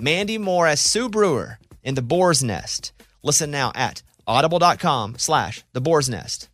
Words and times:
Mandy 0.00 0.38
Moore 0.38 0.66
as 0.66 0.80
Sue 0.80 1.08
Brewer 1.08 1.58
in 1.82 1.94
The 1.94 2.02
Boar's 2.02 2.42
Nest. 2.42 2.92
Listen 3.22 3.50
now 3.50 3.72
at 3.74 4.02
audible.com 4.26 5.18
slash 5.18 5.64
The 5.72 5.80
Boar's 5.80 6.08
Nest. 6.08 6.48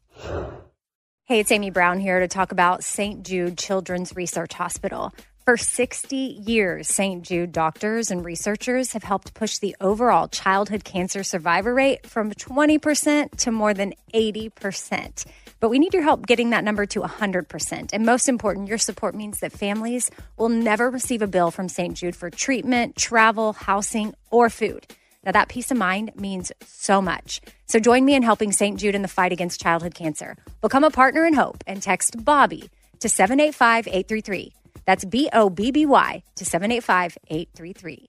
Hey, 1.24 1.40
it's 1.40 1.50
Amy 1.50 1.70
Brown 1.70 1.98
here 1.98 2.20
to 2.20 2.28
talk 2.28 2.52
about 2.52 2.84
St. 2.84 3.24
Jude 3.24 3.58
Children's 3.58 4.14
Research 4.14 4.54
Hospital. 4.54 5.12
For 5.46 5.56
60 5.56 6.16
years, 6.16 6.88
St. 6.88 7.22
Jude 7.22 7.52
doctors 7.52 8.10
and 8.10 8.24
researchers 8.24 8.94
have 8.94 9.04
helped 9.04 9.32
push 9.32 9.58
the 9.58 9.76
overall 9.80 10.26
childhood 10.26 10.82
cancer 10.82 11.22
survivor 11.22 11.72
rate 11.72 12.04
from 12.04 12.32
20% 12.32 13.30
to 13.30 13.52
more 13.52 13.72
than 13.72 13.94
80%. 14.12 15.24
But 15.60 15.68
we 15.68 15.78
need 15.78 15.94
your 15.94 16.02
help 16.02 16.26
getting 16.26 16.50
that 16.50 16.64
number 16.64 16.84
to 16.86 17.00
100%. 17.02 17.90
And 17.92 18.04
most 18.04 18.28
important, 18.28 18.66
your 18.66 18.76
support 18.76 19.14
means 19.14 19.38
that 19.38 19.52
families 19.52 20.10
will 20.36 20.48
never 20.48 20.90
receive 20.90 21.22
a 21.22 21.28
bill 21.28 21.52
from 21.52 21.68
St. 21.68 21.96
Jude 21.96 22.16
for 22.16 22.28
treatment, 22.28 22.96
travel, 22.96 23.52
housing, 23.52 24.16
or 24.32 24.50
food. 24.50 24.88
Now, 25.24 25.30
that 25.30 25.48
peace 25.48 25.70
of 25.70 25.76
mind 25.76 26.10
means 26.16 26.50
so 26.64 27.00
much. 27.00 27.40
So 27.66 27.78
join 27.78 28.04
me 28.04 28.16
in 28.16 28.24
helping 28.24 28.50
St. 28.50 28.80
Jude 28.80 28.96
in 28.96 29.02
the 29.02 29.06
fight 29.06 29.30
against 29.30 29.60
childhood 29.60 29.94
cancer. 29.94 30.36
Become 30.60 30.82
a 30.82 30.90
partner 30.90 31.24
in 31.24 31.34
hope 31.34 31.62
and 31.68 31.80
text 31.80 32.24
Bobby 32.24 32.68
to 32.98 33.08
785 33.08 33.86
833. 33.86 34.52
That's 34.86 35.04
B 35.04 35.28
O 35.32 35.50
B 35.50 35.72
B 35.72 35.84
Y 35.84 36.22
to 36.36 36.44
785 36.44 37.18
833. 37.28 38.08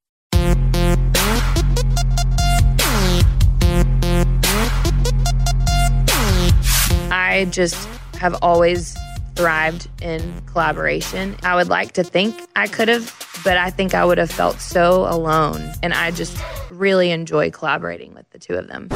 I 7.31 7.45
just 7.45 7.87
have 8.15 8.35
always 8.41 8.93
thrived 9.35 9.87
in 10.01 10.41
collaboration. 10.47 11.37
I 11.43 11.55
would 11.55 11.69
like 11.69 11.93
to 11.93 12.03
think 12.03 12.35
I 12.57 12.67
could 12.67 12.89
have, 12.89 13.15
but 13.45 13.55
I 13.55 13.69
think 13.69 13.93
I 13.93 14.03
would 14.03 14.17
have 14.17 14.29
felt 14.29 14.59
so 14.59 15.07
alone. 15.09 15.71
And 15.81 15.93
I 15.93 16.11
just 16.11 16.37
really 16.71 17.09
enjoy 17.09 17.49
collaborating 17.49 18.13
with 18.13 18.29
the 18.31 18.37
two 18.37 18.55
of 18.55 18.67
them. 18.67 18.89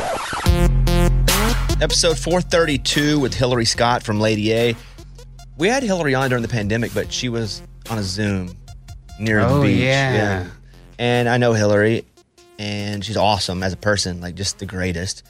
Episode 1.81 2.17
432 2.17 3.22
with 3.22 3.33
Hillary 3.33 3.63
Scott 3.63 4.03
from 4.03 4.19
Lady 4.19 4.52
A. 4.53 4.75
We 5.57 5.69
had 5.69 5.81
Hillary 5.84 6.13
on 6.13 6.29
during 6.29 6.41
the 6.41 6.50
pandemic, 6.50 6.94
but 6.94 7.13
she 7.13 7.29
was 7.29 7.62
on 7.90 7.97
a 7.97 8.03
Zoom 8.03 8.57
near 9.17 9.40
Oh, 9.40 9.59
the 9.62 9.67
beach. 9.67 9.79
yeah. 9.79 10.47
And 11.00 11.29
I 11.29 11.38
know 11.38 11.53
Hillary, 11.53 12.03
and 12.59 13.03
she's 13.03 13.16
awesome 13.17 13.63
as 13.63 13.72
a 13.72 13.78
person, 13.78 14.19
like 14.19 14.35
just 14.35 14.59
the 14.59 14.66
greatest. 14.66 15.23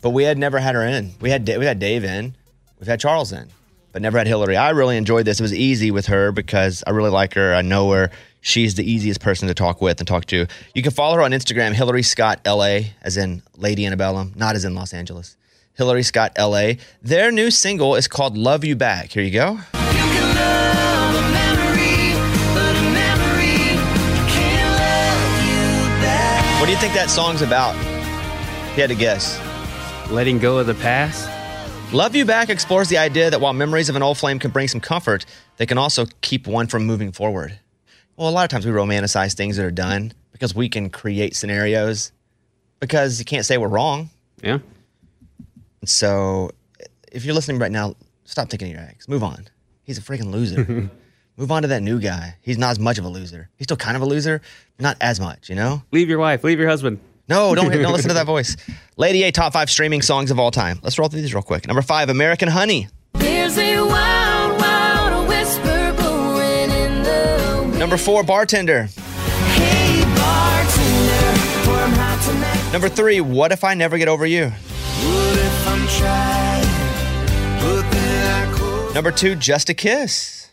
But 0.00 0.10
we 0.10 0.22
had 0.22 0.38
never 0.38 0.60
had 0.60 0.76
her 0.76 0.84
in. 0.84 1.10
We 1.20 1.28
had 1.30 1.48
we 1.48 1.64
had 1.64 1.80
Dave 1.80 2.04
in, 2.04 2.36
we've 2.78 2.88
had 2.88 3.00
Charles 3.00 3.32
in, 3.32 3.48
but 3.92 4.02
never 4.02 4.18
had 4.18 4.26
Hillary. 4.26 4.56
I 4.56 4.70
really 4.70 4.96
enjoyed 4.96 5.24
this. 5.24 5.40
It 5.40 5.42
was 5.42 5.54
easy 5.54 5.90
with 5.90 6.06
her 6.06 6.32
because 6.32 6.82
I 6.86 6.90
really 6.90 7.10
like 7.10 7.34
her. 7.34 7.54
I 7.54 7.62
know 7.62 7.90
her. 7.92 8.10
She's 8.40 8.76
the 8.76 8.90
easiest 8.90 9.20
person 9.20 9.48
to 9.48 9.54
talk 9.54 9.80
with 9.80 10.00
and 10.00 10.06
talk 10.06 10.24
to. 10.26 10.46
You 10.74 10.82
can 10.82 10.92
follow 10.92 11.16
her 11.16 11.22
on 11.22 11.32
Instagram, 11.32 11.72
Hillary 11.72 12.02
Scott 12.02 12.40
LA, 12.46 12.80
as 13.02 13.16
in 13.16 13.42
Lady 13.56 13.84
Antebellum, 13.84 14.32
not 14.36 14.54
as 14.54 14.64
in 14.64 14.74
Los 14.74 14.94
Angeles. 14.94 15.36
Hillary 15.74 16.02
Scott 16.02 16.32
LA. 16.38 16.72
Their 17.02 17.30
new 17.30 17.50
single 17.50 17.94
is 17.94 18.08
called 18.08 18.36
Love 18.36 18.64
You 18.64 18.74
Back. 18.74 19.12
Here 19.12 19.22
you 19.22 19.30
go. 19.30 19.58
What 26.58 26.66
do 26.66 26.72
you 26.72 26.78
think 26.78 26.94
that 26.94 27.08
song's 27.08 27.42
about? 27.42 27.76
If 27.76 28.76
you 28.76 28.80
had 28.82 28.90
to 28.90 28.96
guess. 28.96 29.40
Letting 30.10 30.38
go 30.38 30.58
of 30.58 30.66
the 30.66 30.74
past. 30.74 31.37
Love 31.92 32.14
You 32.14 32.26
Back 32.26 32.50
explores 32.50 32.90
the 32.90 32.98
idea 32.98 33.30
that 33.30 33.40
while 33.40 33.54
memories 33.54 33.88
of 33.88 33.96
an 33.96 34.02
old 34.02 34.18
flame 34.18 34.38
can 34.38 34.50
bring 34.50 34.68
some 34.68 34.78
comfort, 34.80 35.24
they 35.56 35.64
can 35.64 35.78
also 35.78 36.04
keep 36.20 36.46
one 36.46 36.66
from 36.66 36.84
moving 36.84 37.12
forward. 37.12 37.58
Well, 38.14 38.28
a 38.28 38.30
lot 38.30 38.44
of 38.44 38.50
times 38.50 38.66
we 38.66 38.72
romanticize 38.72 39.32
things 39.34 39.56
that 39.56 39.64
are 39.64 39.70
done 39.70 40.12
because 40.30 40.54
we 40.54 40.68
can 40.68 40.90
create 40.90 41.34
scenarios 41.34 42.12
because 42.78 43.18
you 43.18 43.24
can't 43.24 43.46
say 43.46 43.56
we're 43.56 43.68
wrong. 43.68 44.10
Yeah. 44.42 44.58
And 45.80 45.88
so 45.88 46.50
if 47.10 47.24
you're 47.24 47.34
listening 47.34 47.58
right 47.58 47.72
now, 47.72 47.94
stop 48.24 48.50
thinking 48.50 48.68
of 48.68 48.74
your 48.74 48.84
ex. 48.84 49.08
Move 49.08 49.24
on. 49.24 49.48
He's 49.82 49.96
a 49.96 50.02
freaking 50.02 50.30
loser. 50.30 50.90
Move 51.38 51.50
on 51.50 51.62
to 51.62 51.68
that 51.68 51.82
new 51.82 52.00
guy. 52.00 52.36
He's 52.42 52.58
not 52.58 52.72
as 52.72 52.78
much 52.78 52.98
of 52.98 53.06
a 53.06 53.08
loser. 53.08 53.48
He's 53.56 53.64
still 53.64 53.78
kind 53.78 53.96
of 53.96 54.02
a 54.02 54.06
loser, 54.06 54.42
not 54.78 54.98
as 55.00 55.20
much, 55.20 55.48
you 55.48 55.54
know? 55.54 55.82
Leave 55.90 56.10
your 56.10 56.18
wife. 56.18 56.44
Leave 56.44 56.58
your 56.58 56.68
husband. 56.68 57.00
No, 57.28 57.54
don't, 57.54 57.70
don't 57.70 57.92
listen 57.92 58.08
to 58.08 58.14
that 58.14 58.26
voice. 58.26 58.56
Lady 58.96 59.22
A, 59.24 59.30
top 59.30 59.52
five 59.52 59.68
streaming 59.70 60.00
songs 60.02 60.30
of 60.30 60.38
all 60.38 60.50
time. 60.50 60.80
Let's 60.82 60.98
roll 60.98 61.08
through 61.08 61.20
these 61.20 61.34
real 61.34 61.42
quick. 61.42 61.66
Number 61.66 61.82
five, 61.82 62.08
American 62.08 62.48
Honey. 62.48 62.88
Wild, 63.14 64.60
wild 64.60 65.28
whisper 65.28 65.94
blowing 65.96 66.70
in 66.70 67.02
the 67.02 67.60
wind. 67.66 67.78
Number 67.78 67.96
four, 67.96 68.22
Bartender. 68.22 68.88
Hey, 69.54 70.04
bartender, 70.16 71.64
pour 71.64 71.78
'em 71.80 71.92
hot 71.92 72.20
tonight. 72.24 72.72
Number 72.72 72.88
three, 72.88 73.20
What 73.20 73.52
If 73.52 73.64
I 73.64 73.74
Never 73.74 73.98
Get 73.98 74.08
Over 74.08 74.26
You? 74.26 74.46
What 74.50 75.38
if 75.38 75.68
I'm 75.68 75.86
trying, 75.98 76.66
but 77.60 77.90
then 77.90 78.48
I 78.52 78.54
close 78.56 78.94
Number 78.94 79.10
two, 79.10 79.34
Just 79.36 79.68
a 79.70 79.74
Kiss. 79.74 80.48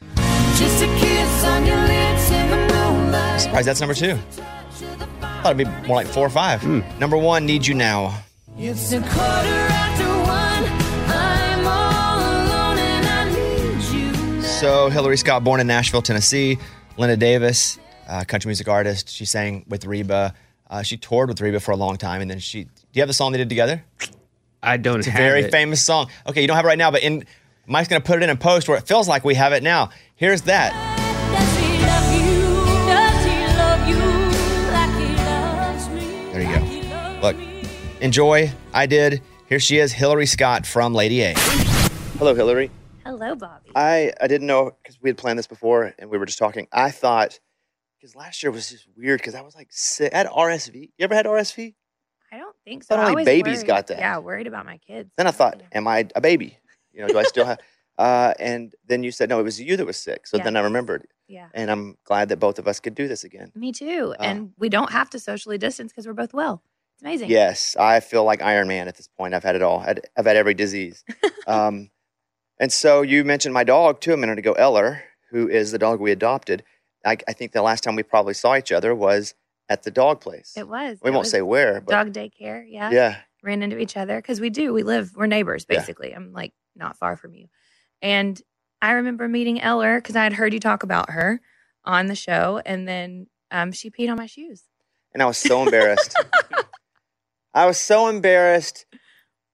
just 0.57 0.83
a 0.83 0.87
kiss 0.99 1.43
on 1.45 1.65
your 1.65 1.77
lips 1.77 2.29
in 2.31 2.49
the 2.49 2.73
moonlight? 2.73 3.41
Surprised 3.41 3.67
that's 3.67 3.79
number 3.81 3.93
two. 3.95 4.17
I 5.45 5.49
thought 5.49 5.59
it'd 5.59 5.81
be 5.81 5.87
more 5.87 5.95
like 5.97 6.07
four 6.07 6.25
or 6.25 6.29
five. 6.31 6.65
Number 6.99 7.17
one, 7.17 7.45
Need 7.45 7.67
You 7.67 7.75
Now. 7.75 8.19
It's 8.57 8.91
a 8.93 8.99
quarter 8.99 9.13
after 9.13 10.07
one. 10.07 10.65
I'm 11.07 11.67
all 11.67 12.17
alone 12.17 12.79
and 12.79 13.05
I 13.05 13.31
need 13.31 13.83
you. 13.93 14.11
now. 14.37 14.41
So 14.41 14.89
Hillary 14.89 15.17
Scott, 15.17 15.43
born 15.43 15.59
in 15.59 15.67
Nashville, 15.67 16.01
Tennessee. 16.01 16.57
Linda 16.97 17.15
Davis, 17.15 17.77
uh, 18.07 18.23
country 18.23 18.49
music 18.49 18.67
artist. 18.67 19.07
She 19.09 19.25
sang 19.25 19.65
with 19.69 19.85
Reba. 19.85 20.33
Uh, 20.67 20.81
she 20.81 20.97
toured 20.97 21.29
with 21.29 21.39
Reba 21.39 21.59
for 21.59 21.73
a 21.73 21.77
long 21.77 21.97
time, 21.97 22.23
and 22.23 22.31
then 22.31 22.39
she. 22.39 22.63
Do 22.63 22.69
you 22.93 23.01
have 23.03 23.07
the 23.07 23.13
song 23.13 23.31
they 23.31 23.37
did 23.37 23.49
together? 23.49 23.83
I 24.63 24.77
don't 24.77 24.97
It's 24.97 25.07
a 25.07 25.11
very 25.11 25.41
it. 25.41 25.51
famous 25.51 25.79
song. 25.79 26.07
Okay, 26.25 26.41
you 26.41 26.47
don't 26.47 26.55
have 26.55 26.65
it 26.65 26.69
right 26.69 26.77
now, 26.79 26.89
but 26.89 27.03
in 27.03 27.23
Mike's 27.67 27.87
gonna 27.87 28.01
put 28.01 28.17
it 28.17 28.23
in 28.23 28.31
a 28.31 28.35
post 28.35 28.67
where 28.67 28.79
it 28.79 28.87
feels 28.87 29.07
like 29.07 29.23
we 29.23 29.35
have 29.35 29.53
it 29.53 29.61
now. 29.61 29.91
Here's 30.15 30.41
that. 30.43 30.94
Enjoy. 38.05 38.51
I 38.71 38.85
did. 38.85 39.21
Here 39.49 39.59
she 39.59 39.77
is, 39.79 39.91
Hillary 39.91 40.27
Scott 40.27 40.65
from 40.65 40.93
Lady 40.93 41.21
A. 41.23 41.33
Hello, 42.19 42.35
Hillary. 42.35 42.69
Hello, 43.03 43.35
Bobby. 43.35 43.71
I, 43.75 44.13
I 44.21 44.27
didn't 44.27 44.45
know 44.47 44.71
because 44.81 44.99
we 45.01 45.09
had 45.09 45.17
planned 45.17 45.37
this 45.39 45.47
before 45.47 45.93
and 45.99 46.09
we 46.09 46.17
were 46.19 46.25
just 46.25 46.37
talking. 46.37 46.67
I 46.71 46.91
thought 46.91 47.39
because 47.99 48.15
last 48.15 48.43
year 48.43 48.51
was 48.51 48.69
just 48.69 48.87
weird 48.95 49.19
because 49.19 49.33
I 49.35 49.41
was 49.41 49.55
like 49.55 49.67
sick. 49.71 50.13
I 50.13 50.17
had 50.19 50.27
RSV. 50.27 50.75
You 50.75 50.89
ever 51.03 51.15
had 51.15 51.25
RSV? 51.25 51.73
I 52.31 52.37
don't 52.37 52.55
think 52.63 52.83
so. 52.83 52.95
Thought 52.95 53.05
I 53.05 53.09
only 53.09 53.25
babies 53.25 53.57
worried- 53.59 53.67
got 53.67 53.87
that. 53.87 53.97
Yeah, 53.97 54.17
worried 54.19 54.47
about 54.47 54.65
my 54.67 54.77
kids. 54.77 55.09
Then 55.17 55.25
I 55.27 55.31
thought, 55.31 55.61
am 55.71 55.87
I 55.87 56.07
a 56.15 56.21
baby? 56.21 56.57
You 56.93 57.01
know, 57.01 57.07
do 57.07 57.17
I 57.17 57.23
still 57.23 57.45
have? 57.45 57.59
Uh, 57.97 58.33
and 58.39 58.73
then 58.85 59.03
you 59.03 59.09
said 59.09 59.29
no, 59.29 59.39
it 59.39 59.43
was 59.43 59.61
you 59.61 59.77
that 59.77 59.85
was 59.85 59.95
sick. 59.95 60.27
So 60.27 60.35
Yeah. 60.35 60.43
then 60.43 60.57
I 60.57 60.59
remembered, 60.59 61.07
Yeah. 61.29 61.47
and 61.53 61.71
I'm 61.71 61.95
glad 62.03 62.27
that 62.27 62.39
both 62.41 62.59
of 62.59 62.67
us 62.67 62.81
could 62.81 62.93
do 62.93 63.07
this 63.07 63.23
again. 63.23 63.53
Me 63.55 63.71
too. 63.71 64.13
Uh, 64.19 64.21
and 64.21 64.51
we 64.57 64.67
don't 64.67 64.91
have 64.91 65.09
to 65.11 65.17
socially 65.19 65.57
distance 65.57 65.93
because 65.93 66.05
we're 66.05 66.11
both 66.11 66.33
well. 66.33 66.61
It's 66.95 67.03
amazing. 67.03 67.29
Yes, 67.29 67.75
I 67.77 67.99
feel 67.99 68.23
like 68.23 68.41
Iron 68.41 68.67
Man 68.67 68.87
at 68.87 68.95
this 68.95 69.07
point. 69.07 69.33
I've 69.33 69.43
had 69.43 69.55
it 69.55 69.61
all. 69.61 69.79
I've 69.79 70.25
had 70.25 70.35
every 70.37 70.53
disease. 70.53 71.03
um, 71.47 71.89
and 72.59 72.71
so 72.71 73.01
you 73.01 73.23
mentioned 73.23 73.53
my 73.53 73.63
dog 73.63 73.99
too 73.99 74.13
a 74.13 74.17
minute 74.17 74.39
ago, 74.39 74.53
Eller, 74.53 75.03
who 75.31 75.47
is 75.49 75.71
the 75.71 75.77
dog 75.79 75.99
we 75.99 76.11
adopted. 76.11 76.63
I, 77.05 77.17
I 77.27 77.33
think 77.33 77.51
the 77.51 77.61
last 77.61 77.83
time 77.83 77.95
we 77.95 78.03
probably 78.03 78.33
saw 78.33 78.55
each 78.55 78.71
other 78.71 78.95
was 78.95 79.35
at 79.69 79.83
the 79.83 79.91
dog 79.91 80.21
place. 80.21 80.53
It 80.55 80.67
was. 80.67 80.99
we 81.01 81.09
It 81.09 81.13
won't 81.13 81.23
was 81.23 81.31
say 81.31 81.41
where, 81.41 81.81
but 81.81 81.91
dog 81.91 82.13
daycare. 82.13 82.63
Yeah. 82.67 82.91
yeah. 82.91 83.17
ran 83.43 83.61
into 83.61 83.77
each 83.77 83.97
other 83.97 84.17
because 84.19 84.39
we 84.39 84.49
do. 84.49 84.73
We 84.73 84.83
live, 84.83 85.11
we're 85.15 85.27
neighbors 85.27 85.65
Yeah. 85.69 85.79
basically. 85.79 86.13
I'm 86.13 86.31
like 86.31 86.53
not 86.75 86.97
far 86.97 87.17
from 87.17 87.33
you. 87.33 87.47
And 88.01 88.41
I 88.81 88.93
remember 88.93 89.27
meeting 89.27 89.61
Eller 89.61 89.99
because 89.99 90.15
I 90.15 90.23
had 90.23 90.33
heard 90.33 90.53
you 90.53 90.59
talk 90.59 90.83
about 90.83 91.09
her 91.09 91.41
on 91.83 92.05
the 92.07 92.15
show. 92.15 92.61
And 92.65 92.87
then 92.87 93.27
um, 93.51 93.71
she 93.71 93.89
peed 93.91 94.09
on 94.09 94.17
my 94.17 94.27
shoes. 94.27 94.63
And 95.13 95.21
I 95.21 95.25
was 95.25 95.37
so 95.37 95.61
embarrassed. 95.63 96.15
I 97.55 97.65
was 97.65 97.79
so 97.79 98.07
embarrassed. 98.07 98.85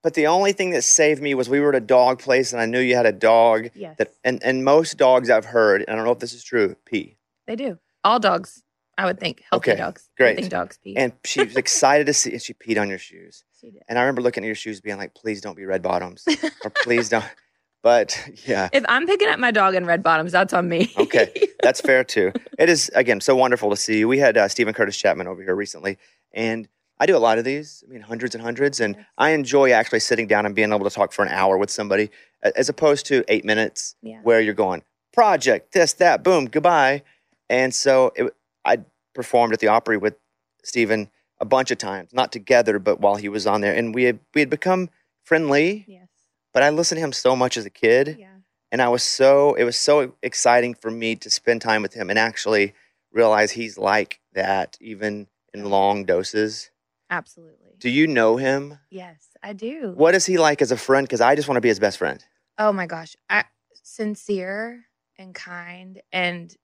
But 0.03 0.15
the 0.15 0.25
only 0.25 0.51
thing 0.51 0.71
that 0.71 0.83
saved 0.83 1.21
me 1.21 1.35
was 1.35 1.47
we 1.47 1.59
were 1.59 1.69
at 1.69 1.75
a 1.75 1.79
dog 1.79 2.17
place 2.17 2.51
and 2.53 2.59
I 2.61 2.65
knew 2.65 2.79
you 2.79 2.95
had 2.95 3.05
a 3.05 3.11
dog 3.11 3.69
Yes. 3.75 3.97
that 3.99 4.13
and, 4.23 4.41
and 4.43 4.65
most 4.65 4.97
dogs 4.97 5.29
I've 5.29 5.45
heard, 5.45 5.81
and 5.81 5.91
I 5.91 5.95
don't 5.95 6.05
know 6.05 6.11
if 6.11 6.17
this 6.17 6.33
is 6.33 6.43
true, 6.43 6.75
pee. 6.85 7.17
they 7.45 7.55
do. 7.55 7.77
All 8.03 8.19
dogs, 8.19 8.63
I 8.97 9.05
would 9.05 9.19
think. 9.19 9.43
Healthy 9.51 9.71
Okay, 9.73 9.79
dogs. 9.79 10.09
I 10.09 10.23
great. 10.23 10.35
think 10.37 10.49
dogs 10.49 10.79
pee. 10.83 10.97
And 10.97 11.13
she 11.23 11.43
was 11.43 11.55
excited 11.55 12.07
to 12.07 12.13
see 12.13 12.31
and 12.31 12.41
she 12.41 12.55
peed 12.55 12.81
on 12.81 12.89
your 12.89 12.97
shoes. 12.97 13.43
she 13.61 13.69
did. 13.69 13.83
And 13.87 13.99
I 13.99 14.01
remember 14.01 14.23
looking 14.23 14.43
at 14.43 14.47
your 14.47 14.55
shoes 14.55 14.81
being 14.81 14.97
like, 14.97 15.13
please 15.13 15.39
don't 15.39 15.55
be 15.55 15.65
red 15.65 15.83
bottoms. 15.83 16.25
or 16.65 16.71
please 16.71 17.09
don't 17.09 17.23
but 17.83 18.19
yeah. 18.47 18.69
If 18.73 18.83
I'm 18.89 19.05
picking 19.05 19.27
up 19.29 19.37
my 19.37 19.51
dog 19.51 19.75
in 19.75 19.85
red 19.85 20.01
bottoms, 20.01 20.31
that's 20.31 20.51
on 20.53 20.67
me. 20.67 20.91
Okay. 20.97 21.31
That's 21.61 21.79
fair 21.79 22.03
too. 22.03 22.31
It 22.57 22.69
is 22.69 22.89
again 22.95 23.21
so 23.21 23.35
wonderful 23.35 23.69
to 23.69 23.75
see 23.75 23.99
you. 23.99 24.07
We 24.07 24.17
had 24.17 24.35
uh, 24.35 24.47
Steven 24.47 24.73
Curtis 24.73 24.97
Chapman 24.97 25.27
over 25.27 25.43
here 25.43 25.53
recently, 25.53 25.99
and 26.33 26.67
I 27.01 27.07
do 27.07 27.17
a 27.17 27.19
lot 27.19 27.39
of 27.39 27.43
these. 27.43 27.83
I 27.85 27.91
mean, 27.91 28.01
hundreds 28.01 28.35
and 28.35 28.43
hundreds, 28.43 28.79
and 28.79 28.95
I 29.17 29.31
enjoy 29.31 29.71
actually 29.71 30.01
sitting 30.01 30.27
down 30.27 30.45
and 30.45 30.55
being 30.55 30.71
able 30.71 30.87
to 30.87 30.95
talk 30.95 31.11
for 31.11 31.25
an 31.25 31.31
hour 31.31 31.57
with 31.57 31.71
somebody, 31.71 32.11
as 32.43 32.69
opposed 32.69 33.07
to 33.07 33.25
eight 33.27 33.43
minutes 33.43 33.95
yeah. 34.03 34.19
where 34.21 34.39
you're 34.39 34.53
going 34.53 34.83
project 35.13 35.73
this 35.73 35.93
that 35.93 36.23
boom 36.23 36.45
goodbye. 36.45 37.03
And 37.49 37.73
so 37.73 38.13
it, 38.15 38.33
I 38.63 38.79
performed 39.13 39.53
at 39.53 39.59
the 39.59 39.67
Opry 39.67 39.97
with 39.97 40.15
Steven 40.63 41.09
a 41.39 41.45
bunch 41.45 41.71
of 41.71 41.77
times, 41.77 42.13
not 42.13 42.31
together, 42.31 42.79
but 42.79 42.99
while 42.99 43.15
he 43.15 43.29
was 43.29 43.47
on 43.47 43.61
there, 43.61 43.73
and 43.73 43.93
we 43.93 44.03
had 44.03 44.19
we 44.33 44.41
had 44.41 44.49
become 44.49 44.89
friendly. 45.23 45.85
Yes. 45.87 46.07
But 46.53 46.63
I 46.63 46.69
listened 46.69 46.97
to 46.97 47.03
him 47.03 47.13
so 47.13 47.35
much 47.35 47.55
as 47.55 47.65
a 47.65 47.69
kid 47.69 48.17
Yeah. 48.19 48.27
and 48.71 48.81
I 48.81 48.89
was 48.89 49.03
so 49.03 49.53
it 49.55 49.63
was 49.63 49.77
so 49.77 50.13
exciting 50.21 50.73
for 50.73 50.91
me 50.91 51.15
to 51.15 51.29
spend 51.29 51.61
time 51.61 51.81
with 51.81 51.93
him 51.93 52.09
and 52.09 52.19
actually 52.19 52.73
realize 53.11 53.51
he's 53.51 53.77
like 53.77 54.19
that 54.33 54.77
even 54.81 55.27
in 55.53 55.69
long 55.69 56.05
doses. 56.05 56.70
Absolutely. 57.11 57.75
Do 57.77 57.89
you 57.89 58.07
know 58.07 58.37
him? 58.37 58.79
yes, 58.89 59.27
I 59.43 59.53
do. 59.53 59.93
What 59.95 60.15
is 60.15 60.25
he 60.25 60.37
like 60.37 60.61
as 60.61 60.71
a 60.71 60.77
friend? 60.77 61.05
Because 61.05 61.21
I 61.21 61.35
just 61.35 61.47
want 61.47 61.57
to 61.57 61.61
be 61.61 61.67
his 61.67 61.79
best 61.79 61.97
friend. 61.97 62.23
Oh 62.57 62.71
my 62.71 62.85
gosh. 62.85 63.15
I 63.29 63.43
sincere 63.83 64.85
and 65.17 65.35
kind 65.35 66.01
and 66.13 66.55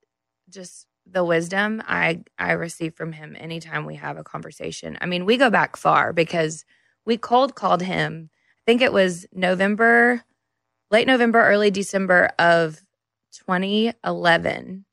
just 0.49 0.87
the 1.05 1.23
wisdom 1.23 1.81
I 1.85 2.23
I 2.39 2.53
receive 2.53 2.95
from 2.95 3.11
him 3.11 3.35
anytime 3.37 3.85
we 3.85 3.95
have 3.95 4.17
a 4.17 4.23
conversation. 4.23 4.97
I 5.01 5.05
mean, 5.05 5.25
we 5.25 5.37
go 5.37 5.49
back 5.49 5.75
far 5.75 6.13
because 6.13 6.65
we 7.05 7.17
cold 7.17 7.55
called 7.55 7.81
him. 7.81 8.29
I 8.33 8.61
think 8.65 8.81
it 8.81 8.93
was 8.93 9.25
November, 9.33 10.23
late 10.91 11.07
November, 11.07 11.45
early 11.45 11.71
December 11.71 12.31
of 12.39 12.81
2011. 13.33 14.85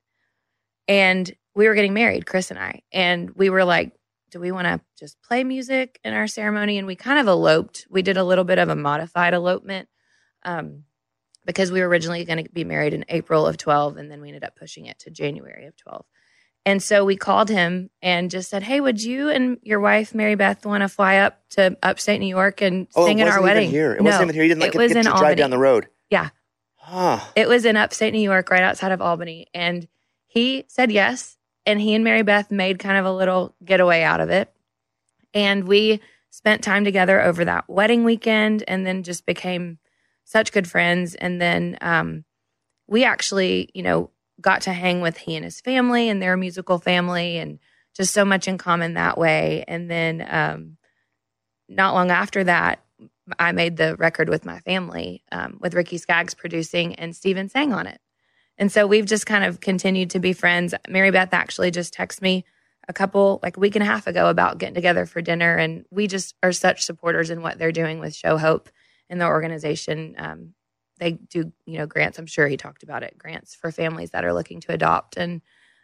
And 0.87 1.35
we 1.55 1.67
were 1.67 1.75
getting 1.75 1.93
married, 1.93 2.25
Chris 2.25 2.51
and 2.51 2.59
I. 2.59 2.81
And 2.91 3.31
we 3.31 3.49
were 3.49 3.63
like, 3.63 3.93
do 4.35 4.41
we 4.41 4.51
want 4.51 4.67
to 4.67 4.81
just 4.99 5.21
play 5.21 5.45
music 5.45 5.97
in 6.03 6.13
our 6.13 6.27
ceremony? 6.27 6.77
And 6.77 6.85
we 6.85 6.97
kind 6.97 7.19
of 7.19 7.27
eloped. 7.27 7.87
We 7.89 8.01
did 8.01 8.17
a 8.17 8.23
little 8.25 8.43
bit 8.43 8.59
of 8.59 8.67
a 8.67 8.75
modified 8.75 9.33
elopement. 9.33 9.87
Um, 10.43 10.83
because 11.45 11.71
we 11.71 11.79
were 11.79 11.87
originally 11.87 12.25
going 12.25 12.43
to 12.43 12.51
be 12.51 12.65
married 12.65 12.93
in 12.93 13.05
April 13.07 13.47
of 13.47 13.55
12 13.55 13.95
and 13.95 14.11
then 14.11 14.19
we 14.19 14.27
ended 14.27 14.43
up 14.43 14.57
pushing 14.57 14.87
it 14.87 14.99
to 14.99 15.09
January 15.09 15.67
of 15.67 15.77
12. 15.77 16.05
And 16.65 16.83
so 16.83 17.05
we 17.05 17.15
called 17.15 17.47
him 17.47 17.89
and 18.01 18.29
just 18.29 18.49
said, 18.49 18.63
"Hey, 18.63 18.81
would 18.81 19.01
you 19.01 19.29
and 19.29 19.57
your 19.61 19.79
wife 19.79 20.13
Mary 20.13 20.35
Beth 20.35 20.65
want 20.65 20.81
to 20.81 20.89
fly 20.89 21.17
up 21.17 21.39
to 21.51 21.77
upstate 21.81 22.19
New 22.19 22.27
York 22.27 22.61
and 22.61 22.87
Oh, 22.93 23.05
sing 23.05 23.21
at 23.21 23.29
our 23.29 23.41
wedding?" 23.41 23.69
even 23.69 23.73
here. 23.73 23.93
It 23.93 24.01
no, 24.01 24.09
wasn't 24.09 24.23
even 24.23 24.33
here. 24.33 24.43
You 24.43 24.49
didn't 24.49 24.61
like 24.63 24.75
it 24.75 24.77
was 24.79 24.91
get 24.91 25.05
in 25.05 25.11
to 25.13 25.17
drive 25.17 25.37
down 25.37 25.51
the 25.51 25.59
road. 25.59 25.87
Yeah. 26.09 26.31
Huh. 26.75 27.19
It 27.35 27.47
was 27.47 27.63
in 27.63 27.77
upstate 27.77 28.13
New 28.13 28.19
York, 28.19 28.49
right 28.49 28.63
outside 28.63 28.91
of 28.91 28.99
Albany. 28.99 29.47
And 29.53 29.87
he 30.25 30.65
said 30.67 30.91
yes. 30.91 31.37
And 31.65 31.81
he 31.81 31.95
and 31.95 32.03
Mary 32.03 32.21
Beth 32.21 32.51
made 32.51 32.79
kind 32.79 32.97
of 32.97 33.05
a 33.05 33.15
little 33.15 33.55
getaway 33.63 34.03
out 34.03 34.21
of 34.21 34.29
it. 34.29 34.51
And 35.33 35.67
we 35.67 36.01
spent 36.29 36.63
time 36.63 36.83
together 36.83 37.21
over 37.21 37.45
that 37.45 37.69
wedding 37.69 38.03
weekend 38.03 38.63
and 38.67 38.85
then 38.85 39.03
just 39.03 39.25
became 39.25 39.79
such 40.25 40.51
good 40.51 40.69
friends. 40.69 41.15
And 41.15 41.41
then 41.41 41.77
um, 41.81 42.25
we 42.87 43.03
actually, 43.03 43.69
you 43.73 43.83
know, 43.83 44.11
got 44.41 44.61
to 44.61 44.73
hang 44.73 45.01
with 45.01 45.17
he 45.17 45.35
and 45.35 45.45
his 45.45 45.61
family 45.61 46.09
and 46.09 46.21
their 46.21 46.35
musical 46.35 46.77
family 46.77 47.37
and 47.37 47.59
just 47.95 48.13
so 48.13 48.25
much 48.25 48.47
in 48.47 48.57
common 48.57 48.95
that 48.95 49.17
way. 49.17 49.63
And 49.67 49.89
then 49.89 50.25
um, 50.29 50.77
not 51.69 51.93
long 51.93 52.11
after 52.11 52.43
that, 52.43 52.81
I 53.39 53.53
made 53.53 53.77
the 53.77 53.95
record 53.95 54.29
with 54.29 54.45
my 54.45 54.59
family, 54.59 55.23
um, 55.31 55.57
with 55.59 55.73
Ricky 55.73 55.97
Skaggs 55.97 56.33
producing, 56.33 56.95
and 56.95 57.15
Steven 57.15 57.49
sang 57.49 57.73
on 57.73 57.87
it. 57.87 57.99
And 58.57 58.71
so 58.71 58.87
we've 58.87 59.05
just 59.05 59.25
kind 59.25 59.43
of 59.43 59.59
continued 59.59 60.09
to 60.11 60.19
be 60.19 60.33
friends. 60.33 60.73
Mary 60.87 61.11
Beth 61.11 61.33
actually 61.33 61.71
just 61.71 61.93
texted 61.93 62.21
me 62.21 62.45
a 62.87 62.93
couple, 62.93 63.39
like 63.43 63.57
a 63.57 63.59
week 63.59 63.75
and 63.75 63.83
a 63.83 63.85
half 63.85 64.07
ago, 64.07 64.27
about 64.29 64.57
getting 64.57 64.75
together 64.75 65.05
for 65.05 65.21
dinner. 65.21 65.55
And 65.55 65.85
we 65.91 66.07
just 66.07 66.35
are 66.43 66.51
such 66.51 66.83
supporters 66.83 67.29
in 67.29 67.41
what 67.41 67.57
they're 67.57 67.71
doing 67.71 67.99
with 67.99 68.15
Show 68.15 68.37
Hope 68.37 68.69
and 69.09 69.19
the 69.19 69.25
organization. 69.25 70.15
Um, 70.17 70.53
they 70.99 71.13
do, 71.13 71.51
you 71.65 71.77
know, 71.77 71.85
grants. 71.85 72.17
I'm 72.17 72.25
sure 72.25 72.47
he 72.47 72.57
talked 72.57 72.83
about 72.83 73.03
it 73.03 73.17
grants 73.17 73.55
for 73.55 73.71
families 73.71 74.11
that 74.11 74.23
are 74.23 74.33
looking 74.33 74.61
to 74.61 74.71
adopt 74.71 75.17
and 75.17 75.41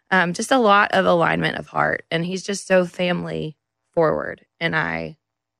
um, 0.09 0.33
just 0.33 0.51
a 0.51 0.57
lot 0.57 0.91
of 0.93 1.05
alignment 1.05 1.57
of 1.57 1.67
heart. 1.67 2.05
And 2.11 2.25
he's 2.25 2.43
just 2.43 2.67
so 2.67 2.85
family 2.85 3.57
forward. 3.93 4.45
And 4.59 4.75
I 4.75 5.17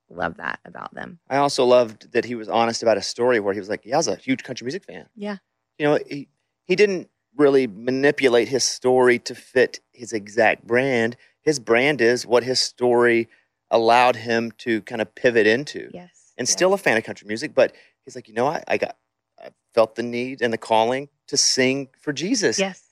love 0.09 0.37
that 0.37 0.59
about 0.65 0.93
them. 0.93 1.19
I 1.29 1.37
also 1.37 1.65
loved 1.65 2.11
that 2.13 2.25
he 2.25 2.35
was 2.35 2.49
honest 2.49 2.83
about 2.83 2.97
a 2.97 3.01
story 3.01 3.39
where 3.39 3.53
he 3.53 3.59
was 3.59 3.69
like, 3.69 3.85
"Yeah, 3.85 3.95
I 3.95 3.97
was 3.97 4.07
a 4.07 4.15
huge 4.15 4.43
country 4.43 4.65
music 4.65 4.83
fan." 4.83 5.07
Yeah. 5.15 5.37
You 5.77 5.85
know, 5.85 5.99
he 6.05 6.27
he 6.65 6.75
didn't 6.75 7.09
really 7.35 7.67
manipulate 7.67 8.49
his 8.49 8.63
story 8.63 9.19
to 9.19 9.35
fit 9.35 9.79
his 9.93 10.13
exact 10.13 10.67
brand. 10.67 11.15
His 11.41 11.59
brand 11.59 12.01
is 12.01 12.25
what 12.25 12.43
his 12.43 12.59
story 12.59 13.29
allowed 13.69 14.17
him 14.17 14.51
to 14.59 14.81
kind 14.81 15.01
of 15.01 15.15
pivot 15.15 15.47
into. 15.47 15.89
Yes. 15.93 16.33
and 16.37 16.47
yes. 16.47 16.51
still 16.51 16.73
a 16.73 16.77
fan 16.77 16.97
of 16.97 17.03
country 17.03 17.27
music. 17.27 17.53
But 17.53 17.73
he's 18.03 18.15
like, 18.15 18.27
you 18.27 18.33
know, 18.33 18.47
I, 18.47 18.63
I 18.67 18.77
got, 18.77 18.97
I 19.39 19.49
felt 19.73 19.95
the 19.95 20.03
need 20.03 20.41
and 20.41 20.51
the 20.51 20.57
calling 20.57 21.09
to 21.27 21.37
sing 21.37 21.87
for 21.99 22.13
Jesus. 22.13 22.59
Yes. 22.59 22.83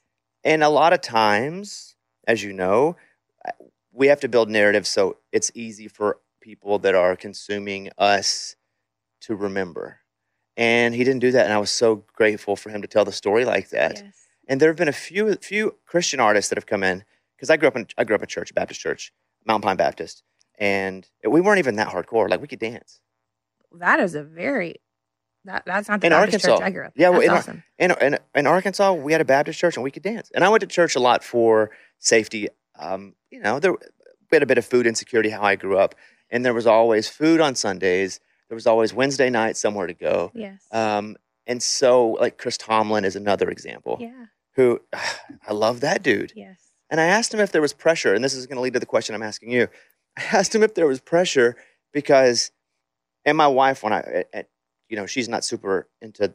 And 0.43 0.63
a 0.63 0.69
lot 0.69 0.93
of 0.93 1.01
times, 1.01 1.95
as 2.27 2.43
you 2.43 2.53
know, 2.53 2.95
we 3.91 4.07
have 4.07 4.21
to 4.21 4.29
build 4.29 4.49
narratives 4.49 4.89
so 4.89 5.17
it's 5.31 5.51
easy 5.53 5.87
for 5.87 6.19
people 6.41 6.79
that 6.79 6.95
are 6.95 7.15
consuming 7.15 7.89
us 7.97 8.55
to 9.21 9.35
remember. 9.35 9.99
And 10.59 10.93
he 10.93 11.05
didn't 11.05 11.21
do 11.21 11.31
that, 11.31 11.45
and 11.45 11.53
I 11.53 11.57
was 11.57 11.71
so 11.71 12.03
grateful 12.11 12.57
for 12.57 12.69
him 12.69 12.81
to 12.81 12.87
tell 12.87 13.05
the 13.05 13.13
story 13.13 13.45
like 13.45 13.69
that. 13.69 14.01
Yes. 14.03 14.13
And 14.45 14.59
there 14.59 14.67
have 14.67 14.75
been 14.75 14.89
a 14.89 14.91
few 14.91 15.33
few 15.35 15.75
Christian 15.85 16.19
artists 16.19 16.49
that 16.49 16.57
have 16.57 16.65
come 16.65 16.83
in 16.83 17.05
because 17.37 17.49
I 17.49 17.55
grew 17.55 17.69
up 17.69 17.77
in 17.77 17.87
I 17.97 18.03
grew 18.03 18.15
up 18.15 18.21
in 18.21 18.27
church, 18.27 18.53
Baptist 18.53 18.81
church, 18.81 19.13
Mountain 19.45 19.69
Pine 19.69 19.77
Baptist, 19.77 20.21
and 20.57 21.09
we 21.25 21.39
weren't 21.39 21.59
even 21.59 21.77
that 21.77 21.87
hardcore. 21.87 22.29
Like 22.29 22.41
we 22.41 22.47
could 22.47 22.59
dance. 22.59 22.99
That 23.71 24.01
is 24.01 24.15
a 24.15 24.23
very 24.23 24.81
that 25.45 25.63
that's 25.65 25.87
not 25.87 26.01
the 26.01 26.07
In 26.07 26.11
Baptist 26.11 26.43
church 26.43 26.51
Arkansas. 26.51 26.65
I 26.65 26.71
grew 26.71 26.85
up. 26.85 26.93
Yeah, 26.97 27.09
well, 27.09 27.21
in 27.21 27.29
awesome. 27.29 27.63
in, 27.77 27.91
in 28.01 28.17
in 28.35 28.45
Arkansas, 28.45 28.91
we 28.91 29.13
had 29.13 29.21
a 29.21 29.25
Baptist 29.25 29.57
church 29.57 29.77
and 29.77 29.83
we 29.85 29.91
could 29.91 30.03
dance. 30.03 30.29
And 30.35 30.43
I 30.43 30.49
went 30.49 30.59
to 30.59 30.67
church 30.67 30.93
a 30.93 30.99
lot 30.99 31.23
for 31.23 31.71
safety. 31.99 32.49
Um, 32.77 33.13
you 33.31 33.39
know, 33.39 33.59
there 33.59 33.71
we 33.71 34.35
had 34.35 34.43
a 34.43 34.45
bit 34.45 34.57
of 34.57 34.65
food 34.65 34.85
insecurity 34.85 35.29
how 35.29 35.41
I 35.41 35.55
grew 35.55 35.77
up, 35.77 35.95
and 36.29 36.43
there 36.43 36.53
was 36.53 36.67
always 36.67 37.07
food 37.07 37.39
on 37.39 37.55
Sundays. 37.55 38.19
There 38.49 38.55
was 38.55 38.67
always 38.67 38.93
Wednesday 38.93 39.29
night 39.29 39.55
somewhere 39.57 39.87
to 39.87 39.93
go. 39.93 40.31
Yes. 40.33 40.65
Um, 40.71 41.15
and 41.47 41.61
so, 41.63 42.11
like 42.19 42.37
Chris 42.37 42.57
Tomlin 42.57 43.05
is 43.05 43.15
another 43.15 43.49
example. 43.49 43.97
yeah. 44.01 44.25
Who 44.55 44.81
I 45.47 45.53
love 45.53 45.81
that 45.81 46.03
dude. 46.03 46.33
Yes. 46.35 46.57
And 46.89 46.99
I 46.99 47.05
asked 47.05 47.33
him 47.33 47.39
if 47.39 47.51
there 47.51 47.61
was 47.61 47.71
pressure, 47.73 48.13
and 48.15 48.23
this 48.23 48.33
is 48.33 48.47
going 48.47 48.55
to 48.57 48.61
lead 48.61 48.73
to 48.73 48.79
the 48.79 48.85
question 48.85 49.13
I'm 49.15 49.21
asking 49.23 49.51
you. 49.51 49.67
I 50.17 50.23
asked 50.33 50.53
him 50.53 50.63
if 50.63 50.73
there 50.73 50.87
was 50.87 50.99
pressure 50.99 51.55
because, 51.93 52.51
and 53.25 53.37
my 53.37 53.47
wife, 53.47 53.83
when 53.83 53.93
I, 53.93 54.23
at- 54.33 54.49
you 54.89 54.97
know, 54.97 55.05
she's 55.05 55.29
not 55.29 55.43
super 55.43 55.87
into 56.01 56.33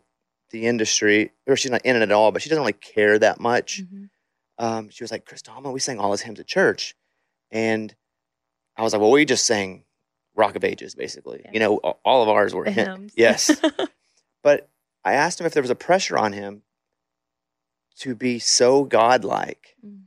the 0.51 0.67
industry, 0.69 1.33
or 1.49 1.57
she's 1.57 1.73
not 1.73 1.85
in 1.85 1.97
it 1.97 2.03
at 2.03 2.13
all, 2.13 2.31
but 2.31 2.41
she 2.41 2.49
doesn't 2.49 2.63
really 2.63 2.73
care 2.73 3.19
that 3.19 3.41
much. 3.41 3.83
Mhm. 3.83 4.09
Um, 4.59 4.89
she 4.91 5.03
was 5.03 5.11
like, 5.11 5.25
Chris 5.25 5.43
Tomlin, 5.43 5.73
we 5.73 5.81
sang 5.81 5.99
all 5.99 6.13
his 6.13 6.21
hymns 6.21 6.39
at 6.39 6.47
church. 6.47 6.95
And 7.51 7.93
I 8.77 8.83
was 8.83 8.93
like, 8.93 9.03
well, 9.03 9.11
we 9.11 9.25
just 9.25 9.45
sang 9.47 9.83
Rock 10.37 10.57
of 10.57 10.65
Ages, 10.65 10.95
basically. 10.95 11.43
Yeah. 11.45 11.51
You 11.53 11.61
know, 11.61 11.77
all 12.05 12.23
of 12.23 12.29
ours 12.29 12.55
were 12.55 12.65
hymns. 12.65 13.13
Yes. 13.17 13.51
but 14.43 14.69
I 15.05 15.13
asked 15.15 15.41
him 15.41 15.47
if 15.47 15.53
there 15.55 15.63
was 15.63 15.71
a 15.71 15.75
pressure 15.77 16.19
on 16.19 16.33
him 16.33 16.63
to 17.99 18.15
be 18.15 18.39
so 18.39 18.85
godlike 18.85 19.77
Mm. 19.85 20.05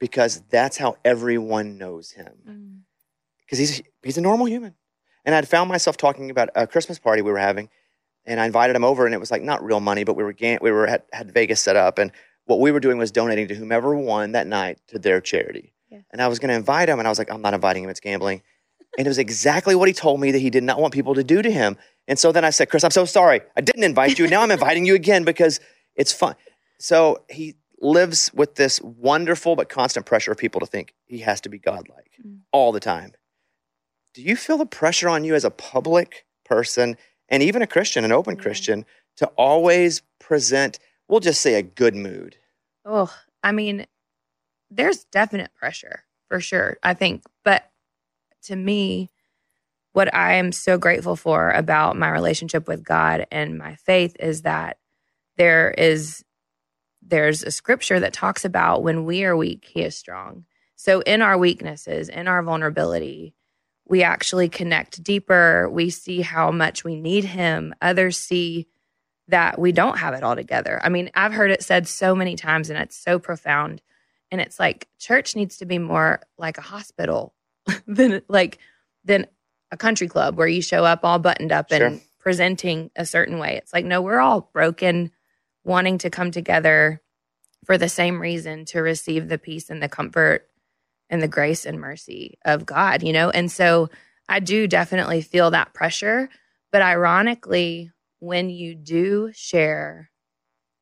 because 0.00 0.42
that's 0.50 0.76
how 0.76 0.96
everyone 1.04 1.78
knows 1.78 2.10
him. 2.12 2.32
Mm. 2.48 2.78
Because 3.44 3.58
he's 3.58 3.82
he's 4.02 4.18
a 4.18 4.22
normal 4.22 4.46
human. 4.46 4.74
And 5.24 5.34
I'd 5.34 5.48
found 5.48 5.68
myself 5.68 5.96
talking 5.96 6.30
about 6.30 6.48
a 6.54 6.66
Christmas 6.66 6.98
party 6.98 7.22
we 7.22 7.30
were 7.30 7.38
having, 7.38 7.68
and 8.26 8.40
I 8.40 8.46
invited 8.46 8.76
him 8.76 8.84
over, 8.84 9.06
and 9.06 9.14
it 9.14 9.18
was 9.20 9.30
like 9.30 9.42
not 9.42 9.62
real 9.64 9.80
money, 9.80 10.04
but 10.04 10.16
we 10.16 10.24
were 10.24 10.34
we 10.60 10.70
were 10.70 10.86
had, 10.86 11.02
had 11.12 11.32
Vegas 11.32 11.60
set 11.62 11.76
up, 11.76 11.98
and 11.98 12.10
what 12.46 12.60
we 12.60 12.72
were 12.72 12.80
doing 12.80 12.98
was 12.98 13.10
donating 13.10 13.48
to 13.48 13.54
whomever 13.54 13.94
won 13.96 14.32
that 14.32 14.46
night 14.46 14.78
to 14.88 14.98
their 14.98 15.20
charity. 15.20 15.72
Yeah. 15.90 16.00
And 16.10 16.20
I 16.20 16.28
was 16.28 16.38
going 16.38 16.48
to 16.48 16.54
invite 16.54 16.88
him, 16.88 16.98
and 16.98 17.06
I 17.08 17.10
was 17.10 17.18
like, 17.18 17.30
I'm 17.30 17.40
not 17.40 17.54
inviting 17.54 17.84
him. 17.84 17.90
It's 17.90 18.00
gambling. 18.00 18.42
And 18.98 19.06
it 19.06 19.10
was 19.10 19.18
exactly 19.18 19.74
what 19.74 19.88
he 19.88 19.94
told 19.94 20.20
me 20.20 20.30
that 20.30 20.38
he 20.38 20.50
did 20.50 20.62
not 20.64 20.80
want 20.80 20.94
people 20.94 21.14
to 21.14 21.24
do 21.24 21.42
to 21.42 21.50
him. 21.50 21.76
And 22.06 22.18
so 22.18 22.32
then 22.32 22.44
I 22.44 22.50
said, 22.50 22.68
Chris, 22.70 22.84
I'm 22.84 22.90
so 22.90 23.04
sorry. 23.04 23.40
I 23.56 23.60
didn't 23.60 23.84
invite 23.84 24.18
you. 24.18 24.26
Now 24.28 24.42
I'm 24.42 24.50
inviting 24.50 24.84
you 24.86 24.94
again 24.94 25.24
because 25.24 25.58
it's 25.96 26.12
fun. 26.12 26.34
So 26.78 27.24
he 27.30 27.54
lives 27.80 28.30
with 28.34 28.54
this 28.54 28.80
wonderful 28.82 29.56
but 29.56 29.68
constant 29.68 30.06
pressure 30.06 30.30
of 30.32 30.38
people 30.38 30.60
to 30.60 30.66
think 30.66 30.94
he 31.06 31.18
has 31.18 31.40
to 31.42 31.48
be 31.48 31.58
godlike 31.58 32.10
Mm. 32.24 32.40
all 32.52 32.70
the 32.72 32.80
time. 32.80 33.12
Do 34.14 34.22
you 34.22 34.36
feel 34.36 34.56
the 34.58 34.66
pressure 34.66 35.08
on 35.08 35.24
you 35.24 35.34
as 35.34 35.44
a 35.44 35.50
public 35.50 36.24
person 36.44 36.96
and 37.28 37.42
even 37.42 37.60
a 37.62 37.66
Christian, 37.66 38.04
an 38.04 38.12
open 38.12 38.36
Yeah. 38.36 38.42
Christian, 38.42 38.86
to 39.16 39.26
always 39.36 40.02
present, 40.20 40.78
we'll 41.08 41.20
just 41.20 41.40
say, 41.40 41.54
a 41.54 41.62
good 41.62 41.94
mood? 41.96 42.36
Oh, 42.84 43.12
I 43.42 43.50
mean, 43.52 43.86
there's 44.70 45.04
definite 45.04 45.52
pressure 45.54 46.04
for 46.28 46.40
sure, 46.40 46.78
I 46.82 46.94
think. 46.94 47.24
To 48.44 48.56
me, 48.56 49.10
what 49.92 50.12
I 50.14 50.34
am 50.34 50.52
so 50.52 50.76
grateful 50.76 51.16
for 51.16 51.50
about 51.50 51.96
my 51.96 52.10
relationship 52.10 52.66
with 52.66 52.84
God 52.84 53.26
and 53.30 53.56
my 53.56 53.76
faith 53.76 54.16
is 54.18 54.42
that 54.42 54.78
there 55.36 55.70
is 55.70 56.24
there's 57.06 57.42
a 57.42 57.50
scripture 57.50 58.00
that 58.00 58.12
talks 58.12 58.44
about 58.44 58.82
when 58.82 59.04
we 59.04 59.24
are 59.24 59.36
weak, 59.36 59.68
he 59.70 59.82
is 59.82 59.96
strong. 59.96 60.46
So 60.74 61.00
in 61.00 61.22
our 61.22 61.36
weaknesses, 61.36 62.08
in 62.08 62.28
our 62.28 62.42
vulnerability, 62.42 63.34
we 63.86 64.02
actually 64.02 64.48
connect 64.48 65.02
deeper. 65.02 65.68
We 65.70 65.90
see 65.90 66.22
how 66.22 66.50
much 66.50 66.82
we 66.82 66.96
need 66.96 67.24
him. 67.24 67.74
Others 67.82 68.16
see 68.16 68.66
that 69.28 69.58
we 69.58 69.72
don't 69.72 69.98
have 69.98 70.14
it 70.14 70.22
all 70.22 70.34
together. 70.34 70.80
I 70.82 70.88
mean, 70.88 71.10
I've 71.14 71.32
heard 71.32 71.50
it 71.50 71.62
said 71.62 71.86
so 71.86 72.14
many 72.14 72.36
times 72.36 72.70
and 72.70 72.78
it's 72.78 72.96
so 72.96 73.18
profound. 73.18 73.82
And 74.30 74.40
it's 74.40 74.58
like 74.58 74.88
church 74.98 75.36
needs 75.36 75.58
to 75.58 75.66
be 75.66 75.78
more 75.78 76.20
like 76.38 76.58
a 76.58 76.62
hospital 76.62 77.34
than 77.86 78.22
like 78.28 78.58
than 79.04 79.26
a 79.70 79.76
country 79.76 80.08
club 80.08 80.36
where 80.36 80.48
you 80.48 80.62
show 80.62 80.84
up 80.84 81.00
all 81.04 81.18
buttoned 81.18 81.52
up 81.52 81.70
and 81.72 82.00
Sure. 82.00 82.08
presenting 82.20 82.90
a 82.96 83.06
certain 83.06 83.38
way. 83.38 83.56
It's 83.56 83.72
like 83.72 83.84
no, 83.84 84.02
we're 84.02 84.20
all 84.20 84.50
broken, 84.52 85.10
wanting 85.64 85.98
to 85.98 86.10
come 86.10 86.30
together 86.30 87.00
for 87.64 87.78
the 87.78 87.88
same 87.88 88.20
reason 88.20 88.64
to 88.66 88.80
receive 88.80 89.28
the 89.28 89.38
peace 89.38 89.70
and 89.70 89.82
the 89.82 89.88
comfort 89.88 90.48
and 91.10 91.22
the 91.22 91.28
grace 91.28 91.64
and 91.66 91.80
mercy 91.80 92.38
of 92.44 92.66
God, 92.66 93.02
you 93.02 93.12
know? 93.12 93.30
And 93.30 93.50
so 93.50 93.90
I 94.28 94.40
do 94.40 94.66
definitely 94.66 95.22
feel 95.22 95.50
that 95.52 95.74
pressure, 95.74 96.28
but 96.72 96.82
ironically, 96.82 97.90
when 98.20 98.50
you 98.50 98.74
do 98.74 99.30
share 99.34 100.10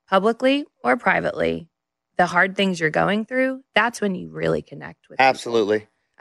publicly 0.09 0.65
or 0.85 0.97
privately 0.97 1.69
the 2.17 2.27
hard 2.27 2.57
things 2.57 2.79
you're 2.81 2.91
going 2.91 3.25
through, 3.25 3.63
that's 3.75 4.01
when 4.01 4.15
you 4.15 4.31
really 4.31 4.63
connect 4.63 5.09
with 5.11 5.21
people. 5.43 5.53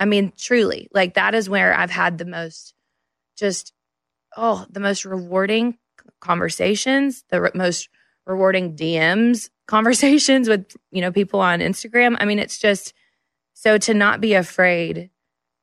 I 0.02 0.06
mean, 0.06 0.34
truly, 0.36 0.88
like 0.92 1.14
that 1.14 1.36
is 1.36 1.48
where 1.48 1.78
I've 1.78 1.92
had 1.92 2.18
the 2.18 2.26
most, 2.26 2.74
just, 3.38 3.72
oh, 4.36 4.66
the 4.68 4.80
most 4.80 5.06
rewarding 5.06 5.78
conversations, 6.20 7.24
the 7.30 7.40
re- 7.40 7.52
most 7.54 7.88
rewarding 8.26 8.76
DMs 8.76 9.52
conversations 9.68 10.50
with, 10.50 10.76
you 10.92 11.02
know, 11.02 11.12
people 11.12 11.40
on 11.40 11.60
Instagram. 11.60 12.18
I 12.20 12.26
mean, 12.26 12.40
it's 12.40 12.58
just 12.58 12.96
so 13.54 13.78
to 13.78 13.94
not 13.94 14.22
be 14.22 14.34
afraid 14.34 15.12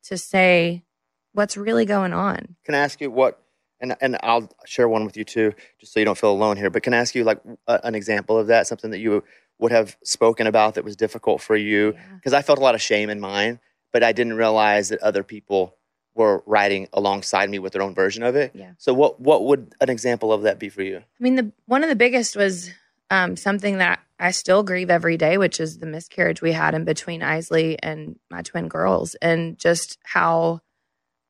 to 0.03 0.17
say 0.17 0.85
what's 1.33 1.57
really 1.57 1.85
going 1.85 2.13
on. 2.13 2.55
Can 2.63 2.75
I 2.75 2.79
ask 2.79 3.01
you 3.01 3.11
what, 3.11 3.43
and, 3.81 3.97
and 3.99 4.17
I'll 4.23 4.49
share 4.65 4.87
one 4.87 5.03
with 5.03 5.17
you 5.17 5.25
too, 5.25 5.51
just 5.81 5.91
so 5.91 5.99
you 5.99 6.05
don't 6.05 6.17
feel 6.17 6.31
alone 6.31 6.55
here, 6.55 6.69
but 6.69 6.81
can 6.81 6.93
I 6.93 6.97
ask 6.97 7.13
you 7.13 7.25
like 7.25 7.41
a, 7.67 7.81
an 7.83 7.93
example 7.93 8.39
of 8.39 8.47
that, 8.47 8.67
something 8.67 8.91
that 8.91 8.99
you 8.99 9.21
would 9.59 9.73
have 9.73 9.97
spoken 10.05 10.47
about 10.47 10.75
that 10.75 10.85
was 10.85 10.95
difficult 10.95 11.41
for 11.41 11.57
you? 11.57 11.91
Yeah. 11.93 12.15
Because 12.15 12.31
I 12.31 12.41
felt 12.41 12.57
a 12.57 12.61
lot 12.61 12.73
of 12.73 12.81
shame 12.81 13.09
in 13.09 13.19
mine, 13.19 13.59
but 13.91 14.03
I 14.03 14.11
didn't 14.11 14.33
realize 14.33 14.89
that 14.89 14.99
other 15.01 15.23
people 15.23 15.75
were 16.15 16.43
writing 16.45 16.87
alongside 16.93 17.49
me 17.49 17.59
with 17.59 17.73
their 17.73 17.81
own 17.81 17.95
version 17.95 18.23
of 18.23 18.35
it. 18.35 18.51
Yeah. 18.53 18.71
So 18.77 18.93
what 18.93 19.19
what 19.19 19.45
would 19.45 19.73
an 19.81 19.89
example 19.89 20.33
of 20.33 20.43
that 20.43 20.59
be 20.59 20.69
for 20.69 20.83
you? 20.83 20.97
I 20.97 21.23
mean, 21.23 21.35
the 21.35 21.51
one 21.65 21.83
of 21.83 21.89
the 21.89 21.95
biggest 21.95 22.35
was 22.35 22.69
um, 23.09 23.35
something 23.35 23.77
that 23.77 23.99
I 24.19 24.31
still 24.31 24.63
grieve 24.63 24.89
every 24.89 25.17
day, 25.17 25.37
which 25.37 25.59
is 25.59 25.79
the 25.79 25.85
miscarriage 25.85 26.41
we 26.41 26.51
had 26.51 26.75
in 26.75 26.83
between 26.83 27.21
Eisele 27.21 27.77
and 27.81 28.19
my 28.29 28.41
twin 28.41 28.67
girls, 28.67 29.15
and 29.15 29.57
just 29.57 29.97
how 30.03 30.61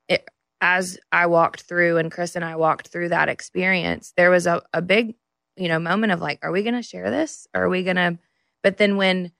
it. 0.07 0.27
As 0.61 0.99
I 1.09 1.27
walked 1.27 1.61
through, 1.61 1.97
and 1.97 2.11
Chris 2.11 2.35
and 2.35 2.43
I 2.43 2.57
walked 2.57 2.89
through 2.89 3.09
that 3.09 3.29
experience, 3.29 4.13
there 4.17 4.29
was 4.29 4.45
a, 4.45 4.61
a 4.73 4.81
big, 4.81 5.15
you 5.55 5.69
know, 5.69 5.79
moment 5.79 6.11
of 6.11 6.19
like, 6.19 6.39
are 6.41 6.51
we 6.51 6.63
going 6.63 6.75
to 6.75 6.83
share 6.83 7.09
this? 7.09 7.47
Are 7.53 7.69
we 7.69 7.83
going 7.83 7.95
to? 7.95 8.19
But 8.61 8.75
then 8.75 8.97
when 8.97 9.31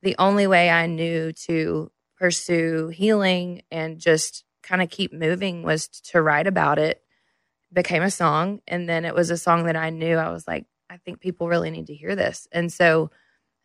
the 0.00 0.16
only 0.18 0.46
way 0.46 0.70
I 0.70 0.86
knew 0.86 1.32
to 1.46 1.90
pursue 2.22 2.86
healing 2.86 3.62
and 3.72 3.98
just 3.98 4.44
kind 4.62 4.80
of 4.80 4.88
keep 4.88 5.12
moving 5.12 5.64
was 5.64 5.88
to 5.88 6.22
write 6.22 6.46
about 6.46 6.78
it. 6.78 7.02
Became 7.72 8.04
a 8.04 8.12
song 8.12 8.60
and 8.68 8.88
then 8.88 9.04
it 9.04 9.12
was 9.12 9.30
a 9.30 9.36
song 9.36 9.64
that 9.64 9.74
I 9.74 9.90
knew 9.90 10.16
I 10.16 10.30
was 10.30 10.46
like 10.46 10.66
I 10.88 10.98
think 10.98 11.18
people 11.18 11.48
really 11.48 11.72
need 11.72 11.88
to 11.88 11.94
hear 11.96 12.14
this. 12.14 12.46
And 12.52 12.72
so 12.72 13.10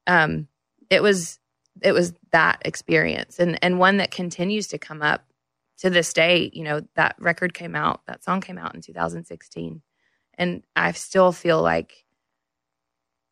um 0.08 0.48
it 0.90 1.04
was 1.04 1.38
it 1.84 1.92
was 1.92 2.14
that 2.32 2.64
experience 2.66 3.38
and 3.38 3.64
and 3.64 3.78
one 3.78 3.98
that 3.98 4.10
continues 4.10 4.70
to 4.70 4.80
come 4.80 5.04
up 5.04 5.24
to 5.78 5.92
this 5.92 6.12
day. 6.12 6.50
You 6.52 6.64
know 6.64 6.82
that 6.96 7.16
record 7.20 7.54
came 7.54 7.76
out 7.76 8.08
that 8.08 8.24
song 8.24 8.42
came 8.42 8.58
out 8.58 8.74
in 8.74 8.82
2016 8.82 9.84
and 10.34 10.64
I 10.76 10.94
still 10.94 11.32
feel 11.32 11.62
like 11.62 12.06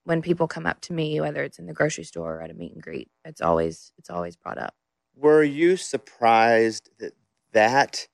when 0.03 0.21
people 0.21 0.47
come 0.47 0.67
up 0.67 0.81
to 0.81 0.93
me 0.93 1.19
whether 1.19 1.41
it's 1.41 1.57
in 1.57 1.65
the 1.65 1.73
grocery 1.73 2.03
store 2.03 2.35
or 2.35 2.41
at 2.43 2.51
a 2.51 2.53
meet 2.53 2.73
and 2.73 2.83
greet 2.83 3.09
it's 3.23 3.41
always 3.41 3.91
it's 3.97 4.11
always 4.11 4.35
brought 4.35 4.59
up 4.59 4.75
Were 5.15 5.43
you 5.43 5.77
surprised 5.77 6.89
that 6.99 7.13
that 7.53 8.07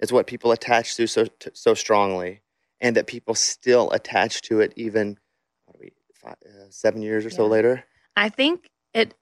is 0.00 0.12
what 0.12 0.26
people 0.26 0.52
attach 0.52 0.96
to 0.96 1.06
so 1.06 1.26
to, 1.26 1.50
so 1.54 1.74
strongly, 1.74 2.42
and 2.80 2.96
that 2.96 3.06
people 3.06 3.34
still 3.34 3.90
attach 3.90 4.42
to 4.42 4.60
it 4.60 4.72
even 4.76 5.18
what 5.66 5.76
are 5.76 5.80
we 5.80 5.92
five, 6.14 6.36
uh, 6.46 6.70
seven 6.70 7.02
years 7.02 7.26
or 7.26 7.30
so 7.30 7.46
later? 7.46 7.84
I 8.16 8.28
think 8.28 8.70
it 8.94 9.14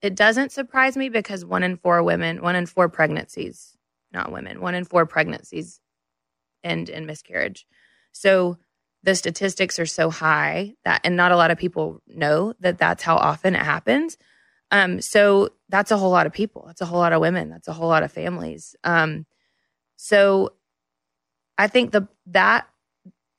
it 0.00 0.16
doesn't 0.16 0.52
surprise 0.52 0.96
me 0.96 1.08
because 1.08 1.44
one 1.44 1.62
in 1.62 1.76
four 1.76 2.02
women, 2.02 2.42
one 2.42 2.56
in 2.56 2.66
four 2.66 2.88
pregnancies, 2.88 3.76
not 4.12 4.32
women, 4.32 4.60
one 4.60 4.74
in 4.74 4.84
four 4.84 5.06
pregnancies 5.06 5.80
end 6.64 6.88
in 6.88 7.06
miscarriage. 7.06 7.66
So 8.12 8.58
the 9.02 9.14
statistics 9.14 9.78
are 9.78 9.86
so 9.86 10.10
high 10.10 10.74
that, 10.84 11.00
and 11.04 11.16
not 11.16 11.32
a 11.32 11.36
lot 11.36 11.50
of 11.50 11.58
people 11.58 12.02
know 12.06 12.54
that 12.60 12.78
that's 12.78 13.02
how 13.02 13.16
often 13.16 13.54
it 13.54 13.62
happens. 13.62 14.16
Um, 14.72 15.00
so 15.00 15.50
that's 15.68 15.90
a 15.90 15.96
whole 15.96 16.10
lot 16.10 16.26
of 16.26 16.32
people. 16.32 16.64
That's 16.66 16.80
a 16.80 16.86
whole 16.86 16.98
lot 16.98 17.12
of 17.12 17.20
women. 17.20 17.50
That's 17.50 17.68
a 17.68 17.72
whole 17.72 17.88
lot 17.88 18.02
of 18.02 18.10
families. 18.10 18.74
Um, 18.82 19.26
so 19.96 20.54
I 21.58 21.68
think 21.68 21.92
the 21.92 22.08
that 22.26 22.66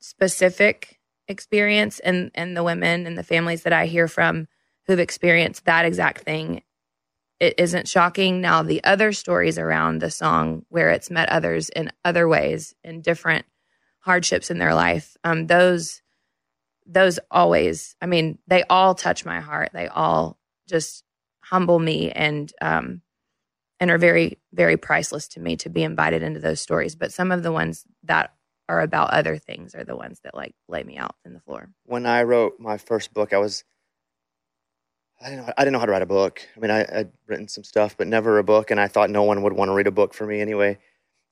specific 0.00 1.00
experience 1.28 1.98
and 1.98 2.30
and 2.34 2.56
the 2.56 2.62
women 2.62 3.06
and 3.06 3.18
the 3.18 3.22
families 3.22 3.64
that 3.64 3.72
I 3.72 3.86
hear 3.86 4.08
from 4.08 4.46
who've 4.86 4.98
experienced 4.98 5.64
that 5.64 5.84
exact 5.84 6.22
thing 6.22 6.62
it 7.40 7.54
isn't 7.58 7.88
shocking 7.88 8.40
now 8.40 8.62
the 8.62 8.82
other 8.84 9.12
stories 9.12 9.58
around 9.58 10.00
the 10.00 10.10
song 10.10 10.64
where 10.68 10.90
it's 10.90 11.10
met 11.10 11.28
others 11.30 11.68
in 11.70 11.90
other 12.04 12.28
ways 12.28 12.74
in 12.84 13.00
different 13.00 13.44
hardships 14.00 14.50
in 14.50 14.58
their 14.58 14.74
life 14.74 15.16
um 15.24 15.46
those 15.46 16.02
those 16.86 17.18
always 17.30 17.96
i 18.02 18.06
mean 18.06 18.38
they 18.46 18.62
all 18.64 18.94
touch 18.94 19.24
my 19.24 19.40
heart 19.40 19.70
they 19.72 19.88
all 19.88 20.38
just 20.68 21.02
humble 21.50 21.78
me 21.78 22.10
and 22.10 22.52
um 22.60 23.00
and 23.80 23.90
are 23.90 23.98
very 23.98 24.38
very 24.52 24.76
priceless 24.76 25.28
to 25.28 25.40
me 25.40 25.56
to 25.56 25.68
be 25.68 25.82
invited 25.82 26.22
into 26.22 26.40
those 26.40 26.60
stories 26.60 26.94
but 26.94 27.12
some 27.12 27.30
of 27.32 27.42
the 27.42 27.52
ones 27.52 27.84
that 28.02 28.34
are 28.68 28.80
about 28.80 29.10
other 29.10 29.36
things 29.36 29.74
are 29.74 29.84
the 29.84 29.96
ones 29.96 30.20
that 30.24 30.34
like 30.34 30.54
lay 30.68 30.82
me 30.82 30.96
out 30.96 31.16
in 31.24 31.34
the 31.34 31.40
floor 31.40 31.68
When 31.84 32.06
I 32.06 32.22
wrote 32.22 32.58
my 32.58 32.78
first 32.78 33.12
book, 33.12 33.32
I 33.32 33.38
was 33.38 33.64
I 35.20 35.30
didn't 35.30 35.46
know, 35.46 35.52
I 35.56 35.62
didn't 35.62 35.72
know 35.72 35.78
how 35.78 35.86
to 35.86 35.92
write 35.92 36.02
a 36.02 36.06
book. 36.06 36.46
I 36.56 36.60
mean, 36.60 36.70
I, 36.70 36.80
I'd 36.80 37.12
written 37.26 37.48
some 37.48 37.64
stuff, 37.64 37.96
but 37.96 38.06
never 38.06 38.38
a 38.38 38.44
book, 38.44 38.70
and 38.70 38.80
I 38.80 38.88
thought 38.88 39.10
no 39.10 39.22
one 39.22 39.42
would 39.42 39.52
want 39.52 39.68
to 39.68 39.72
read 39.72 39.86
a 39.86 39.92
book 39.92 40.12
for 40.12 40.26
me 40.26 40.40
anyway. 40.40 40.78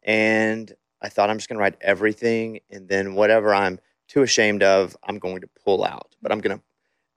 And 0.03 0.73
I 1.03 1.09
thought 1.09 1.31
I'm 1.31 1.37
just 1.39 1.49
going 1.49 1.59
to 1.59 1.63
write 1.63 1.77
everything, 1.81 2.61
and 2.71 2.89
then 2.89 3.15
whatever 3.15 3.55
I'm 3.55 3.81
too 4.09 4.23
ashamed 4.23 4.63
of, 4.63 4.97
I'm 5.03 5.19
going 5.19 5.41
to 5.43 5.49
pull 5.65 5.85
out. 5.85 6.15
But 6.23 6.33
I'm 6.33 6.41
going 6.41 6.59
to, 6.59 6.65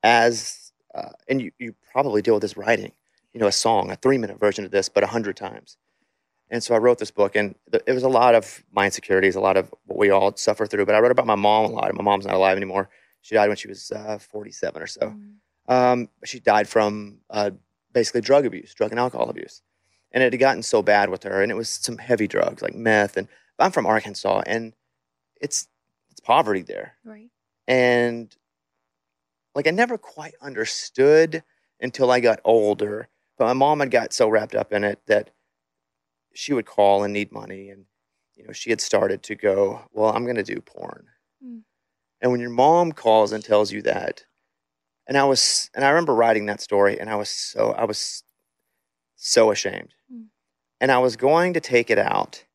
as 0.04 0.65
uh, 0.96 1.10
and 1.28 1.42
you 1.42 1.52
you 1.60 1.76
probably 1.92 2.22
deal 2.22 2.34
with 2.36 2.42
this 2.42 2.58
writing, 2.58 2.94
you 3.34 3.40
know, 3.40 3.48
a 3.48 3.52
song, 3.52 3.92
a 3.92 3.96
three 3.96 4.18
minute 4.18 4.40
version 4.40 4.66
of 4.66 4.72
this, 4.72 4.90
but 4.90 5.04
a 5.04 5.08
hundred 5.08 5.36
times. 5.38 5.78
And 6.50 6.64
so 6.64 6.76
I 6.76 6.78
wrote 6.78 7.00
this 7.00 7.12
book, 7.12 7.36
and 7.36 7.56
th- 7.72 7.84
it 7.88 7.94
was 7.94 8.04
a 8.04 8.10
lot 8.10 8.36
of 8.36 8.64
my 8.72 8.86
insecurities, 8.86 9.36
a 9.36 9.40
lot 9.42 9.58
of 9.58 9.74
what 9.86 9.98
we 9.98 10.12
all 10.12 10.36
suffer 10.38 10.66
through. 10.68 10.86
But 10.86 10.96
I 10.96 11.00
wrote 11.00 11.12
about 11.12 11.26
my 11.26 11.36
mom 11.36 11.66
a 11.66 11.70
lot. 11.70 11.94
My 11.96 12.04
mom's 12.04 12.26
not 12.26 12.36
alive 12.36 12.56
anymore. 12.56 12.90
She 13.22 13.34
died 13.36 13.48
when 13.48 13.58
she 13.58 13.68
was 13.68 13.92
uh, 13.92 14.20
47 14.20 14.82
or 14.82 14.88
so. 14.88 15.16
Um, 15.68 16.10
she 16.24 16.40
died 16.40 16.70
from 16.70 17.18
uh, 17.32 17.50
basically 17.92 18.22
drug 18.22 18.46
abuse, 18.46 18.76
drug 18.76 18.92
and 18.92 19.00
alcohol 19.00 19.30
abuse. 19.30 19.64
And 20.12 20.22
it 20.22 20.32
had 20.32 20.40
gotten 20.40 20.62
so 20.62 20.84
bad 20.84 21.10
with 21.10 21.24
her, 21.24 21.42
and 21.42 21.52
it 21.52 21.56
was 21.56 21.68
some 21.68 21.98
heavy 21.98 22.28
drugs 22.28 22.62
like 22.62 22.76
meth. 22.76 23.18
And 23.18 23.28
I'm 23.58 23.72
from 23.72 23.88
Arkansas, 23.88 24.44
and 24.46 24.74
it's 25.42 25.68
it's 26.12 26.20
poverty 26.20 26.62
there. 26.62 26.96
right 27.04 27.30
And 27.68 28.34
like 29.56 29.68
I 29.68 29.72
never 29.72 29.98
quite 29.98 30.36
understood 30.42 31.44
until 31.80 32.12
I 32.12 32.20
got 32.20 32.40
older 32.44 33.08
But 33.38 33.46
my 33.46 33.54
mom 33.54 33.80
had 33.80 33.92
got 33.92 34.14
so 34.14 34.30
wrapped 34.30 34.56
up 34.56 34.72
in 34.72 34.84
it 34.84 35.00
that 35.08 35.32
she 36.34 36.54
would 36.54 36.66
call 36.66 37.04
and 37.04 37.14
need 37.14 37.32
money. 37.32 37.70
And, 37.70 37.86
you 38.36 38.46
know, 38.46 38.54
she 38.54 38.70
had 38.70 38.82
started 38.82 39.24
to 39.24 39.36
go, 39.36 39.82
well, 39.92 40.12
I'm 40.12 40.24
going 40.24 40.36
to 40.36 40.44
do 40.44 40.62
porn. 40.62 41.08
Mm. 41.44 41.62
And 42.22 42.32
when 42.32 42.42
your 42.42 42.50
mom 42.50 42.92
calls 42.92 43.32
and 43.32 43.44
tells 43.44 43.72
you 43.72 43.82
that, 43.84 44.26
and 45.08 45.18
I 45.18 45.24
was, 45.26 45.70
and 45.76 45.86
I 45.86 45.90
remember 45.90 46.16
writing 46.16 46.46
that 46.48 46.62
story 46.62 47.00
and 47.00 47.10
I 47.10 47.16
was 47.16 47.30
so, 47.30 47.72
I 47.72 47.86
was 47.86 48.24
so 49.16 49.52
ashamed. 49.52 49.94
Mm. 50.12 50.26
And 50.82 50.92
I 50.92 50.98
was 51.00 51.16
going 51.16 51.54
to 51.54 51.60
take 51.60 51.90
it 51.90 52.00
out. 52.00 52.46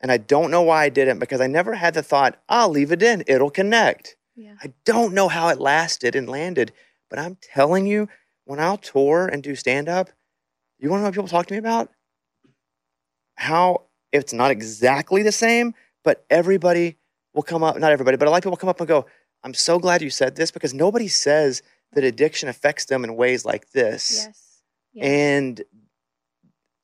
And 0.00 0.10
I 0.10 0.16
don't 0.18 0.50
know 0.50 0.62
why 0.62 0.84
I 0.84 0.88
didn't 0.88 1.20
because 1.20 1.40
I 1.40 1.46
never 1.46 1.74
had 1.74 1.94
the 1.94 2.02
thought, 2.02 2.40
I'll 2.48 2.68
leave 2.68 2.90
it 2.90 3.02
in, 3.02 3.22
it'll 3.26 3.50
connect. 3.50 4.16
Yeah. 4.34 4.54
I 4.62 4.72
don't 4.84 5.14
know 5.14 5.28
how 5.28 5.48
it 5.48 5.60
lasted 5.60 6.16
and 6.16 6.28
landed, 6.28 6.72
but 7.10 7.18
I'm 7.18 7.36
telling 7.40 7.86
you, 7.86 8.08
when 8.44 8.58
I'll 8.58 8.78
tour 8.78 9.28
and 9.28 9.42
do 9.42 9.54
stand 9.54 9.88
up, 9.88 10.10
you 10.78 10.90
want 10.90 11.00
to 11.00 11.02
know 11.02 11.08
what 11.08 11.14
people 11.14 11.28
talk 11.28 11.46
to 11.46 11.54
me 11.54 11.58
about? 11.58 11.90
How 13.36 13.82
it's 14.10 14.32
not 14.32 14.50
exactly 14.50 15.22
the 15.22 15.32
same, 15.32 15.74
but 16.02 16.24
everybody 16.28 16.96
will 17.34 17.42
come 17.42 17.62
up, 17.62 17.78
not 17.78 17.92
everybody, 17.92 18.16
but 18.16 18.28
a 18.28 18.30
lot 18.30 18.38
of 18.38 18.42
people 18.42 18.56
come 18.56 18.68
up 18.68 18.80
and 18.80 18.88
go, 18.88 19.06
I'm 19.44 19.54
so 19.54 19.78
glad 19.78 20.02
you 20.02 20.10
said 20.10 20.36
this 20.36 20.50
because 20.50 20.74
nobody 20.74 21.08
says 21.08 21.62
that 21.92 22.04
addiction 22.04 22.48
affects 22.48 22.86
them 22.86 23.04
in 23.04 23.16
ways 23.16 23.44
like 23.44 23.70
this. 23.72 24.24
Yes. 24.26 24.62
yes. 24.92 25.04
And 25.04 25.62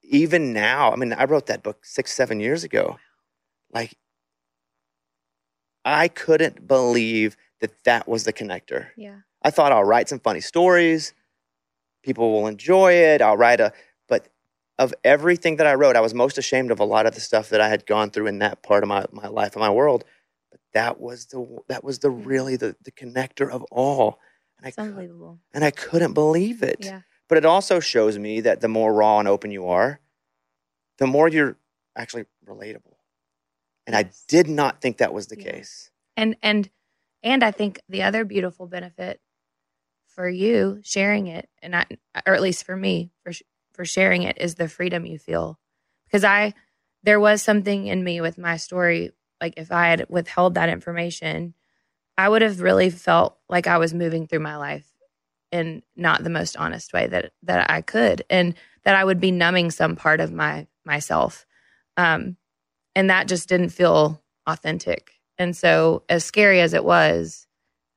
even 0.02 0.52
now, 0.52 0.92
I 0.92 0.96
mean, 0.96 1.12
I 1.12 1.24
wrote 1.24 1.46
that 1.46 1.62
book 1.62 1.84
six, 1.84 2.12
seven 2.12 2.40
years 2.40 2.64
ago. 2.64 2.98
Like, 3.72 3.96
I 5.88 6.08
couldn't 6.08 6.68
believe 6.68 7.36
that 7.60 7.72
that 7.84 8.06
was 8.06 8.24
the 8.24 8.32
connector. 8.32 8.88
yeah. 8.96 9.20
I 9.40 9.50
thought 9.50 9.70
I'll 9.70 9.84
write 9.84 10.08
some 10.08 10.18
funny 10.18 10.40
stories. 10.40 11.14
People 12.02 12.32
will 12.32 12.48
enjoy 12.48 12.92
it. 12.92 13.22
I'll 13.22 13.36
write 13.36 13.60
a, 13.60 13.72
but 14.08 14.28
of 14.78 14.92
everything 15.04 15.56
that 15.56 15.66
I 15.66 15.74
wrote, 15.74 15.94
I 15.94 16.00
was 16.00 16.12
most 16.12 16.38
ashamed 16.38 16.72
of 16.72 16.80
a 16.80 16.84
lot 16.84 17.06
of 17.06 17.14
the 17.14 17.20
stuff 17.20 17.48
that 17.50 17.60
I 17.60 17.68
had 17.68 17.86
gone 17.86 18.10
through 18.10 18.26
in 18.26 18.40
that 18.40 18.62
part 18.62 18.82
of 18.82 18.88
my, 18.88 19.06
my 19.12 19.28
life 19.28 19.54
and 19.54 19.60
my 19.60 19.70
world. 19.70 20.04
But 20.50 20.60
that 20.74 21.00
was 21.00 21.26
the, 21.26 21.58
that 21.68 21.84
was 21.84 22.00
the 22.00 22.10
hmm. 22.10 22.24
really 22.24 22.56
the, 22.56 22.74
the 22.82 22.90
connector 22.90 23.48
of 23.48 23.62
all. 23.70 24.18
And 24.58 24.66
I, 24.66 24.68
It's 24.68 24.78
unbelievable. 24.78 25.38
and 25.54 25.64
I 25.64 25.70
couldn't 25.70 26.14
believe 26.14 26.62
it. 26.62 26.78
Yeah. 26.80 27.02
But 27.28 27.38
it 27.38 27.44
also 27.44 27.78
shows 27.78 28.18
me 28.18 28.40
that 28.40 28.60
the 28.60 28.68
more 28.68 28.92
raw 28.92 29.20
and 29.20 29.28
open 29.28 29.52
you 29.52 29.68
are, 29.68 30.00
the 30.98 31.06
more 31.06 31.28
you're 31.28 31.56
actually 31.96 32.24
relatable. 32.44 32.97
And 33.88 33.96
I 33.96 34.10
did 34.28 34.48
not 34.48 34.82
think 34.82 34.98
that 34.98 35.14
was 35.14 35.28
the 35.28 35.38
Yeah. 35.38 35.52
case. 35.52 35.90
and 36.16 36.36
and 36.42 36.70
and 37.24 37.42
i 37.44 37.50
think 37.50 37.80
the 37.88 38.02
other 38.04 38.24
beautiful 38.24 38.66
benefit 38.68 39.20
for 40.08 40.28
you 40.28 40.80
sharing 40.82 41.28
it 41.28 41.48
and 41.62 41.76
I, 41.76 41.86
or 42.26 42.34
at 42.34 42.42
least 42.42 42.64
for 42.64 42.76
me 42.76 43.12
for 43.22 43.32
for 43.72 43.84
sharing 43.84 44.22
it 44.24 44.38
is 44.40 44.56
the 44.56 44.68
freedom 44.68 45.06
you 45.06 45.18
feel 45.18 45.58
because 46.06 46.24
i 46.24 46.54
there 47.04 47.20
was 47.20 47.42
something 47.42 47.86
in 47.86 48.04
me 48.04 48.20
with 48.20 48.38
my 48.38 48.56
story 48.58 49.12
like 49.40 49.54
if 49.56 49.72
i 49.72 49.88
had 49.88 50.06
withheld 50.08 50.54
that 50.54 50.68
information 50.70 51.54
i 52.18 52.28
would 52.28 52.42
have 52.42 52.60
really 52.60 52.90
felt 52.90 53.38
like 53.48 53.66
i 53.68 53.78
was 53.78 53.94
moving 53.94 54.26
through 54.26 54.40
my 54.40 54.56
life 54.56 54.88
in 55.52 55.82
not 55.96 56.24
the 56.24 56.30
most 56.30 56.56
honest 56.56 56.92
way 56.92 57.06
that 57.06 57.32
that 57.44 57.70
i 57.70 57.80
could 57.82 58.24
and 58.30 58.54
that 58.84 58.96
i 58.96 59.04
would 59.04 59.20
be 59.20 59.30
numbing 59.30 59.70
some 59.70 59.96
part 59.96 60.20
of 60.20 60.32
my 60.32 60.66
myself 60.84 61.46
um 61.96 62.36
and 62.98 63.08
that 63.10 63.28
just 63.28 63.48
didn't 63.48 63.70
feel 63.70 64.22
authentic 64.46 65.18
and 65.38 65.56
so, 65.56 66.02
as 66.08 66.24
scary 66.24 66.60
as 66.60 66.74
it 66.74 66.84
was, 66.84 67.46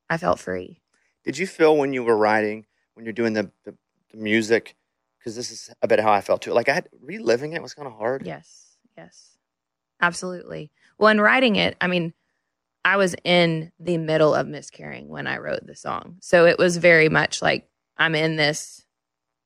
I 0.10 0.18
felt 0.18 0.40
free. 0.40 0.80
Did 1.24 1.38
you 1.38 1.48
feel 1.48 1.76
when 1.76 1.92
you 1.92 2.04
were 2.04 2.16
writing, 2.16 2.66
when 2.94 3.06
you're 3.06 3.14
doing 3.14 3.34
the, 3.34 3.52
the, 3.66 3.76
the 4.12 4.18
music, 4.18 4.76
because 5.18 5.36
this 5.36 5.52
is 5.52 5.70
a 5.82 5.88
bit 5.88 6.00
how 6.00 6.12
I 6.12 6.22
felt 6.22 6.44
too. 6.44 6.54
Like 6.54 6.70
I 6.70 6.74
had 6.74 6.90
reliving 7.02 7.54
it 7.54 7.62
was 7.62 7.74
kind 7.74 7.88
of 7.88 7.94
hard. 7.96 8.26
Yes, 8.26 8.78
yes, 8.96 9.38
absolutely. 10.00 10.72
Well, 10.98 11.10
in 11.10 11.20
writing 11.20 11.56
it, 11.56 11.78
I 11.82 11.88
mean, 11.88 12.14
I 12.86 12.98
was 12.98 13.16
in 13.24 13.72
the 13.80 13.98
middle 13.98 14.34
of 14.34 14.48
miscarrying 14.48 15.08
when 15.10 15.28
I 15.28 15.38
wrote 15.38 15.66
the 15.66 15.76
song. 15.76 16.18
So 16.22 16.46
it 16.46 16.58
was 16.58 16.78
very 16.78 17.10
much 17.10 17.42
like 17.42 17.68
I'm 17.98 18.16
in 18.16 18.36
this 18.36 18.86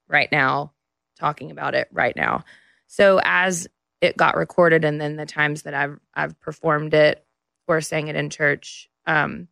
right 0.08 0.32
now, 0.32 0.74
talking 1.18 1.52
about 1.52 1.76
it 1.76 1.88
right 1.92 2.16
now. 2.16 2.44
So 2.88 3.20
as 3.24 3.68
it 4.06 4.18
got 4.18 4.38
recorded, 4.38 4.86
and 4.86 5.00
then 5.02 5.16
the 5.16 5.26
times 5.26 5.64
that 5.64 5.74
I've 5.74 6.00
I've 6.14 6.40
performed 6.40 6.94
it 6.94 7.26
or 7.68 7.82
sang 7.82 8.08
it 8.08 8.16
in 8.16 8.30
church, 8.30 8.90
um, 9.06 9.48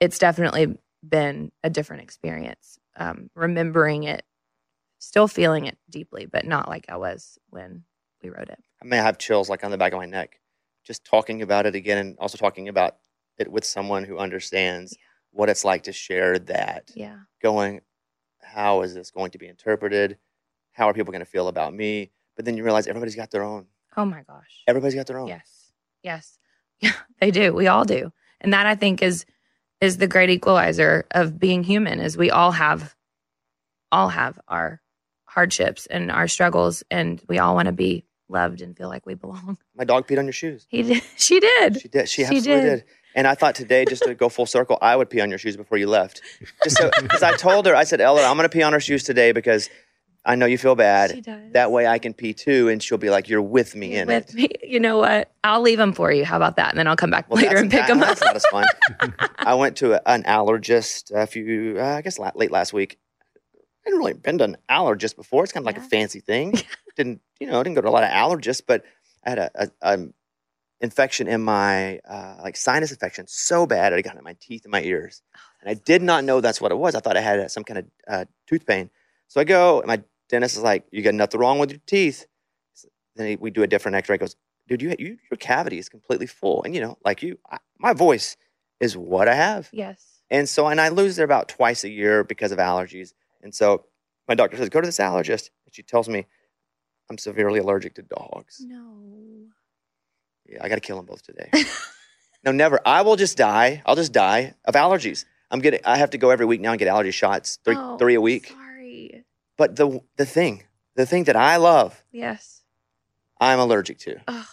it's 0.00 0.18
definitely 0.18 0.78
been 1.06 1.52
a 1.62 1.70
different 1.70 2.02
experience. 2.02 2.78
Um, 2.96 3.30
remembering 3.34 4.04
it, 4.04 4.24
still 4.98 5.28
feeling 5.28 5.66
it 5.66 5.78
deeply, 5.90 6.26
but 6.26 6.44
not 6.44 6.68
like 6.68 6.86
I 6.88 6.96
was 6.96 7.38
when 7.50 7.84
we 8.22 8.30
wrote 8.30 8.48
it. 8.48 8.58
I 8.82 8.86
may 8.86 8.96
have 8.96 9.18
chills 9.18 9.48
like 9.48 9.64
on 9.64 9.70
the 9.70 9.78
back 9.78 9.92
of 9.92 9.98
my 9.98 10.06
neck, 10.06 10.40
just 10.84 11.04
talking 11.04 11.42
about 11.42 11.66
it 11.66 11.74
again, 11.74 11.98
and 11.98 12.18
also 12.18 12.38
talking 12.38 12.68
about 12.68 12.96
it 13.38 13.50
with 13.50 13.64
someone 13.64 14.04
who 14.04 14.18
understands 14.18 14.96
what 15.30 15.48
it's 15.48 15.64
like 15.64 15.82
to 15.84 15.92
share 15.92 16.38
that. 16.38 16.90
Yeah. 16.94 17.18
Going, 17.42 17.80
how 18.40 18.82
is 18.82 18.94
this 18.94 19.10
going 19.10 19.32
to 19.32 19.38
be 19.38 19.48
interpreted? 19.48 20.18
How 20.72 20.88
are 20.88 20.94
people 20.94 21.12
going 21.12 21.24
to 21.24 21.30
feel 21.30 21.48
about 21.48 21.74
me? 21.74 22.12
But 22.36 22.44
then 22.44 22.56
you 22.56 22.64
realize 22.64 22.86
everybody's 22.86 23.16
got 23.16 23.30
their 23.30 23.42
own. 23.42 23.66
Oh 23.96 24.04
my 24.04 24.22
gosh. 24.22 24.62
Everybody's 24.66 24.94
got 24.94 25.06
their 25.06 25.18
own. 25.18 25.28
Yes. 25.28 25.70
Yes. 26.02 26.38
Yeah, 26.80 26.92
they 27.20 27.30
do. 27.30 27.54
We 27.54 27.68
all 27.68 27.84
do. 27.84 28.12
And 28.40 28.52
that 28.52 28.66
I 28.66 28.74
think 28.74 29.00
is 29.00 29.24
is 29.80 29.96
the 29.96 30.08
great 30.08 30.28
equalizer 30.28 31.06
of 31.12 31.38
being 31.38 31.62
human 31.62 32.00
is 32.00 32.16
we 32.16 32.30
all 32.30 32.50
have 32.52 32.94
all 33.92 34.08
have 34.08 34.38
our 34.48 34.82
hardships 35.24 35.86
and 35.86 36.10
our 36.10 36.28
struggles 36.28 36.82
and 36.90 37.22
we 37.28 37.38
all 37.38 37.54
want 37.54 37.66
to 37.66 37.72
be 37.72 38.04
loved 38.28 38.60
and 38.60 38.76
feel 38.76 38.88
like 38.88 39.06
we 39.06 39.14
belong. 39.14 39.56
My 39.76 39.84
dog 39.84 40.06
peed 40.06 40.18
on 40.18 40.24
your 40.26 40.32
shoes. 40.32 40.66
He 40.68 40.82
did. 40.82 41.02
She 41.16 41.40
did. 41.40 41.80
She 41.80 41.88
did. 41.88 42.08
She, 42.08 42.22
She 42.22 42.36
absolutely 42.36 42.54
did. 42.64 42.76
did. 42.80 42.84
And 43.16 43.26
I 43.28 43.34
thought 43.36 43.54
today, 43.54 43.84
just 43.88 44.02
to 44.02 44.14
go 44.14 44.28
full 44.28 44.44
circle, 44.46 44.76
I 44.82 44.96
would 44.96 45.08
pee 45.08 45.20
on 45.20 45.30
your 45.30 45.38
shoes 45.38 45.56
before 45.56 45.78
you 45.78 45.86
left. 45.86 46.20
Just 46.64 46.76
so, 46.78 46.90
because 47.00 47.22
I 47.22 47.36
told 47.36 47.64
her, 47.66 47.76
I 47.76 47.84
said, 47.84 48.00
Eller, 48.00 48.22
I'm 48.22 48.36
going 48.36 48.44
to 48.44 48.48
pee 48.48 48.62
on 48.62 48.72
her 48.72 48.80
shoes 48.80 49.04
today 49.04 49.30
because 49.30 49.70
I 50.26 50.36
know 50.36 50.46
you 50.46 50.56
feel 50.56 50.74
bad. 50.74 51.10
She 51.10 51.20
does. 51.20 51.52
That 51.52 51.70
way 51.70 51.86
I 51.86 51.98
can 51.98 52.14
pee 52.14 52.32
too. 52.32 52.68
And 52.70 52.82
she'll 52.82 52.96
be 52.98 53.10
like, 53.10 53.28
you're 53.28 53.42
with 53.42 53.74
me 53.76 53.92
You're 53.92 54.02
in 54.02 54.08
with 54.08 54.30
it. 54.30 54.34
me. 54.34 54.48
You 54.62 54.80
know 54.80 54.96
what? 54.98 55.30
I'll 55.44 55.60
leave 55.60 55.76
them 55.78 55.92
for 55.92 56.10
you. 56.10 56.24
How 56.24 56.36
about 56.36 56.56
that? 56.56 56.70
And 56.70 56.78
then 56.78 56.86
I'll 56.86 56.96
come 56.96 57.10
back 57.10 57.28
Well, 57.30 57.42
later 57.42 57.56
and 57.58 57.70
pick 57.70 57.86
them 57.86 58.02
up. 58.02 58.08
That's 58.08 58.22
not 58.24 58.36
as 58.36 58.46
fun. 58.46 58.64
I 59.38 59.54
went 59.54 59.76
to 59.78 59.92
a, 59.94 60.00
an 60.06 60.22
allergist 60.22 61.10
a 61.14 61.26
few, 61.26 61.76
uh, 61.78 61.84
I 61.84 62.00
guess 62.02 62.18
la- 62.18 62.32
late 62.34 62.50
last 62.50 62.72
week. 62.72 62.98
I 63.56 63.60
hadn't 63.90 63.98
really 63.98 64.14
been 64.14 64.38
to 64.38 64.44
an 64.44 64.56
allergist 64.70 65.14
before. 65.16 65.44
It's 65.44 65.52
kind 65.52 65.62
of 65.62 65.66
like 65.66 65.76
Yeah. 65.76 65.84
a 65.84 65.88
fancy 65.88 66.20
thing. 66.20 66.54
didn't, 66.96 67.20
you 67.38 67.46
know, 67.46 67.60
I 67.60 67.62
didn't 67.62 67.74
go 67.74 67.82
to 67.82 67.88
a 67.88 67.90
lot 67.90 68.02
of 68.04 68.08
allergists, 68.10 68.62
but 68.66 68.82
I 69.26 69.28
had 69.30 69.38
a, 69.38 69.50
a, 69.54 69.70
a 69.82 69.98
infection 70.80 71.28
in 71.28 71.42
my, 71.42 71.98
uh, 72.08 72.36
like 72.42 72.56
sinus 72.56 72.90
infection 72.92 73.26
so 73.28 73.66
bad 73.66 73.92
I 73.92 74.00
got 74.02 74.14
it 74.14 74.18
in 74.18 74.24
my 74.24 74.36
teeth 74.40 74.64
and 74.64 74.72
my 74.72 74.82
ears. 74.82 75.22
Oh, 75.36 75.40
And 75.60 75.70
I 75.70 75.74
did 75.74 76.02
not 76.02 76.24
know 76.24 76.40
that's 76.40 76.60
what 76.60 76.72
it 76.72 76.76
was. 76.78 76.94
I 76.94 77.00
thought 77.00 77.16
I 77.16 77.20
had 77.20 77.50
some 77.50 77.64
kind 77.64 77.78
of 77.80 77.86
uh, 78.08 78.24
tooth 78.46 78.66
pain. 78.66 78.90
So 79.28 79.40
I 79.40 79.44
go, 79.44 79.80
and 79.80 79.88
my 79.88 80.02
dentist 80.28 80.56
is 80.56 80.62
like, 80.62 80.84
"You 80.90 81.02
got 81.02 81.14
nothing 81.14 81.40
wrong 81.40 81.58
with 81.58 81.70
your 81.70 81.80
teeth." 81.86 82.26
So 82.74 82.88
then 83.16 83.26
he, 83.28 83.36
we 83.36 83.50
do 83.50 83.62
a 83.62 83.66
different 83.66 83.96
X-ray. 83.96 84.14
He 84.14 84.18
Goes, 84.18 84.36
dude, 84.68 84.82
you, 84.82 84.94
you 84.98 85.18
your 85.30 85.38
cavity 85.38 85.78
is 85.78 85.88
completely 85.88 86.26
full, 86.26 86.62
and 86.64 86.74
you 86.74 86.80
know, 86.80 86.96
like 87.04 87.22
you, 87.22 87.38
I, 87.50 87.58
my 87.78 87.92
voice 87.92 88.36
is 88.80 88.96
what 88.96 89.28
I 89.28 89.34
have. 89.34 89.68
Yes. 89.72 90.20
And 90.30 90.48
so, 90.48 90.66
and 90.68 90.80
I 90.80 90.88
lose 90.88 91.18
it 91.18 91.22
about 91.22 91.48
twice 91.48 91.84
a 91.84 91.88
year 91.90 92.24
because 92.24 92.50
of 92.50 92.58
allergies. 92.58 93.12
And 93.42 93.54
so, 93.54 93.84
my 94.26 94.34
doctor 94.34 94.56
says, 94.56 94.68
"Go 94.70 94.80
to 94.80 94.86
this 94.86 94.98
allergist." 94.98 95.50
And 95.66 95.74
she 95.74 95.82
tells 95.82 96.08
me, 96.08 96.26
"I'm 97.10 97.18
severely 97.18 97.60
allergic 97.60 97.94
to 97.96 98.02
dogs." 98.02 98.60
No. 98.60 99.02
Yeah, 100.46 100.58
I 100.62 100.68
got 100.68 100.74
to 100.76 100.80
kill 100.80 100.96
them 100.96 101.06
both 101.06 101.22
today. 101.22 101.50
no, 102.44 102.52
never. 102.52 102.80
I 102.86 103.02
will 103.02 103.16
just 103.16 103.36
die. 103.36 103.82
I'll 103.86 103.96
just 103.96 104.12
die 104.12 104.54
of 104.64 104.74
allergies. 104.74 105.24
I'm 105.50 105.60
getting. 105.60 105.80
I 105.84 105.96
have 105.98 106.10
to 106.10 106.18
go 106.18 106.30
every 106.30 106.46
week 106.46 106.60
now 106.60 106.70
and 106.72 106.78
get 106.78 106.88
allergy 106.88 107.10
shots, 107.12 107.58
three 107.64 107.76
Oh, 107.78 107.96
three 107.98 108.14
a 108.14 108.20
week. 108.20 108.48
Sorry. 108.48 109.24
But 109.56 109.76
the 109.76 110.00
the 110.16 110.26
thing, 110.26 110.64
the 110.96 111.06
thing 111.06 111.24
that 111.24 111.36
I 111.36 111.56
love, 111.56 112.02
Yes. 112.12 112.62
I'm 113.40 113.58
allergic 113.58 113.98
to. 114.00 114.16
Ugh, 114.28 114.46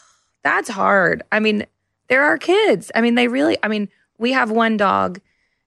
that's 0.44 0.70
hard. 0.70 1.24
I 1.32 1.40
mean, 1.40 1.66
there 2.10 2.24
are 2.24 2.38
kids. 2.38 2.92
I 2.96 3.02
mean, 3.02 3.16
they 3.16 3.28
really, 3.28 3.58
I 3.64 3.68
mean, 3.68 3.90
we 4.18 4.32
have 4.34 4.52
one 4.52 4.76
dog 4.76 5.20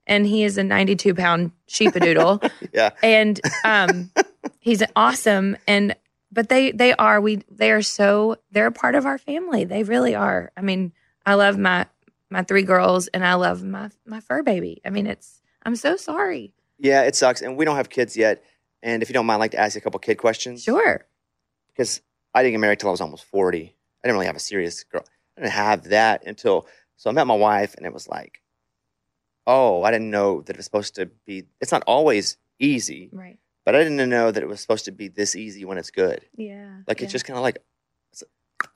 and 0.06 0.26
he 0.26 0.44
is 0.44 0.58
a 0.58 0.64
92 0.64 1.14
pound 1.14 1.52
sheepadoodle 1.68 2.50
Yeah. 2.72 2.90
and 3.02 3.40
um, 3.64 4.10
he's 4.60 4.82
awesome. 4.96 5.56
And, 5.66 5.94
but 6.32 6.48
they, 6.48 6.72
they 6.72 6.92
are, 6.94 7.20
we, 7.20 7.36
they 7.50 7.70
are 7.70 7.82
so, 7.82 8.36
they're 8.50 8.66
a 8.66 8.72
part 8.72 8.94
of 8.96 9.06
our 9.06 9.16
family. 9.16 9.64
They 9.64 9.84
really 9.84 10.14
are. 10.14 10.50
I 10.56 10.60
mean, 10.60 10.92
I 11.24 11.34
love 11.34 11.56
my, 11.56 11.86
my 12.28 12.42
three 12.42 12.62
girls 12.64 13.06
and 13.08 13.24
I 13.24 13.34
love 13.34 13.62
my, 13.62 13.90
my 14.04 14.20
fur 14.20 14.42
baby. 14.42 14.82
I 14.84 14.90
mean, 14.90 15.06
it's, 15.06 15.40
I'm 15.62 15.76
so 15.76 15.96
sorry. 15.96 16.52
Yeah, 16.78 17.02
it 17.02 17.14
sucks, 17.14 17.40
and 17.40 17.56
we 17.56 17.64
don't 17.64 17.76
have 17.76 17.88
kids 17.88 18.16
yet. 18.16 18.42
And 18.84 19.02
if 19.02 19.08
you 19.08 19.14
don't 19.14 19.26
mind, 19.26 19.38
I'd 19.38 19.40
like 19.46 19.50
to 19.52 19.58
ask 19.60 19.74
you 19.74 19.80
a 19.80 19.82
couple 19.82 19.98
kid 19.98 20.16
questions. 20.18 20.62
Sure. 20.62 21.04
Because 21.68 22.02
I 22.34 22.42
didn't 22.42 22.52
get 22.52 22.60
married 22.60 22.78
till 22.78 22.90
I 22.90 22.92
was 22.92 23.00
almost 23.00 23.24
forty. 23.24 23.74
I 24.04 24.06
didn't 24.06 24.14
really 24.16 24.26
have 24.26 24.36
a 24.36 24.40
serious 24.40 24.84
girl. 24.84 25.04
I 25.36 25.40
didn't 25.40 25.52
have 25.54 25.84
that 25.84 26.24
until 26.26 26.68
so 26.96 27.10
I 27.10 27.12
met 27.12 27.26
my 27.26 27.34
wife, 27.34 27.74
and 27.74 27.86
it 27.86 27.92
was 27.92 28.06
like, 28.06 28.40
oh, 29.46 29.82
I 29.82 29.90
didn't 29.90 30.10
know 30.10 30.42
that 30.42 30.54
it 30.54 30.58
was 30.58 30.66
supposed 30.66 30.94
to 30.96 31.06
be. 31.26 31.44
It's 31.60 31.72
not 31.72 31.82
always 31.86 32.36
easy, 32.60 33.10
Right. 33.12 33.38
but 33.64 33.74
I 33.74 33.78
didn't 33.82 34.08
know 34.08 34.30
that 34.30 34.42
it 34.42 34.46
was 34.48 34.60
supposed 34.60 34.84
to 34.84 34.92
be 34.92 35.08
this 35.08 35.34
easy 35.34 35.64
when 35.64 35.78
it's 35.78 35.90
good. 35.90 36.20
Yeah. 36.36 36.82
Like 36.86 37.00
yeah. 37.00 37.04
it's 37.04 37.12
just 37.12 37.24
kind 37.24 37.36
of 37.38 37.42
like 37.42 37.58
it's 38.12 38.22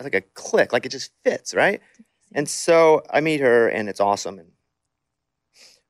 like 0.03 0.15
a 0.15 0.23
click, 0.23 0.73
like 0.73 0.87
it 0.87 0.91
just 0.93 1.13
fits, 1.23 1.55
right? 1.55 1.81
And 2.33 2.49
so 2.49 3.03
I 3.11 3.21
meet 3.21 3.41
her, 3.41 3.69
and 3.69 3.89
it's 3.89 4.01
awesome, 4.01 4.39
and 4.39 4.51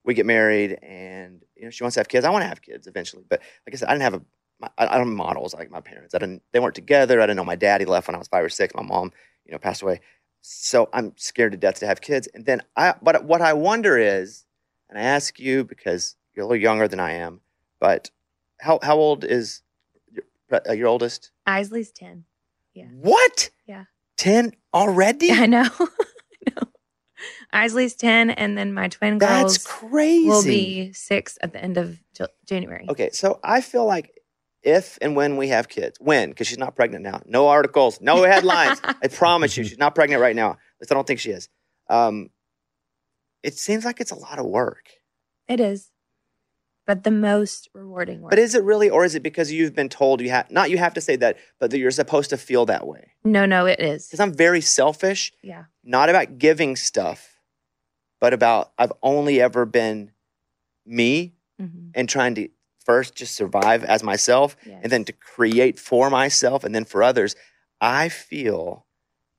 we 0.04 0.14
get 0.14 0.26
married, 0.26 0.78
and 0.82 1.42
you 1.58 1.64
know 1.64 1.70
she 1.70 1.82
wants 1.82 1.94
to 1.94 2.00
have 2.00 2.08
kids. 2.08 2.24
I 2.24 2.30
want 2.30 2.42
to 2.42 2.48
have 2.48 2.62
kids 2.62 2.86
eventually, 2.86 3.24
but 3.28 3.40
like 3.66 3.74
I 3.74 3.76
said, 3.76 3.88
I 3.88 3.92
didn't 3.92 4.02
have 4.02 4.14
a 4.14 4.22
my, 4.60 4.68
I 4.76 4.86
don't 4.86 5.06
have 5.06 5.06
models 5.08 5.54
like 5.54 5.70
my 5.70 5.80
parents. 5.80 6.14
I 6.14 6.18
didn't. 6.18 6.42
They 6.52 6.60
weren't 6.60 6.74
together. 6.74 7.20
I 7.20 7.26
didn't 7.26 7.36
know 7.36 7.44
my 7.44 7.56
daddy 7.56 7.84
left 7.84 8.08
when 8.08 8.14
I 8.14 8.18
was 8.18 8.28
five 8.28 8.44
or 8.44 8.48
six. 8.48 8.74
My 8.74 8.82
mom, 8.82 9.12
you 9.44 9.52
know, 9.52 9.58
passed 9.58 9.82
away. 9.82 10.00
So 10.40 10.88
I'm 10.92 11.12
scared 11.16 11.52
to 11.52 11.58
death 11.58 11.80
to 11.80 11.86
have 11.86 12.00
kids. 12.00 12.28
And 12.34 12.44
then 12.44 12.62
I, 12.76 12.94
but 13.02 13.24
what 13.24 13.40
I 13.40 13.52
wonder 13.52 13.98
is, 13.98 14.44
and 14.88 14.98
I 14.98 15.02
ask 15.02 15.38
you 15.38 15.64
because 15.64 16.16
you're 16.34 16.44
a 16.44 16.48
little 16.48 16.62
younger 16.62 16.88
than 16.88 17.00
I 17.00 17.12
am, 17.12 17.40
but 17.80 18.10
how 18.60 18.78
how 18.82 18.96
old 18.96 19.24
is 19.24 19.62
your, 20.10 20.24
uh, 20.52 20.72
your 20.72 20.88
oldest? 20.88 21.30
Eisele's 21.46 21.90
10. 21.92 22.24
Yeah. 22.74 22.86
What? 22.92 23.50
Yeah. 23.66 23.84
Ten 24.16 24.52
already? 24.74 25.30
I 25.32 25.46
know. 25.46 25.68
I 25.80 26.50
know. 26.50 26.68
Eisele's 27.54 27.94
10, 27.94 28.30
and 28.30 28.56
then 28.58 28.72
my 28.72 28.88
twin 28.88 29.18
That's 29.18 29.58
girls 29.58 29.66
crazy. 29.66 30.26
will 30.28 30.42
be 30.42 30.92
six 30.92 31.38
at 31.42 31.52
the 31.52 31.62
end 31.62 31.78
of 31.78 31.98
J- 32.14 32.26
January. 32.46 32.86
Okay, 32.88 33.10
so 33.10 33.40
I 33.42 33.60
feel 33.60 33.86
like 33.86 34.12
if 34.62 34.98
and 35.00 35.16
when 35.16 35.36
we 35.36 35.48
have 35.48 35.68
kids, 35.68 35.96
when, 36.00 36.28
because 36.30 36.46
she's 36.46 36.58
not 36.58 36.76
pregnant 36.76 37.04
now, 37.04 37.20
no 37.26 37.48
articles, 37.48 38.00
no 38.00 38.22
headlines. 38.24 38.80
I 38.84 39.08
promise 39.08 39.56
you, 39.56 39.64
she's 39.68 39.78
not 39.78 39.94
pregnant 39.94 40.20
right 40.20 40.36
now. 40.36 40.50
At 40.52 40.58
least 40.80 40.92
I 40.92 40.94
don't 40.94 41.06
think 41.06 41.20
she 41.20 41.30
is. 41.30 41.48
Um, 41.88 42.28
it 43.42 43.54
seems 43.54 43.84
like 43.84 44.00
it's 44.00 44.10
a 44.10 44.18
lot 44.18 44.38
of 44.38 44.46
work. 44.46 44.86
It 45.48 45.60
is, 45.60 45.90
but 46.86 47.04
the 47.04 47.10
most 47.10 47.68
rewarding 47.72 48.20
work. 48.20 48.30
But 48.30 48.38
is 48.38 48.54
it 48.54 48.62
really, 48.64 48.90
or 48.90 49.04
is 49.04 49.14
it 49.14 49.22
because 49.22 49.50
you've 49.52 49.74
been 49.74 49.88
told 49.88 50.20
you 50.20 50.30
have, 50.30 50.50
not 50.50 50.70
you 50.70 50.76
have 50.78 50.92
to 50.94 51.00
say 51.00 51.16
that, 51.16 51.38
but 51.58 51.70
that 51.70 51.78
you're 51.78 51.90
supposed 51.90 52.30
to 52.30 52.36
feel 52.36 52.66
that 52.66 52.86
way? 52.86 53.12
no, 53.24 53.46
no, 53.46 53.64
it 53.66 53.80
is. 53.80 54.06
Because 54.06 54.20
I'm 54.20 54.34
very 54.34 54.60
selfish, 54.60 55.32
Yeah. 55.42 55.64
not 55.84 56.08
about 56.10 56.38
giving 56.38 56.76
stuff, 56.76 57.27
but 58.20 58.32
about 58.32 58.72
I've 58.78 58.92
only 59.02 59.40
ever 59.40 59.64
been 59.66 60.12
me 60.86 61.34
hmm 61.58 61.66
and 61.94 62.08
trying 62.08 62.34
to 62.34 62.48
first 62.84 63.14
just 63.14 63.34
survive 63.34 63.82
as 63.84 64.02
myself 64.02 64.56
Yes. 64.64 64.80
and 64.82 64.92
then 64.92 65.04
to 65.06 65.12
create 65.12 65.78
for 65.78 66.10
myself 66.10 66.64
and 66.64 66.74
then 66.74 66.84
for 66.84 67.02
others, 67.02 67.34
I 67.80 68.08
feel 68.08 68.86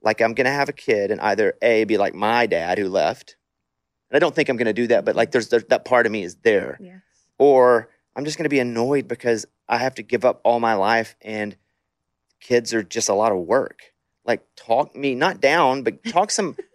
like 0.02 0.20
I'm 0.22 0.34
gonna 0.34 0.52
have 0.52 0.70
a 0.70 0.74
kid 0.74 1.12
and 1.12 1.22
either 1.22 1.56
A, 1.62 1.84
be 1.86 1.98
like 1.98 2.14
my 2.16 2.46
dad 2.48 2.78
who 2.78 2.90
left. 2.90 3.38
And 4.10 4.16
I 4.18 4.20
don't 4.20 4.34
think 4.36 4.50
I'm 4.50 4.58
gonna 4.58 4.74
do 4.74 4.88
that, 4.88 5.06
but 5.06 5.16
like 5.16 5.32
there's 5.32 5.50
there, 5.50 5.62
that 5.70 5.86
part 5.86 6.06
of 6.06 6.12
me 6.12 6.24
is 6.24 6.36
there. 6.38 6.78
Yes. 6.82 7.02
Or 7.38 7.90
I'm 8.16 8.26
just 8.26 8.38
gonna 8.38 8.50
be 8.50 8.60
annoyed 8.60 9.08
because 9.08 9.46
I 9.68 9.78
have 9.78 9.96
to 9.96 10.04
give 10.04 10.26
up 10.26 10.42
all 10.44 10.60
my 10.60 10.74
life 10.74 11.16
and 11.22 11.56
kids 12.42 12.74
are 12.74 12.84
just 12.84 13.10
a 13.10 13.14
lot 13.14 13.32
of 13.32 13.38
work. 13.40 13.82
Like 14.26 14.42
talk 14.56 14.96
me 14.96 15.16
not 15.16 15.40
down, 15.42 15.84
but 15.84 16.04
talk 16.06 16.32
some 16.32 16.58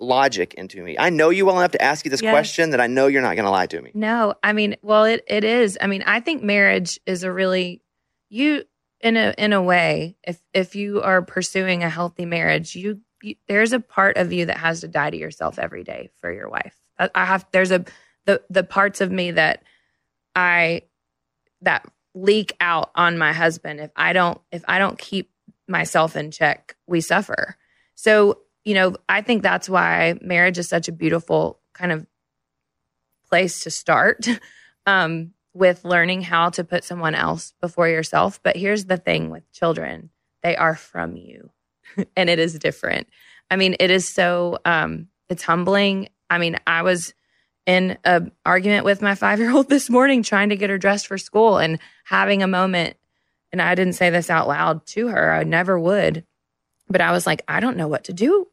logic 0.00 0.54
into 0.54 0.82
me. 0.82 0.96
I 0.98 1.10
know 1.10 1.30
you 1.30 1.46
well 1.46 1.58
enough 1.58 1.72
to 1.72 1.82
ask 1.82 2.04
you 2.04 2.10
this 2.10 2.22
Yes. 2.22 2.32
question 2.32 2.70
that 2.70 2.80
I 2.80 2.86
know 2.86 3.06
you're 3.06 3.22
not 3.22 3.36
gonna 3.36 3.50
lie 3.50 3.66
to 3.66 3.80
me. 3.80 3.90
No, 3.94 4.34
I 4.42 4.52
mean, 4.52 4.76
well, 4.82 5.04
it, 5.04 5.22
it 5.26 5.44
is. 5.44 5.78
I 5.80 5.86
mean, 5.86 6.02
I 6.06 6.20
think 6.20 6.42
marriage 6.42 6.98
is 7.06 7.22
a 7.22 7.32
really 7.32 7.82
you 8.28 8.64
in 9.00 9.16
a 9.16 9.34
in 9.36 9.52
a 9.52 9.62
way. 9.62 10.16
If 10.26 10.40
if 10.52 10.74
you 10.74 11.02
are 11.02 11.22
pursuing 11.22 11.84
a 11.84 11.90
healthy 11.90 12.24
marriage, 12.26 12.74
you, 12.74 13.00
you 13.22 13.36
there's 13.48 13.72
a 13.72 13.80
part 13.80 14.16
of 14.16 14.32
you 14.32 14.46
that 14.46 14.56
has 14.56 14.80
to 14.80 14.88
die 14.88 15.10
to 15.10 15.16
yourself 15.16 15.58
every 15.58 15.84
day 15.84 16.10
for 16.20 16.32
your 16.32 16.48
wife. 16.48 16.76
I, 16.98 17.10
I 17.14 17.24
have 17.24 17.46
there's 17.52 17.70
a 17.70 17.84
the 18.26 18.42
the 18.50 18.64
parts 18.64 19.00
of 19.00 19.10
me 19.10 19.32
that 19.32 19.62
I 20.34 20.82
that 21.62 21.86
leak 22.14 22.56
out 22.60 22.90
on 22.94 23.18
my 23.18 23.32
husband 23.32 23.80
if 23.80 23.90
I 23.94 24.12
don't 24.12 24.40
if 24.50 24.64
I 24.66 24.78
don't 24.78 24.98
keep 24.98 25.30
myself 25.68 26.16
in 26.16 26.30
check, 26.30 26.76
we 26.86 27.00
suffer. 27.00 27.56
So, 27.94 28.40
you 28.64 28.74
know, 28.74 28.96
I 29.08 29.22
think 29.22 29.42
that's 29.42 29.68
why 29.68 30.18
marriage 30.20 30.58
is 30.58 30.68
such 30.68 30.88
a 30.88 30.92
beautiful 30.92 31.60
kind 31.72 31.92
of 31.92 32.06
place 33.28 33.60
to 33.60 33.70
start 33.70 34.26
um, 34.86 35.32
with 35.54 35.84
learning 35.84 36.22
how 36.22 36.50
to 36.50 36.64
put 36.64 36.84
someone 36.84 37.14
else 37.14 37.54
before 37.60 37.88
yourself. 37.88 38.40
But 38.42 38.56
here's 38.56 38.84
the 38.84 38.96
thing 38.96 39.30
with 39.30 39.50
children 39.52 40.10
they 40.42 40.56
are 40.56 40.74
from 40.74 41.16
you, 41.16 41.50
and 42.16 42.30
it 42.30 42.38
is 42.38 42.58
different. 42.58 43.08
I 43.50 43.56
mean, 43.56 43.76
it 43.80 43.90
is 43.90 44.08
so, 44.08 44.58
um, 44.64 45.08
it's 45.28 45.42
humbling. 45.42 46.08
I 46.28 46.38
mean, 46.38 46.56
I 46.66 46.82
was 46.82 47.14
in 47.66 47.98
an 48.04 48.32
argument 48.44 48.84
with 48.84 49.02
my 49.02 49.14
five 49.16 49.38
year 49.38 49.52
old 49.52 49.68
this 49.68 49.90
morning 49.90 50.22
trying 50.22 50.50
to 50.50 50.56
get 50.56 50.70
her 50.70 50.78
dressed 50.78 51.06
for 51.06 51.18
school 51.18 51.58
and 51.58 51.78
having 52.04 52.42
a 52.42 52.48
moment. 52.48 52.96
And 53.52 53.60
I 53.60 53.74
didn't 53.74 53.94
say 53.94 54.10
this 54.10 54.30
out 54.30 54.46
loud 54.46 54.86
to 54.88 55.08
her, 55.08 55.32
I 55.32 55.42
never 55.42 55.78
would. 55.78 56.24
But 56.88 57.00
I 57.00 57.12
was 57.12 57.26
like, 57.26 57.42
I 57.48 57.60
don't 57.60 57.76
know 57.76 57.88
what 57.88 58.04
to 58.04 58.12
do 58.12 58.46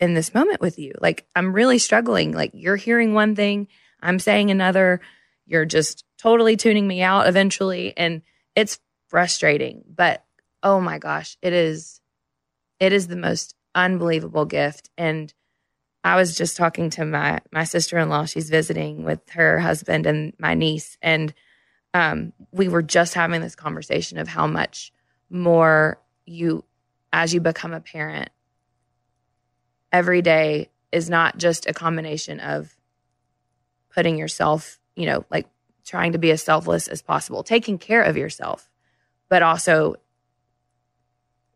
in 0.00 0.14
this 0.14 0.34
moment 0.34 0.60
with 0.60 0.78
you. 0.78 0.92
Like, 1.00 1.26
I'm 1.34 1.52
really 1.52 1.78
struggling. 1.78 2.32
Like, 2.32 2.50
you're 2.54 2.76
hearing 2.76 3.14
one 3.14 3.34
thing, 3.34 3.68
I'm 4.00 4.18
saying 4.18 4.50
another. 4.50 5.00
You're 5.46 5.64
just 5.64 6.04
totally 6.18 6.56
tuning 6.56 6.86
me 6.86 7.02
out 7.02 7.26
eventually. 7.28 7.96
And 7.96 8.22
it's 8.54 8.78
frustrating. 9.08 9.84
But 9.94 10.24
oh 10.62 10.80
my 10.80 10.98
gosh, 10.98 11.36
it 11.42 11.52
is, 11.52 12.00
it 12.80 12.92
is 12.92 13.08
the 13.08 13.16
most 13.16 13.54
unbelievable 13.74 14.44
gift. 14.44 14.90
And 14.96 15.32
I 16.04 16.16
was 16.16 16.36
just 16.36 16.58
talking 16.58 16.90
to 16.90 17.06
my 17.06 17.40
my 17.50 17.64
sister 17.64 17.98
in 17.98 18.10
law. 18.10 18.26
She's 18.26 18.50
visiting 18.50 19.04
with 19.04 19.20
her 19.30 19.58
husband 19.58 20.04
and 20.04 20.34
my 20.38 20.52
niece, 20.52 20.98
and 21.00 21.32
um, 21.94 22.34
we 22.52 22.68
were 22.68 22.82
just 22.82 23.14
having 23.14 23.40
this 23.40 23.56
conversation 23.56 24.18
of 24.18 24.28
how 24.28 24.46
much 24.46 24.92
more 25.30 25.98
you, 26.26 26.62
as 27.12 27.32
you 27.32 27.40
become 27.40 27.72
a 27.72 27.80
parent, 27.80 28.28
every 29.94 30.22
day 30.22 30.68
is 30.90 31.08
not 31.08 31.38
just 31.38 31.68
a 31.68 31.72
combination 31.72 32.40
of 32.40 32.74
putting 33.94 34.18
yourself, 34.18 34.80
you 34.96 35.06
know, 35.06 35.24
like 35.30 35.46
trying 35.84 36.12
to 36.12 36.18
be 36.18 36.32
as 36.32 36.42
selfless 36.42 36.88
as 36.88 37.00
possible, 37.00 37.44
taking 37.44 37.78
care 37.78 38.02
of 38.02 38.16
yourself, 38.16 38.68
but 39.28 39.42
also 39.42 39.94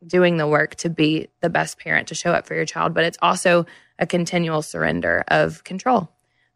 doing 0.07 0.37
the 0.37 0.46
work 0.46 0.77
to 0.77 0.88
be 0.88 1.27
the 1.40 1.51
best 1.51 1.81
parent 1.81 2.09
to 2.09 2.14
show 2.14 2.31
up 2.31 2.46
for 2.46 2.55
your 2.55 2.64
child. 2.64 2.94
But 2.94 3.05
it's 3.05 3.18
also 3.20 3.66
a 3.98 4.07
continual 4.07 4.62
surrender 4.62 5.24
of 5.27 5.64
control 5.64 6.09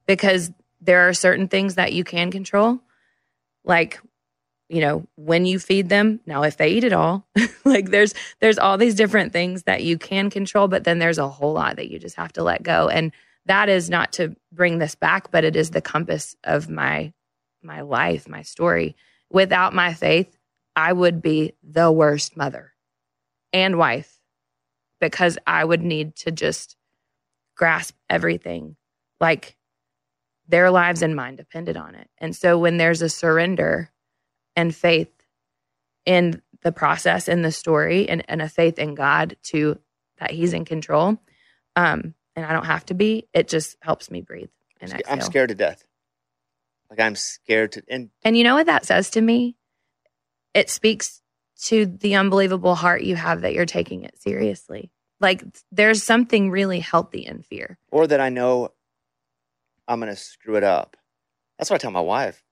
because 0.06 0.52
there 0.80 1.08
are 1.08 1.12
certain 1.12 1.48
things 1.48 1.74
that 1.74 1.92
you 1.92 2.04
can 2.04 2.30
control, 2.30 2.78
like 3.64 4.00
you 4.72 4.80
know 4.80 5.06
when 5.16 5.44
you 5.44 5.58
feed 5.58 5.90
them 5.90 6.18
now 6.24 6.42
if 6.42 6.56
they 6.56 6.68
eat 6.70 6.82
it 6.82 6.94
all 6.94 7.28
like 7.64 7.90
there's 7.90 8.14
there's 8.40 8.58
all 8.58 8.78
these 8.78 8.94
different 8.94 9.32
things 9.32 9.64
that 9.64 9.82
you 9.84 9.98
can 9.98 10.30
control 10.30 10.66
but 10.66 10.84
then 10.84 10.98
there's 10.98 11.18
a 11.18 11.28
whole 11.28 11.52
lot 11.52 11.76
that 11.76 11.90
you 11.90 11.98
just 11.98 12.16
have 12.16 12.32
to 12.32 12.42
let 12.42 12.62
go. 12.62 12.88
And 12.88 13.12
that 13.46 13.68
is 13.68 13.90
not 13.90 14.12
to 14.14 14.34
bring 14.50 14.78
this 14.78 14.94
back 14.94 15.30
but 15.30 15.44
it 15.44 15.56
is 15.56 15.70
the 15.70 15.82
compass 15.82 16.34
of 16.42 16.70
my 16.70 17.12
my 17.62 17.82
life 17.82 18.28
my 18.28 18.42
story. 18.42 18.96
Without 19.30 19.74
my 19.74 19.92
faith 19.92 20.36
i 20.74 20.90
would 20.90 21.20
be 21.20 21.52
the 21.62 21.92
worst 21.92 22.34
mother 22.34 22.72
and 23.52 23.76
wife 23.76 24.20
because 25.00 25.36
i 25.46 25.62
would 25.62 25.82
need 25.82 26.16
to 26.16 26.30
just 26.30 26.76
grasp 27.56 27.94
everything. 28.08 28.76
Like 29.20 29.56
their 30.48 30.70
lives 30.70 31.02
and 31.02 31.14
mine 31.14 31.36
depended 31.36 31.76
on 31.76 31.94
it. 31.94 32.08
And 32.18 32.34
so 32.34 32.58
when 32.58 32.78
there's 32.78 33.02
a 33.02 33.08
surrender 33.08 33.91
and 34.56 34.74
faith 34.74 35.10
in 36.04 36.42
the 36.62 36.72
process 36.72 37.28
in 37.28 37.42
the 37.42 37.52
story 37.52 38.08
and, 38.08 38.24
and 38.28 38.42
a 38.42 38.48
faith 38.48 38.78
in 38.78 38.94
god 38.94 39.36
to 39.42 39.78
that 40.18 40.30
he's 40.30 40.52
in 40.52 40.64
control 40.64 41.18
um 41.76 42.14
and 42.36 42.46
i 42.46 42.52
don't 42.52 42.66
have 42.66 42.84
to 42.84 42.94
be 42.94 43.26
it 43.32 43.48
just 43.48 43.76
helps 43.82 44.10
me 44.10 44.20
breathe 44.20 44.50
and 44.82 45.00
I'm 45.08 45.20
scared 45.20 45.50
to 45.50 45.54
death. 45.54 45.84
Like 46.90 47.00
I'm 47.00 47.14
scared 47.14 47.72
to, 47.72 47.82
and 47.88 48.10
And 48.24 48.36
you 48.36 48.44
know 48.44 48.56
what 48.56 48.66
that 48.66 48.84
says 48.84 49.10
to 49.10 49.20
me? 49.20 49.56
It 50.54 50.68
speaks 50.68 51.22
to 51.64 51.86
the 51.86 52.16
unbelievable 52.16 52.74
heart 52.74 53.02
you 53.02 53.16
have 53.16 53.42
that 53.42 53.54
you're 53.54 53.64
taking 53.64 54.02
it 54.02 54.20
seriously. 54.20 54.90
Like 55.20 55.44
there's 55.70 56.02
something 56.02 56.50
really 56.50 56.80
healthy 56.80 57.24
in 57.24 57.42
fear. 57.42 57.78
or 57.90 58.06
that 58.08 58.20
I 58.20 58.28
know 58.28 58.70
I'm 59.86 60.00
gonna 60.00 60.16
screw 60.16 60.56
it 60.56 60.64
up. 60.64 60.96
That's 61.58 61.70
what 61.70 61.76
I 61.76 61.78
tell 61.78 61.92
my 61.92 62.00
wife. 62.00 62.42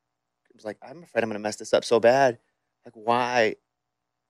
Was 0.60 0.66
like, 0.66 0.78
I'm 0.82 1.02
afraid 1.02 1.24
I'm 1.24 1.30
gonna 1.30 1.38
mess 1.38 1.56
this 1.56 1.72
up 1.72 1.84
so 1.86 2.00
bad. 2.00 2.38
Like, 2.84 2.92
why? 2.94 3.56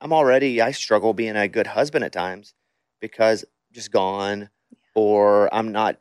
I'm 0.00 0.12
already 0.12 0.60
I 0.60 0.70
struggle 0.70 1.12
being 1.12 1.36
a 1.36 1.48
good 1.48 1.66
husband 1.66 2.04
at 2.04 2.12
times 2.12 2.54
because 3.00 3.42
I'm 3.42 3.74
just 3.74 3.90
gone, 3.90 4.48
or 4.94 5.52
I'm 5.52 5.72
not. 5.72 5.98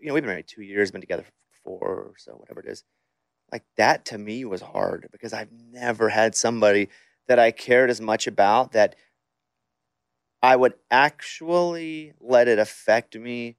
You 0.00 0.08
know, 0.08 0.14
we've 0.14 0.24
been 0.24 0.30
married 0.30 0.48
two 0.48 0.62
years, 0.62 0.90
been 0.90 1.00
together 1.00 1.22
for 1.22 1.32
four 1.62 1.88
or 1.88 2.14
so, 2.18 2.32
whatever 2.32 2.60
it 2.60 2.66
is. 2.66 2.82
Like 3.52 3.62
that 3.76 4.04
to 4.06 4.18
me 4.18 4.44
was 4.44 4.60
hard 4.60 5.08
because 5.12 5.32
I've 5.32 5.52
never 5.52 6.08
had 6.08 6.34
somebody 6.34 6.88
that 7.28 7.38
I 7.38 7.52
cared 7.52 7.90
as 7.90 8.00
much 8.00 8.26
about 8.26 8.72
that 8.72 8.96
I 10.42 10.56
would 10.56 10.74
actually 10.90 12.12
let 12.20 12.48
it 12.48 12.58
affect 12.58 13.16
me 13.16 13.56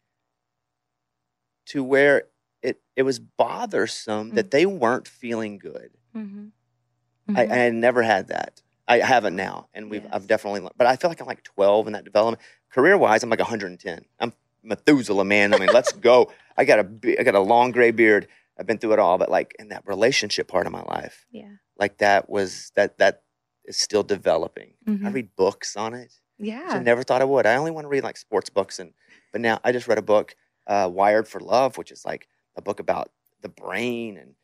to 1.67 1.83
where 1.83 2.25
it 2.65 2.81
it 2.95 3.03
was 3.03 3.19
bothersome 3.19 4.31
that 4.35 4.51
they 4.51 4.65
weren't 4.65 5.07
feeling 5.07 5.57
good. 5.57 5.91
I, 6.15 6.19
I 6.19 7.45
Mhm. 7.45 7.49
had 7.49 7.73
never 7.73 8.03
had 8.03 8.27
that. 8.27 8.61
I 8.87 8.99
haven't 8.99 9.35
now, 9.35 9.67
and 9.73 9.89
we've 9.89 10.03
Yes. 10.03 10.11
I've 10.13 10.27
definitely. 10.27 10.69
But 10.77 10.85
I 10.87 10.95
feel 10.95 11.09
like 11.09 11.19
I'm 11.19 11.25
like 11.27 11.43
12 11.43 11.87
in 11.87 11.93
that 11.93 12.03
development. 12.05 12.41
Career 12.69 12.97
wise, 12.97 13.23
I'm 13.23 13.29
like 13.31 13.39
110. 13.39 14.05
I'm 14.19 14.33
Methuselah, 14.63 15.25
man. 15.25 15.53
I 15.53 15.57
mean, 15.59 15.69
let's 15.73 15.91
go. 16.09 16.31
I 16.57 16.65
got 16.65 16.79
a 16.79 17.19
I 17.19 17.23
got 17.23 17.35
a 17.35 17.39
long 17.39 17.71
gray 17.71 17.91
beard. 17.91 18.27
I've 18.57 18.67
been 18.67 18.77
through 18.77 18.93
it 18.93 18.99
all, 18.99 19.17
but 19.17 19.29
like 19.29 19.55
in 19.59 19.69
that 19.69 19.85
relationship 19.87 20.47
part 20.47 20.65
of 20.67 20.71
my 20.71 20.83
life, 20.83 21.25
yeah. 21.31 21.49
like 21.77 21.97
that 21.97 22.29
was 22.29 22.71
that 22.75 22.97
that 22.99 23.23
is 23.65 23.77
still 23.77 24.03
developing. 24.03 24.75
I 24.87 24.91
Mhm. 24.91 25.13
read 25.13 25.35
books 25.35 25.75
on 25.75 25.93
it. 25.93 26.13
Yeah. 26.37 26.67
I 26.69 26.79
never 26.79 27.01
thought 27.03 27.21
I 27.21 27.25
would. 27.25 27.45
I 27.45 27.55
only 27.55 27.71
want 27.71 27.85
to 27.85 27.89
read 27.89 28.03
like 28.03 28.17
sports 28.17 28.49
books, 28.49 28.77
and 28.79 28.93
but 29.31 29.41
now 29.41 29.59
I 29.63 29.71
just 29.71 29.87
read 29.87 29.97
a 29.97 30.01
book, 30.03 30.35
uh, 30.67 30.89
Wired 30.93 31.27
for 31.27 31.39
Love, 31.39 31.77
which 31.77 31.91
is 31.91 32.05
like 32.05 32.27
a 32.55 32.61
book 32.61 32.79
about 32.79 33.11
the 33.41 33.49
brain, 33.49 34.17
and 34.17 34.35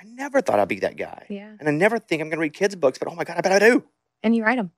I 0.00 0.04
never 0.04 0.40
thought 0.40 0.58
I'd 0.58 0.68
be 0.68 0.80
that 0.80 0.96
guy. 0.96 1.26
Yeah. 1.28 1.52
And 1.58 1.68
I 1.68 1.72
never 1.72 1.98
think 1.98 2.20
I'm 2.20 2.28
going 2.28 2.38
to 2.38 2.42
read 2.42 2.54
kids' 2.54 2.76
books, 2.76 2.98
but 2.98 3.08
oh 3.08 3.14
my 3.14 3.24
god, 3.24 3.38
I 3.38 3.40
bet 3.40 3.52
I 3.52 3.58
do. 3.58 3.84
And 4.22 4.34
you 4.34 4.44
write 4.44 4.56
them. 4.56 4.72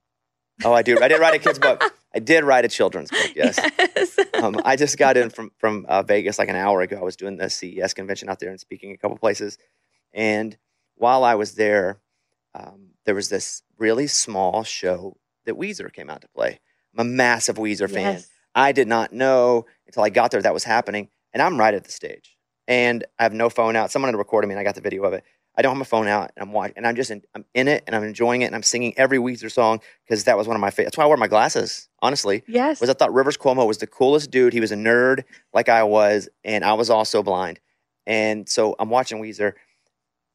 Oh, 0.63 0.73
I 0.73 0.81
do. 0.81 0.97
I 1.01 1.07
did 1.07 1.19
write 1.19 1.35
a 1.35 1.39
kid's 1.39 1.59
book. 1.59 1.83
I 2.15 2.19
did 2.19 2.43
write 2.45 2.63
a 2.63 2.69
children's 2.69 3.11
book. 3.11 3.31
Yes. 3.35 3.59
Yes. 3.77 4.17
Um, 4.35 4.59
I 4.65 4.75
just 4.75 4.97
got 4.97 5.15
in 5.15 5.29
from 5.29 5.51
from 5.57 5.85
uh, 5.87 6.03
Vegas 6.03 6.37
like 6.37 6.49
an 6.49 6.57
hour 6.57 6.81
ago. 6.81 6.97
I 6.97 7.03
was 7.03 7.15
doing 7.15 7.37
the 7.37 7.49
CES 7.49 7.93
convention 7.93 8.29
out 8.29 8.39
there 8.39 8.49
and 8.49 8.59
speaking 8.59 8.91
a 8.91 8.97
couple 8.97 9.17
places, 9.17 9.57
and 10.13 10.57
while 10.95 11.23
I 11.23 11.35
was 11.35 11.55
there, 11.55 11.99
um, 12.53 12.89
there 13.05 13.15
was 13.15 13.29
this 13.29 13.63
really 13.77 14.07
small 14.07 14.63
show 14.63 15.17
that 15.45 15.55
Weezer 15.55 15.91
came 15.91 16.09
out 16.09 16.21
to 16.21 16.27
play. 16.27 16.59
I'm 16.93 17.07
a 17.07 17.09
massive 17.09 17.55
Weezer 17.55 17.89
fan. 17.89 18.15
Yes. 18.15 18.29
I 18.53 18.73
did 18.73 18.89
not 18.89 19.13
know 19.13 19.65
until 19.87 20.03
I 20.03 20.09
got 20.09 20.31
there 20.31 20.41
that 20.41 20.53
was 20.53 20.65
happening, 20.65 21.07
and 21.33 21.41
I'm 21.41 21.57
right 21.57 21.73
at 21.73 21.85
the 21.85 21.91
stage, 21.91 22.34
and 22.67 23.03
I 23.19 23.23
have 23.23 23.33
no 23.33 23.49
phone 23.49 23.75
out. 23.75 23.91
Someone 23.91 24.09
had 24.11 24.17
recorded 24.17 24.47
me, 24.47 24.53
and 24.53 24.59
I 24.59 24.63
got 24.63 24.75
the 24.75 24.81
video 24.81 25.03
of 25.03 25.13
it. 25.13 25.23
I 25.57 25.61
don't 25.61 25.71
have 25.71 25.77
my 25.77 25.85
phone 25.85 26.07
out, 26.07 26.31
and 26.35 26.43
I'm 26.43 26.51
watching, 26.51 26.73
and 26.77 26.85
I'm 26.85 26.95
just 26.97 27.11
in, 27.11 27.21
I'm 27.33 27.45
in 27.53 27.67
it, 27.69 27.83
and 27.87 27.95
I'm 27.95 28.03
enjoying 28.03 28.41
it, 28.41 28.45
and 28.47 28.55
I'm 28.55 28.63
singing 28.63 28.93
every 28.97 29.17
Weezer 29.19 29.49
song 29.51 29.79
because 30.05 30.25
that 30.25 30.37
was 30.37 30.47
one 30.47 30.55
of 30.57 30.61
my 30.61 30.69
favorite. 30.69 30.85
That's 30.87 30.97
why 30.97 31.05
I 31.05 31.07
wear 31.07 31.15
my 31.17 31.27
glasses. 31.27 31.87
Honestly, 32.01 32.43
Yes. 32.47 32.81
was 32.81 32.89
I 32.89 32.93
thought 32.93 33.13
Rivers 33.13 33.37
Cuomo 33.37 33.65
was 33.65 33.77
the 33.77 33.87
coolest 33.87 34.31
dude. 34.31 34.51
He 34.51 34.59
was 34.59 34.71
a 34.73 34.75
nerd 34.75 35.23
like 35.53 35.69
I 35.69 35.83
was, 35.83 36.27
and 36.43 36.65
I 36.65 36.73
was 36.73 36.89
also 36.89 37.23
blind. 37.23 37.59
And 38.05 38.47
so 38.49 38.75
I'm 38.79 38.89
watching 38.89 39.21
Weezer, 39.21 39.53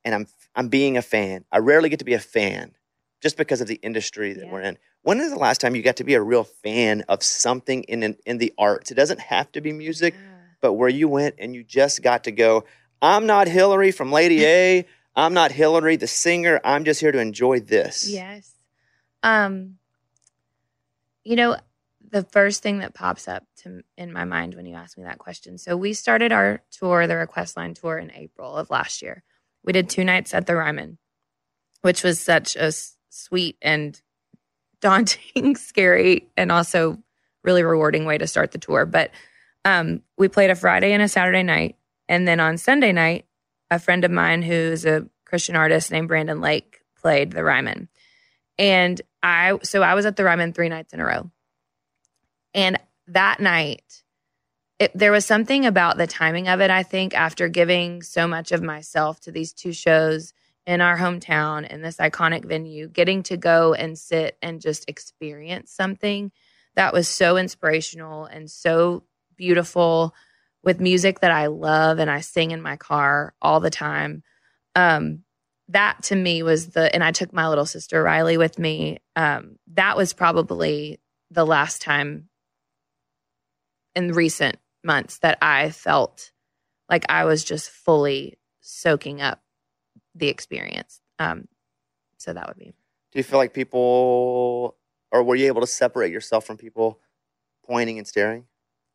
and 0.05 0.15
I'm 0.15 0.27
I'm 0.55 0.69
being 0.69 0.97
a 0.97 1.03
fan. 1.03 1.45
I 1.53 1.59
rarely 1.59 1.89
get 1.91 1.99
to 1.99 2.05
be 2.05 2.15
a 2.15 2.19
fan 2.19 2.75
just 3.21 3.37
because 3.37 3.61
of 3.61 3.67
the 3.69 3.77
industry 3.83 4.33
that 4.33 4.47
Yeah. 4.47 4.53
we're 4.53 4.63
in. 4.63 4.79
When 5.03 5.21
is 5.21 5.31
the 5.31 5.39
last 5.39 5.61
time 5.61 5.75
you 5.77 5.83
got 5.83 5.97
to 5.97 6.05
be 6.05 6.15
a 6.15 6.23
real 6.23 6.45
fan 6.45 7.03
of 7.09 7.23
something 7.23 7.83
in 7.85 8.03
in, 8.03 8.17
in 8.25 8.39
the 8.39 8.53
arts? 8.59 8.91
It 8.91 8.95
doesn't 8.95 9.21
have 9.21 9.53
to 9.53 9.61
be 9.61 9.73
music, 9.73 10.15
Yeah. 10.15 10.21
But 10.61 10.75
where 10.75 10.89
you 10.89 11.09
went 11.09 11.37
and 11.39 11.55
you 11.55 11.65
just 11.65 12.03
got 12.03 12.25
to 12.25 12.33
go. 12.33 12.65
I'm 13.03 13.27
not 13.27 13.49
Hillary 13.49 13.93
from 13.93 14.13
Lady 14.13 14.45
A. 14.45 14.87
I'm 15.17 15.35
not 15.35 15.51
Hillary 15.53 15.97
the 15.97 16.07
singer. 16.07 16.61
I'm 16.65 16.85
just 16.85 17.01
here 17.01 17.13
to 17.13 17.19
enjoy 17.19 17.61
this. 17.61 18.09
Yes. 18.09 18.53
Um 19.23 19.77
you 21.25 21.37
know, 21.37 21.57
the 22.11 22.25
first 22.25 22.63
thing 22.63 22.79
that 22.79 22.95
pops 22.95 23.29
up 23.29 23.45
to 23.59 23.83
in 23.97 24.13
my 24.13 24.25
mind 24.25 24.55
when 24.55 24.67
you 24.67 24.75
ask 24.75 24.97
me 24.97 25.05
that 25.05 25.19
question. 25.19 25.59
So 25.59 25.77
we 25.77 25.93
started 25.93 26.33
our 26.33 26.63
tour, 26.71 27.07
the 27.07 27.17
Request 27.17 27.57
Line 27.57 27.75
tour 27.75 27.99
in 27.99 28.11
April 28.13 28.57
of 28.57 28.71
last 28.71 29.03
year. 29.03 29.23
We 29.63 29.73
did 29.73 29.89
two 29.89 30.05
nights 30.05 30.35
at 30.35 30.47
the 30.47 30.57
Ryman, 30.57 30.99
which 31.83 32.03
was 32.03 32.19
such 32.19 32.57
a 32.57 32.73
sweet 33.11 33.57
and 33.63 34.01
daunting, 34.81 35.57
scary, 35.57 36.29
and 36.37 36.51
also 36.51 36.99
really 37.45 37.63
rewarding 37.63 38.07
way 38.07 38.19
to 38.19 38.27
start 38.27 38.53
the 38.53 38.59
tour. 38.59 38.87
But 38.87 39.11
um, 39.65 40.03
we 40.17 40.29
played 40.29 40.51
a 40.51 40.55
Friday 40.55 40.93
and 40.93 41.03
a 41.03 41.09
Saturday 41.09 41.43
night, 41.43 41.77
and 42.09 42.27
then 42.27 42.41
on 42.41 42.59
Sunday 42.59 42.93
night, 42.93 43.27
a 43.71 43.79
friend 43.79 44.05
of 44.05 44.11
mine 44.11 44.43
who's 44.43 44.85
a 44.85 45.07
Christian 45.25 45.57
artist 45.57 45.91
named 45.91 46.09
Brandon 46.09 46.41
Lake 46.41 46.81
played 47.01 47.33
the 47.33 47.45
Ryman. 47.45 47.89
And 48.59 49.01
I, 49.23 49.59
so 49.63 49.83
I 49.83 49.95
was 49.95 50.07
at 50.07 50.17
the 50.17 50.25
Ryman 50.25 50.53
three 50.53 50.69
nights 50.69 50.93
in 50.93 51.01
a 51.01 51.05
row. 51.05 51.31
And 52.53 52.79
that 53.07 53.41
night, 53.41 54.03
it, 54.79 54.91
there 54.95 55.13
was 55.13 55.25
something 55.25 55.67
about 55.67 55.99
the 55.99 56.07
timing 56.07 56.49
of 56.49 56.61
it, 56.61 56.71
I 56.71 56.83
think, 56.83 57.15
after 57.15 57.49
giving 57.49 58.03
so 58.03 58.27
much 58.27 58.51
of 58.51 58.63
myself 58.63 59.21
to 59.21 59.33
these 59.33 59.53
two 59.53 59.73
shows 59.73 60.33
in 60.67 60.81
our 60.81 60.99
hometown 60.99 61.69
in 61.69 61.83
this 61.83 61.97
iconic 61.97 62.45
venue, 62.45 62.89
getting 62.89 63.23
to 63.25 63.37
go 63.37 63.75
and 63.75 63.99
sit 63.99 64.37
and 64.43 64.61
just 64.61 64.89
experience 64.89 65.71
something 65.71 66.33
that 66.77 66.93
was 66.93 67.09
so 67.09 67.37
inspirational 67.37 68.25
and 68.25 68.51
so 68.51 69.05
beautiful 69.41 70.15
with 70.63 70.81
music 70.81 71.21
that 71.21 71.31
I 71.31 71.47
love 71.47 71.99
and 71.99 72.11
I 72.11 72.21
sing 72.21 72.51
in 72.51 72.61
my 72.61 72.77
car 72.77 73.35
all 73.41 73.59
the 73.59 73.71
time. 73.71 74.23
Um, 74.77 75.25
that 75.69 76.03
to 76.05 76.15
me 76.17 76.43
was 76.43 76.69
the, 76.69 76.95
and 76.95 77.03
I 77.03 77.11
took 77.13 77.33
my 77.33 77.49
little 77.49 77.65
sister 77.65 78.03
Riley 78.03 78.37
with 78.37 78.59
me. 78.59 78.99
Um, 79.17 79.57
that 79.73 79.97
was 79.97 80.13
probably 80.13 81.01
the 81.31 81.47
last 81.47 81.81
time 81.81 82.29
in 83.95 84.13
recent 84.13 84.57
months 84.85 85.19
that 85.19 85.39
I 85.41 85.71
felt 85.71 86.33
like 86.91 87.07
I 87.09 87.25
was 87.25 87.43
just 87.43 87.71
fully 87.71 88.37
soaking 88.61 89.23
up 89.23 89.41
the 90.15 90.29
experience. 90.29 91.01
Um, 91.19 91.49
so 92.19 92.35
that 92.35 92.47
would 92.47 92.59
be 92.59 92.75
Do 93.13 93.19
you 93.19 93.23
feel 93.23 93.39
like 93.39 93.55
people, 93.55 94.77
or 95.11 95.23
were 95.23 95.37
you 95.37 95.47
able 95.47 95.63
to 95.63 95.67
separate 95.67 96.13
yourself 96.13 96.45
from 96.45 96.59
people 96.59 97.01
pointing 97.65 97.97
and 97.97 98.07
staring? 98.07 98.45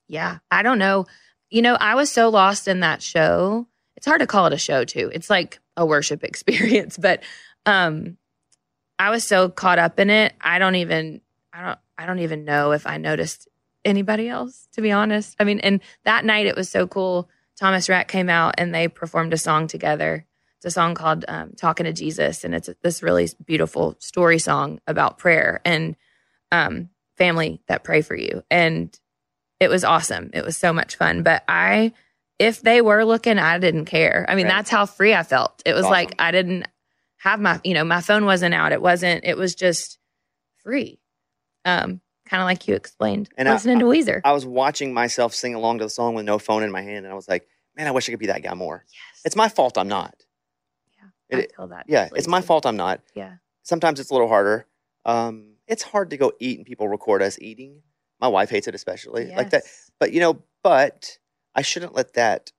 Yeah, 0.07 0.39
I 0.51 0.61
don't 0.61 0.79
know. 0.79 1.05
You 1.49 1.61
know, 1.61 1.75
I 1.75 1.95
was 1.95 2.11
so 2.11 2.29
lost 2.29 2.67
in 2.67 2.81
that 2.81 3.01
show. 3.01 3.67
It's 3.95 4.05
hard 4.05 4.21
to 4.21 4.27
call 4.27 4.47
it 4.47 4.53
a 4.53 4.57
show 4.57 4.83
too. 4.83 5.11
It's 5.13 5.29
like 5.29 5.59
a 5.77 5.85
worship 5.85 6.23
experience, 6.23 6.97
but 6.97 7.23
um 7.65 8.17
I 8.97 9.09
was 9.09 9.23
so 9.23 9.49
caught 9.49 9.79
up 9.79 9.99
in 9.99 10.09
it. 10.09 10.33
I 10.39 10.59
don't 10.59 10.75
even 10.75 11.21
I 11.53 11.65
don't 11.65 11.79
I 11.97 12.05
don't 12.05 12.19
even 12.19 12.45
know 12.45 12.71
if 12.71 12.85
I 12.87 12.97
noticed 12.97 13.47
anybody 13.83 14.27
else 14.27 14.67
to 14.73 14.81
be 14.81 14.91
honest. 14.91 15.35
I 15.39 15.43
mean, 15.43 15.59
and 15.59 15.81
that 16.03 16.25
night 16.25 16.45
it 16.45 16.55
was 16.55 16.69
so 16.69 16.87
cool. 16.87 17.29
Thomas 17.57 17.87
Rhett 17.87 18.07
came 18.07 18.29
out 18.29 18.55
and 18.57 18.73
they 18.73 18.87
performed 18.87 19.33
a 19.33 19.37
song 19.37 19.67
together. 19.67 20.25
It's 20.57 20.65
a 20.65 20.71
song 20.71 20.95
called 20.95 21.25
um, 21.27 21.53
"Talking 21.55 21.85
to 21.85 21.93
Jesus," 21.93 22.43
and 22.43 22.53
it's 22.55 22.69
this 22.81 23.03
really 23.03 23.29
beautiful 23.45 23.95
story 23.99 24.39
song 24.39 24.79
about 24.87 25.17
prayer 25.17 25.61
and 25.63 25.95
um, 26.51 26.89
family 27.17 27.61
that 27.67 27.83
pray 27.83 28.01
for 28.01 28.15
you. 28.15 28.43
And 28.49 28.97
it 29.59 29.69
was 29.69 29.83
awesome. 29.83 30.29
It 30.33 30.43
was 30.43 30.57
so 30.57 30.73
much 30.73 30.95
fun. 30.97 31.23
But 31.23 31.43
I, 31.47 31.93
if 32.39 32.61
they 32.61 32.81
were 32.81 33.05
looking, 33.05 33.39
I 33.39 33.57
didn't 33.59 33.85
care. 33.85 34.25
I 34.27 34.35
mean, 34.35 34.45
Right. 34.45 34.53
that's 34.55 34.69
how 34.69 34.85
free 34.85 35.13
I 35.13 35.23
felt. 35.23 35.61
It 35.65 35.73
was 35.73 35.83
Awesome. 35.85 35.91
like 35.91 36.15
I 36.19 36.31
didn't 36.31 36.67
have 37.17 37.39
my, 37.39 37.59
you 37.63 37.73
know, 37.73 37.83
my 37.83 38.01
phone 38.01 38.25
wasn't 38.25 38.53
out. 38.53 38.71
It 38.71 38.81
wasn't. 38.81 39.23
It 39.23 39.37
was 39.37 39.55
just 39.55 39.97
free. 40.63 40.99
Um, 41.63 42.01
kind 42.29 42.41
of 42.41 42.45
like 42.45 42.67
you 42.67 42.75
explained, 42.75 43.29
And 43.37 43.47
I- 43.47 43.53
listening 43.53 43.79
to 43.79 43.85
Weezer. 43.85 44.21
I 44.23 44.31
was 44.33 44.45
watching 44.45 44.93
myself 44.93 45.33
sing 45.33 45.55
along 45.55 45.79
to 45.79 45.85
the 45.85 45.89
song 45.89 46.15
with 46.15 46.25
no 46.25 46.37
phone 46.39 46.63
in 46.63 46.71
my 46.71 46.81
hand, 46.81 47.05
and 47.05 47.07
I 47.07 47.15
was 47.15 47.27
like, 47.27 47.47
man, 47.75 47.87
I 47.87 47.91
wish 47.91 48.07
I 48.09 48.11
could 48.11 48.19
be 48.19 48.27
that 48.27 48.43
guy 48.43 48.53
more. 48.53 48.83
yes, 48.87 49.21
It's 49.25 49.35
my 49.35 49.47
fault 49.49 49.77
I'm 49.77 49.87
not. 49.87 50.13
I 51.31 51.37
it- 51.37 51.53
feel 51.55 51.67
that. 51.67 51.85
Yeah, 51.87 52.09
it's 52.15 52.27
my 52.27 52.41
too. 52.41 52.47
fault 52.47 52.65
I'm 52.65 52.77
not. 52.77 53.01
Yeah, 53.15 53.35
Sometimes 53.63 53.99
it's 53.99 54.11
a 54.11 54.13
little 54.13 54.27
harder. 54.27 54.67
Um, 55.05 55.55
it's 55.67 55.81
hard 55.81 56.11
to 56.11 56.17
go 56.17 56.33
eat 56.39 56.57
and 56.59 56.65
people 56.67 56.87
record 56.87 57.21
us 57.23 57.37
eating. 57.41 57.81
My 58.21 58.27
wife 58.27 58.49
hates 58.49 58.67
it 58.67 58.75
especially 58.75 59.25
like 59.37 59.49
that. 59.51 59.63
But 59.99 60.11
you 60.13 60.19
know, 60.19 60.41
but 60.63 61.17
I 61.53 61.61
shouldn't 61.61 61.93
let 61.95 62.13
that 62.13 62.51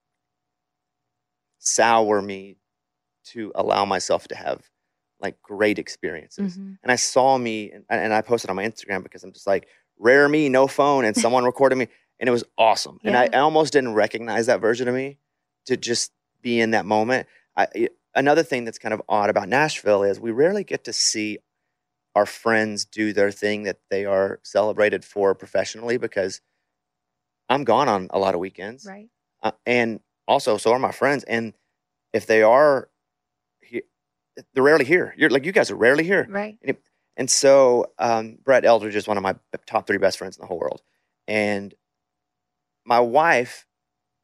sour 1.59 2.21
me 2.23 2.57
to 3.27 3.53
allow 3.55 3.85
myself 3.85 4.29
to 4.29 4.35
have 4.37 4.63
like 5.21 5.41
great 5.43 5.79
experiences. 5.79 6.57
Mhm. 6.59 6.79
And 6.83 6.93
I 6.93 6.97
saw 6.97 7.39
me, 7.39 7.73
and, 7.73 7.85
and 7.89 8.13
I 8.13 8.21
posted 8.21 8.51
on 8.51 8.57
my 8.57 8.65
Instagram 8.69 9.03
because 9.03 9.25
I'm 9.25 9.33
just 9.33 9.47
like, 9.47 9.67
rare 9.99 10.29
me, 10.29 10.49
no 10.49 10.67
phone, 10.67 11.05
and 11.05 11.17
someone 11.17 11.45
recorded 11.53 11.77
me, 11.77 11.89
and 12.21 12.29
it 12.29 12.33
was 12.33 12.45
awesome. 12.59 13.01
And 13.03 13.17
I, 13.17 13.29
I 13.33 13.41
almost 13.41 13.73
didn't 13.73 13.95
recognize 13.95 14.47
that 14.47 14.61
version 14.61 14.89
of 14.89 14.95
me 14.95 15.19
to 15.67 15.77
just 15.77 16.13
be 16.43 16.61
in 16.61 16.73
that 16.73 16.85
moment. 16.87 17.27
I, 17.57 17.67
it- 17.75 17.97
another 18.15 18.43
thing 18.43 18.65
that's 18.65 18.79
kind 18.79 18.95
of 18.95 19.03
odd 19.09 19.29
about 19.31 19.49
Nashville 19.49 20.03
is 20.03 20.21
we 20.21 20.31
rarely 20.31 20.65
get 20.65 20.85
to 20.85 20.93
see 20.93 21.39
our 22.17 22.27
friends 22.27 22.85
do 22.87 23.13
their 23.13 23.31
thing 23.31 23.63
that 23.65 23.79
they 23.91 24.05
are 24.07 24.41
celebrated 24.43 25.05
for 25.05 25.35
professionally 25.35 25.99
because 25.99 26.41
I'm 27.49 27.63
gone 27.65 27.89
on 27.89 28.09
a 28.11 28.19
lot 28.19 28.35
of 28.35 28.41
weekends. 28.41 28.85
Right. 28.87 29.09
uh, 29.43 29.53
and 29.67 30.01
also 30.27 30.57
so 30.57 30.73
are 30.73 30.79
my 30.81 30.93
friends. 30.93 31.23
And 31.25 31.53
if 32.13 32.27
they 32.27 32.43
are 32.43 32.89
he- 33.61 33.83
they're 34.55 34.65
rarely 34.65 34.85
here. 34.87 35.15
You're 35.17 35.31
like 35.31 35.45
you 35.45 35.53
guys 35.53 35.71
are 35.71 35.77
rarely 35.77 36.05
here. 36.05 36.27
Right. 36.29 36.59
and 37.17 37.31
so 37.31 37.93
um, 37.99 38.39
brett 38.43 38.65
eldredge 38.65 38.97
is 38.97 39.07
one 39.07 39.17
of 39.19 39.23
my 39.23 39.37
top 39.67 39.87
three 39.87 39.99
best 39.99 40.19
friends 40.19 40.37
in 40.37 40.41
the 40.41 40.47
whole 40.47 40.59
world. 40.59 40.83
And 41.29 41.75
my 42.85 43.01
wife 43.01 43.67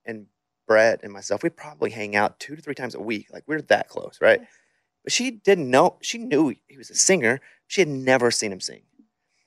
and 0.06 0.26
brett 0.66 1.00
and 1.02 1.12
myself 1.12 1.42
we 1.42 1.50
probably 1.50 1.90
hang 1.90 2.16
out 2.16 2.40
two 2.40 2.56
to 2.56 2.62
three 2.62 2.74
times 2.74 2.94
a 2.94 3.00
week. 3.00 3.26
Like 3.30 3.44
we're 3.46 3.60
that 3.62 3.88
close 3.88 4.18
right? 4.20 4.40
Yes. 4.40 4.50
but 5.04 5.12
she 5.12 5.30
didn't 5.30 5.70
know 5.70 5.98
she 6.02 6.18
knew 6.18 6.54
he 6.66 6.78
was 6.78 6.90
a 6.90 6.94
singer 6.94 7.40
she 7.72 7.80
had 7.80 7.88
never 7.88 8.30
seen 8.30 8.52
him 8.52 8.60
sing 8.60 8.82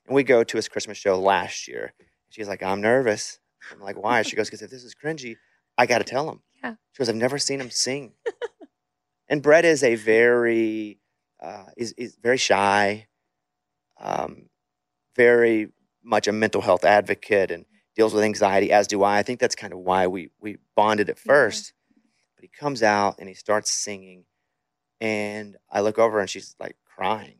and 0.06 0.14
we 0.14 0.22
go 0.24 0.42
to 0.42 0.56
his 0.56 0.68
christmas 0.68 0.98
show 0.98 1.18
last 1.18 1.68
year 1.68 1.92
she's 2.30 2.48
like 2.48 2.62
i'm 2.62 2.80
nervous 2.80 3.38
i'm 3.72 3.80
like 3.80 4.02
why 4.02 4.22
she 4.22 4.34
goes 4.36 4.48
because 4.48 4.62
if 4.62 4.70
this 4.70 4.84
is 4.84 4.94
cringy 4.94 5.36
i 5.78 5.86
got 5.86 5.98
to 5.98 6.04
tell 6.04 6.28
him 6.28 6.40
Yeah. 6.62 6.74
she 6.92 6.98
goes 6.98 7.08
i've 7.08 7.14
never 7.16 7.38
seen 7.38 7.60
him 7.60 7.70
sing 7.70 8.12
and 9.28 9.42
brett 9.42 9.64
is 9.64 9.82
a 9.82 9.94
very 9.94 10.98
uh, 11.42 11.64
is 11.76 11.92
is 11.98 12.16
very 12.22 12.38
shy, 12.38 13.06
um, 14.00 14.48
very 15.14 15.68
much 16.02 16.26
a 16.28 16.32
mental 16.32 16.62
health 16.62 16.84
advocate, 16.84 17.50
and 17.50 17.66
deals 17.94 18.14
with 18.14 18.24
anxiety. 18.24 18.72
As 18.72 18.86
do 18.86 19.02
I. 19.02 19.18
I 19.18 19.22
think 19.22 19.38
that's 19.38 19.54
kind 19.54 19.72
of 19.72 19.80
why 19.80 20.06
we 20.06 20.30
we 20.40 20.56
bonded 20.74 21.10
at 21.10 21.18
first. 21.18 21.72
But 22.34 22.42
he 22.42 22.48
comes 22.48 22.82
out 22.82 23.16
and 23.18 23.28
he 23.28 23.34
starts 23.34 23.70
singing, 23.70 24.24
and 25.00 25.56
I 25.70 25.80
look 25.80 25.98
over 25.98 26.20
and 26.20 26.28
she's 26.28 26.54
like 26.58 26.76
crying 26.86 27.36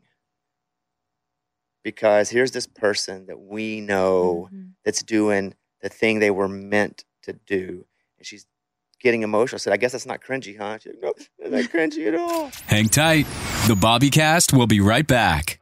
because 1.91 2.29
here's 2.29 2.51
this 2.51 2.67
person 2.67 3.27
that 3.27 3.39
we 3.39 3.79
know 3.79 4.49
Mhm. 4.51 4.71
that's 4.83 5.01
doing 5.01 5.53
the 5.81 5.87
thing 5.87 6.19
they 6.19 6.31
were 6.31 6.49
meant 6.49 7.05
to 7.23 7.31
do. 7.31 7.85
And 8.17 8.27
she's 8.27 8.45
getting 8.99 9.21
emotional. 9.23 9.55
I 9.55 9.59
said, 9.59 9.71
I 9.71 9.77
guess 9.77 9.93
that's 9.93 10.05
not 10.05 10.19
cringy, 10.21 10.57
huh? 10.57 10.79
She's 10.79 10.91
like, 10.95 11.01
no, 11.01 11.13
it's 11.15 11.29
not 11.49 11.63
cringy 11.71 12.05
at 12.09 12.15
all. 12.15 12.51
Hang 12.65 12.89
tight. 12.89 13.25
The 13.69 13.75
Bobbycast 13.75 14.51
will 14.57 14.67
be 14.67 14.81
right 14.81 15.07
back. 15.07 15.61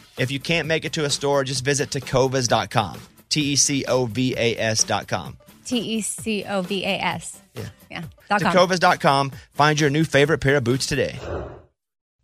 If 0.21 0.29
you 0.29 0.39
can't 0.39 0.67
make 0.67 0.85
it 0.85 0.93
to 0.93 1.05
a 1.05 1.09
store, 1.09 1.43
just 1.43 1.65
visit 1.65 1.89
tecovas.com. 1.89 3.01
T 3.29 3.41
E 3.41 3.55
C 3.55 3.83
O 3.87 4.05
V 4.05 4.35
A 4.37 4.55
S.com. 4.55 5.35
T 5.65 5.79
E 5.79 6.01
C 6.01 6.45
O 6.47 6.61
V 6.61 6.85
A 6.85 6.99
S. 6.99 7.41
Yeah. 7.55 7.69
Yeah. 7.89 8.03
Dot 8.29 8.41
com. 8.43 8.53
Tecovas.com. 8.53 9.31
Find 9.53 9.79
your 9.79 9.89
new 9.89 10.03
favorite 10.03 10.37
pair 10.37 10.57
of 10.57 10.63
boots 10.63 10.85
today. 10.85 11.17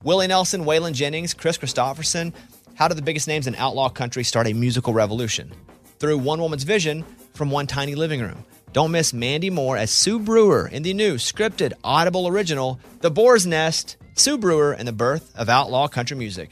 Willie 0.04 0.28
Nelson, 0.28 0.64
Waylon 0.64 0.94
Jennings, 0.94 1.34
Kris 1.34 1.58
Kristofferson. 1.58 2.34
How 2.76 2.88
did 2.88 3.00
the 3.00 3.02
biggest 3.02 3.28
names 3.28 3.48
in 3.48 3.56
outlaw 3.56 3.90
country 3.90 4.24
start 4.24 4.46
a 4.46 4.54
musical 4.54 4.94
revolution? 4.94 5.52
Through 5.98 6.20
one 6.20 6.40
woman's 6.40 6.66
vision 6.66 7.04
from 7.34 7.50
one 7.50 7.66
tiny 7.66 7.96
living 7.96 8.22
room. 8.22 8.46
Don't 8.74 8.92
miss 8.92 9.12
Mandy 9.12 9.50
Moore 9.50 9.76
as 9.76 9.90
Sue 9.90 10.20
Brewer 10.20 10.68
in 10.68 10.84
the 10.84 10.94
new 10.94 11.16
scripted 11.16 11.74
Audible 11.84 12.28
original, 12.28 12.80
The 13.00 13.10
Boar's 13.10 13.48
Nest, 13.48 13.98
Sue 14.14 14.38
Brewer 14.38 14.74
and 14.74 14.88
the 14.88 14.94
Birth 14.94 15.36
of 15.36 15.50
Outlaw 15.50 15.88
Country 15.88 16.16
Music. 16.16 16.52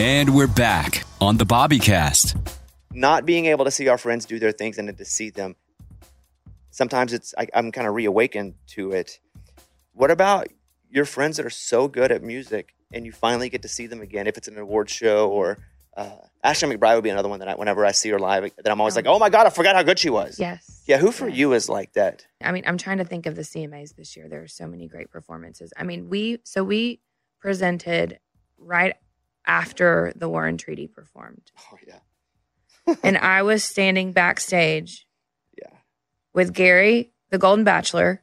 And 0.00 0.34
we're 0.34 0.46
back 0.46 1.04
on 1.20 1.36
the 1.36 1.44
Bobbycast. 1.44 2.34
not 2.94 3.26
being 3.26 3.44
able 3.44 3.66
to 3.66 3.70
see 3.70 3.86
our 3.88 3.98
friends 3.98 4.24
do 4.24 4.38
their 4.38 4.50
things 4.50 4.78
and 4.78 4.96
to 4.96 5.04
see 5.04 5.28
them 5.28 5.54
sometimes 6.70 7.12
it's 7.12 7.34
I, 7.36 7.46
i'm 7.54 7.70
kind 7.70 7.86
of 7.86 7.94
reawakened 7.94 8.54
to 8.68 8.92
it 8.92 9.20
what 9.92 10.10
about 10.10 10.46
your 10.88 11.04
friends 11.04 11.36
that 11.36 11.44
are 11.44 11.50
so 11.50 11.86
good 11.86 12.10
at 12.12 12.22
music 12.22 12.74
and 12.94 13.04
you 13.04 13.12
finally 13.12 13.48
get 13.50 13.62
to 13.62 13.68
see 13.68 13.86
them 13.86 14.00
again 14.00 14.26
if 14.26 14.36
it's 14.38 14.48
an 14.48 14.56
award 14.58 14.88
show 14.88 15.28
or 15.28 15.58
uh, 15.96 16.10
ashley 16.42 16.74
mcbryde 16.74 16.94
would 16.96 17.04
be 17.04 17.10
another 17.10 17.28
one 17.28 17.38
that 17.40 17.48
I, 17.48 17.54
whenever 17.54 17.84
i 17.86 17.92
see 17.92 18.08
her 18.10 18.18
live 18.18 18.50
that 18.56 18.70
i'm 18.72 18.80
always 18.80 18.96
like 18.96 19.06
oh 19.06 19.18
my 19.20 19.28
god 19.30 19.46
i 19.46 19.50
forgot 19.50 19.76
how 19.76 19.82
good 19.84 19.98
she 19.98 20.10
was 20.10 20.38
Yes. 20.40 20.82
yeah 20.86 20.96
who 20.98 21.12
for 21.12 21.28
Yes. 21.28 21.36
you 21.38 21.52
is 21.52 21.68
like 21.68 21.92
that 21.92 22.24
I 22.42 22.50
mean, 22.52 22.64
I'm 22.66 22.78
trying 22.78 22.98
to 22.98 23.04
think 23.04 23.26
of 23.26 23.36
the 23.36 23.42
CMAs 23.42 23.94
this 23.96 24.16
year. 24.16 24.26
There 24.28 24.42
are 24.42 24.48
so 24.48 24.66
many 24.66 24.88
great 24.88 25.10
performances. 25.10 25.74
I 25.76 25.82
mean, 25.84 26.08
we 26.08 26.38
so 26.42 26.64
we 26.64 27.00
presented 27.38 28.18
right 28.58 28.94
after 29.46 30.12
the 30.16 30.28
War 30.28 30.46
and 30.46 30.58
Treaty 30.58 30.86
performed, 30.86 31.50
oh 31.72 31.78
yeah. 31.86 32.94
And 33.02 33.16
I 33.16 33.42
was 33.42 33.62
standing 33.62 34.12
backstage 34.12 35.06
yeah. 35.56 35.76
with 36.32 36.52
Gary, 36.52 37.12
the 37.30 37.38
Golden 37.38 37.64
Bachelor, 37.64 38.22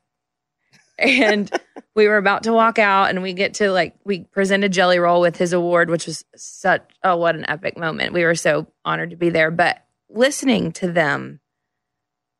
and 0.97 1.49
we 1.95 2.07
were 2.07 2.17
about 2.17 2.43
to 2.43 2.53
walk 2.53 2.79
out, 2.79 3.09
and 3.09 3.21
we 3.21 3.33
get 3.33 3.55
to 3.55 3.71
like 3.71 3.95
we 4.03 4.21
presented 4.23 4.73
Jelly 4.73 4.99
Roll 4.99 5.21
with 5.21 5.37
his 5.37 5.53
award, 5.53 5.89
which 5.89 6.07
was 6.07 6.25
such 6.35 6.89
oh 7.03 7.17
what 7.17 7.35
an 7.35 7.49
epic 7.49 7.77
moment. 7.77 8.13
We 8.13 8.23
were 8.23 8.35
so 8.35 8.67
honored 8.83 9.11
to 9.11 9.15
be 9.15 9.29
there, 9.29 9.51
but 9.51 9.85
listening 10.09 10.71
to 10.73 10.91
them 10.91 11.39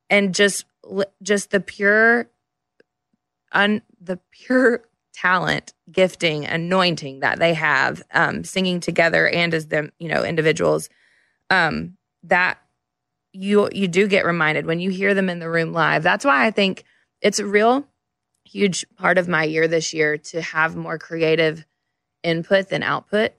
and 0.09 0.33
just 0.33 0.65
just 1.21 1.51
the 1.51 1.59
pure 1.59 2.29
un 3.51 3.81
the 3.99 4.19
pure 4.31 4.83
talent 5.13 5.73
gifting 5.91 6.45
anointing 6.45 7.21
that 7.21 7.39
they 7.39 7.53
have 7.53 8.03
um 8.13 8.43
singing 8.43 8.79
together 8.79 9.27
and 9.27 9.53
as 9.53 9.67
them 9.67 9.91
you 9.99 10.07
know 10.07 10.23
individuals 10.23 10.89
um 11.49 11.97
that 12.23 12.59
you 13.33 13.69
you 13.71 13.87
do 13.87 14.07
get 14.07 14.25
reminded 14.25 14.65
when 14.65 14.79
you 14.79 14.89
hear 14.91 15.13
them 15.13 15.29
in 15.29 15.39
the 15.39 15.49
room 15.49 15.73
live 15.73 16.03
that's 16.03 16.25
why 16.25 16.45
i 16.45 16.51
think 16.51 16.83
it's 17.21 17.39
a 17.39 17.45
real 17.45 17.87
huge 18.47 18.85
part 18.95 19.17
of 19.17 19.27
my 19.27 19.43
year 19.43 19.67
this 19.67 19.93
year 19.93 20.17
to 20.17 20.41
have 20.41 20.75
more 20.75 20.97
creative 20.97 21.65
input 22.23 22.69
than 22.69 22.83
output. 22.83 23.33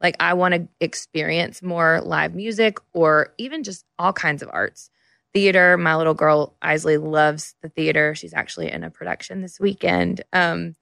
Like 0.00 0.16
I 0.20 0.34
want 0.34 0.54
to 0.54 0.68
experience 0.80 1.62
more 1.62 2.00
live 2.02 2.34
music 2.34 2.78
or 2.92 3.32
even 3.38 3.62
just 3.62 3.84
all 3.98 4.12
kinds 4.12 4.42
of 4.42 4.50
arts. 4.52 4.90
Theater, 5.32 5.76
my 5.76 5.96
little 5.96 6.14
girl 6.14 6.54
Eisele 6.62 7.00
loves 7.00 7.54
the 7.62 7.68
theater. 7.68 8.14
She's 8.14 8.34
actually 8.34 8.70
in 8.70 8.84
a 8.84 8.90
production 8.90 9.40
this 9.40 9.58
weekend. 9.58 10.22
Um 10.32 10.74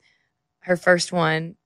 her 0.62 0.76
first 0.76 1.12
one 1.12 1.56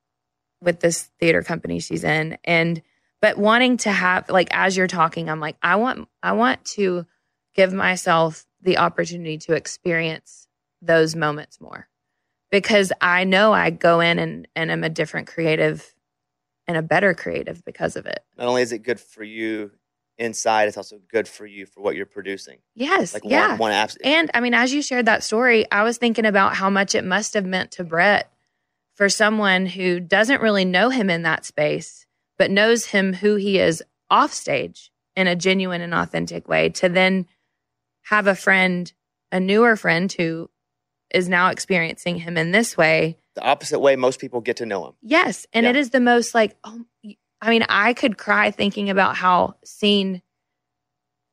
with 0.61 0.81
this 0.81 1.11
theater 1.21 1.43
company 1.43 1.79
she's 1.81 2.05
in 2.05 2.39
and 2.45 2.83
but 3.21 3.39
wanting 3.39 3.77
to 3.77 3.91
have 3.91 4.29
like 4.31 4.49
as 4.53 4.77
you're 4.77 4.87
talking 4.87 5.29
I'm 5.29 5.41
like 5.41 5.57
I 5.63 5.77
want 5.77 6.09
I 6.23 6.33
want 6.33 6.65
to 6.77 7.07
give 7.55 7.73
myself 7.73 8.47
the 8.63 8.79
opportunity 8.79 9.39
to 9.39 9.55
experience 9.55 10.49
those 10.83 11.15
moments 11.15 11.61
more 11.61 11.89
because 12.51 12.93
I 13.01 13.25
know 13.25 13.53
I 13.53 13.71
go 13.71 14.01
in 14.01 14.19
and 14.19 14.49
and 14.57 14.71
am 14.71 14.85
a 14.85 14.89
different 14.89 15.27
creative 15.29 15.95
and 16.67 16.77
a 16.77 16.83
better 16.83 17.15
creative 17.15 17.65
because 17.65 17.97
of 17.97 18.07
it. 18.07 18.21
Not 18.37 18.49
only 18.49 18.63
is 18.63 18.73
it 18.73 18.83
good 18.83 18.99
for 18.99 19.23
you 19.23 19.71
inside, 20.19 20.69
it's 20.69 20.77
also 20.77 21.01
good 21.11 21.29
for 21.29 21.47
you 21.47 21.67
for 21.67 21.81
what 21.81 21.95
you're 21.95 22.07
producing. 22.07 22.59
Yes, 22.75 23.15
Like 23.15 23.25
yeah. 23.25 23.51
one, 23.51 23.59
one 23.59 23.73
abs- 23.73 23.97
And 24.03 24.31
I 24.35 24.41
mean, 24.41 24.55
as 24.55 24.73
you 24.73 24.83
shared 24.83 25.07
that 25.07 25.23
story, 25.23 25.71
I 25.71 25.83
was 25.83 25.99
thinking 25.99 26.27
about 26.27 26.57
how 26.57 26.71
much 26.71 26.95
it 26.95 27.05
must 27.05 27.35
have 27.35 27.45
meant 27.45 27.73
to 27.73 27.85
Brett 27.85 28.31
for 28.97 29.09
someone 29.09 29.67
who 29.67 30.01
doesn't 30.01 30.41
really 30.41 30.65
know 30.65 30.89
him 30.89 31.09
in 31.11 31.23
that 31.23 31.45
space, 31.45 32.07
but 32.39 32.51
knows 32.51 32.87
him 32.87 33.13
who 33.15 33.37
he 33.37 33.59
is 33.59 33.83
off 34.11 34.33
stage 34.33 34.91
in 35.15 35.27
a 35.27 35.37
genuine 35.37 35.81
and 35.83 35.95
authentic 35.95 36.49
way 36.49 36.69
to 36.71 36.89
then 36.89 37.27
have 38.05 38.27
a 38.27 38.35
friend, 38.35 38.93
a 39.31 39.39
newer 39.39 39.77
friend 39.77 40.11
who 40.13 40.51
is 41.13 41.29
now 41.29 41.51
experiencing 41.51 42.17
him 42.17 42.37
in 42.37 42.51
this 42.53 42.77
way. 42.77 43.17
the 43.35 43.43
opposite 43.43 43.79
way 43.81 43.97
most 43.97 44.19
people 44.19 44.41
get 44.41 44.57
to 44.57 44.65
know 44.67 44.87
him. 44.87 44.95
Yes. 45.03 45.47
And 45.53 45.65
Yeah. 45.65 45.71
it 45.71 45.77
is 45.77 45.91
the 45.91 46.01
most 46.01 46.35
like, 46.35 46.57
oh, 46.65 46.87
I 47.43 47.51
mean, 47.51 47.65
I 47.69 47.93
could 47.93 48.17
cry 48.17 48.51
thinking 48.51 48.89
about 48.89 49.15
how 49.15 49.57
seen 49.63 50.23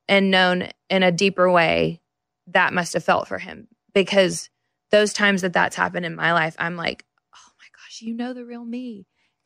and 0.09 0.30
known 0.30 0.68
in 0.89 1.01
a 1.01 1.14
deeper 1.14 1.49
way 1.49 2.01
that 2.47 2.74
must 2.74 2.91
have 2.91 3.05
felt 3.05 3.30
for 3.30 3.38
him 3.39 3.70
because 3.93 4.49
those 4.91 5.14
times 5.14 5.43
that 5.43 5.53
that's 5.53 5.78
happened 5.78 6.05
in 6.05 6.14
my 6.16 6.34
life, 6.34 6.55
I'm 6.59 6.76
like, 6.76 7.05
gosh, 7.94 8.02
you 8.02 8.14
know 8.14 8.34
the 8.34 8.46
real 8.46 8.66
me. 8.66 9.06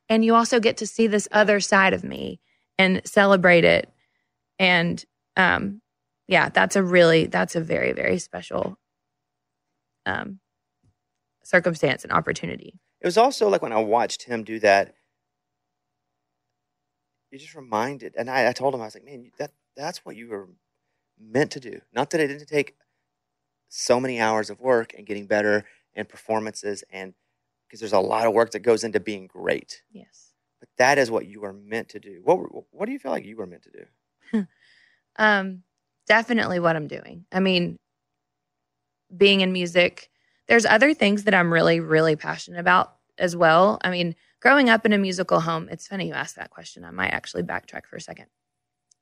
And 0.10 0.24
you 0.24 0.36
also 0.36 0.60
get 0.60 0.78
to 0.78 0.88
see 0.88 1.08
this 1.08 1.28
other 1.32 1.60
side 1.60 1.94
of 1.94 2.04
me 2.04 2.40
and 2.78 3.02
celebrate 3.06 3.66
it. 3.66 3.92
And 4.58 5.04
um, 5.36 5.82
yeah, 6.28 6.50
that's 6.50 6.76
a 6.76 6.84
really, 6.84 7.26
that's 7.26 7.56
a 7.56 7.62
very, 7.62 7.92
very 7.94 8.20
special 8.20 8.78
um, 10.06 10.40
circumstance 11.44 12.04
and 12.04 12.14
opportunity. 12.14 12.80
It 13.02 13.08
was 13.08 13.18
also 13.18 13.50
like 13.50 13.62
when 13.62 13.74
I 13.74 13.80
watched 13.80 14.24
him 14.24 14.44
do 14.44 14.60
that, 14.60 14.94
you 17.32 17.38
just 17.38 17.56
reminded, 17.56 18.16
and 18.18 18.30
I, 18.30 18.48
I 18.48 18.52
told 18.54 18.74
him, 18.74 18.82
I 18.82 18.86
was 18.86 18.96
like, 18.96 19.04
man, 19.04 19.30
that 19.38 19.52
that's 19.76 20.06
what 20.06 20.16
you 20.16 20.30
were 20.30 20.48
meant 21.20 21.52
to 21.52 21.60
do. 21.60 21.82
Not 21.94 22.10
that 22.12 22.22
it 22.22 22.28
didn't 22.28 22.48
take 22.48 22.76
so 23.68 24.00
many 24.00 24.20
hours 24.22 24.50
of 24.50 24.62
work 24.62 24.94
and 24.98 25.06
getting 25.06 25.28
better 25.28 25.66
and 25.94 26.08
performances, 26.08 26.86
and 26.90 27.14
because 27.68 27.80
there's 27.80 27.94
a 27.94 28.00
lot 28.00 28.26
of 28.26 28.34
work 28.34 28.52
that 28.52 28.60
goes 28.60 28.84
into 28.84 29.00
being 29.00 29.28
great. 29.28 29.82
Yes. 29.92 30.32
But 30.60 30.70
that 30.78 30.98
is 30.98 31.12
what 31.12 31.28
you 31.28 31.44
are 31.44 31.54
meant 31.54 31.90
to 31.90 32.00
do. 32.00 32.22
What 32.24 32.40
what 32.72 32.86
do 32.86 32.92
you 32.92 33.00
feel 33.00 33.12
like 33.12 33.26
you 33.26 33.38
were 33.38 33.46
meant 33.46 33.64
to 33.64 33.72
do? 33.72 34.48
Um, 35.20 35.64
definitely 36.08 36.60
what 36.60 36.76
I'm 36.76 36.88
doing. 36.88 37.26
I 37.32 37.40
mean, 37.40 37.80
being 39.16 39.42
in 39.42 39.52
music, 39.52 40.10
there's 40.48 40.66
other 40.66 40.94
things 40.94 41.24
that 41.24 41.34
I'm 41.34 41.52
really, 41.52 41.80
really 41.80 42.16
passionate 42.16 42.60
about 42.60 42.96
as 43.18 43.36
well. 43.36 43.80
I 43.84 43.90
mean, 43.90 44.16
growing 44.42 44.70
up 44.70 44.86
in 44.86 44.94
a 44.94 44.98
musical 44.98 45.40
home, 45.40 45.70
it's 45.72 45.88
funny 45.88 46.08
you 46.08 46.14
asked 46.14 46.36
that 46.36 46.52
question. 46.52 46.84
I 46.84 46.92
might 46.92 47.14
actually 47.14 47.44
backtrack 47.44 47.86
for 47.88 47.96
a 47.96 48.02
second. 48.02 48.28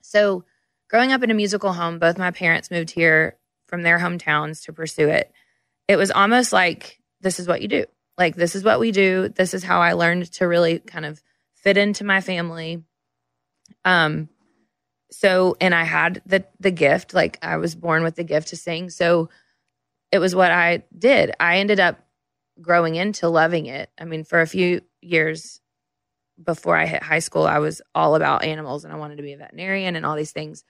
So, 0.02 0.46
growing 0.90 1.12
up 1.12 1.24
in 1.24 1.32
a 1.32 1.36
musical 1.36 1.74
home, 1.74 2.00
both 2.00 2.18
my 2.18 2.32
parents 2.32 2.72
moved 2.72 2.92
here 2.92 3.38
from 3.68 3.82
their 3.82 4.00
hometowns 4.00 4.64
to 4.66 4.74
pursue 4.74 5.10
it. 5.10 5.32
It 5.88 5.98
was 5.98 6.12
almost 6.12 6.54
like 6.54 7.00
this 7.22 7.40
is 7.40 7.48
what 7.48 7.62
you 7.62 7.68
do. 7.68 7.86
Like, 8.18 8.36
this 8.36 8.56
is 8.56 8.64
what 8.64 8.80
we 8.80 8.92
do. 8.92 9.30
This 9.30 9.54
is 9.54 9.64
how 9.64 9.82
I 9.82 9.94
learned 9.94 10.32
to 10.34 10.48
really 10.48 10.80
kind 10.80 11.06
of 11.06 11.22
fit 11.54 11.78
into 11.78 12.04
my 12.04 12.22
family. 12.22 12.84
Um, 13.84 14.30
so 15.12 15.56
and 15.62 15.74
i 15.74 15.84
had 15.84 16.22
the 16.26 16.46
the 16.60 16.72
gift. 16.72 17.14
Like 17.14 17.38
i 17.42 17.58
was 17.58 17.76
born 17.76 18.04
with 18.04 18.16
the 18.16 18.24
gift 18.24 18.50
to 18.50 18.58
sing 18.58 18.90
so. 18.90 19.30
It 20.12 20.20
was 20.20 20.36
what 20.36 20.52
i 20.52 20.84
did. 20.98 21.32
I 21.40 21.58
ended 21.58 21.80
up 21.80 22.00
growing 22.62 22.96
into 22.96 23.28
loving 23.28 23.66
it. 23.66 23.90
I 23.98 24.06
mean 24.06 24.24
for 24.24 24.42
a 24.42 24.48
few 24.48 24.82
years 25.02 25.62
before 26.44 26.76
i 26.76 26.86
hit 26.86 27.02
high 27.02 27.20
school 27.20 27.44
i 27.44 27.60
was 27.60 27.82
all 27.94 28.14
about 28.16 28.44
animals 28.44 28.84
and 28.84 28.94
i 28.94 28.98
wanted 28.98 29.16
to 29.16 29.24
be 29.24 29.32
a 29.32 29.38
veterinarian 29.38 29.96
and 29.96 30.06
all 30.06 30.16
these 30.16 30.34
things. 30.34 30.64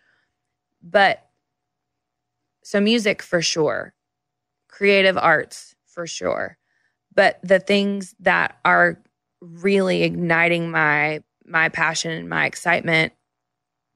But 0.83 1.27
so 2.63 2.79
music 2.79 3.21
for 3.21 3.41
sure 3.41 3.93
creative 4.67 5.17
arts 5.17 5.75
for 5.87 6.05
sure 6.05 6.57
but 7.15 7.39
the 7.43 7.59
things 7.59 8.13
that 8.19 8.57
are 8.63 9.01
really 9.41 10.03
igniting 10.03 10.71
my 10.71 11.21
my 11.45 11.69
passion 11.69 12.11
and 12.11 12.29
my 12.29 12.45
excitement 12.45 13.13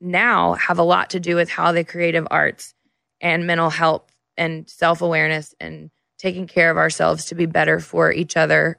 now 0.01 0.53
have 0.53 0.79
a 0.79 0.83
lot 0.83 1.09
to 1.11 1.19
do 1.19 1.35
with 1.35 1.49
how 1.49 1.71
the 1.71 1.83
creative 1.83 2.27
arts 2.31 2.73
and 3.21 3.45
mental 3.47 3.69
health 3.69 4.09
and 4.37 4.69
self 4.69 5.01
awareness 5.01 5.53
and 5.59 5.91
taking 6.17 6.47
care 6.47 6.69
of 6.69 6.77
ourselves 6.77 7.25
to 7.25 7.35
be 7.35 7.45
better 7.45 7.79
for 7.79 8.11
each 8.11 8.37
other 8.37 8.77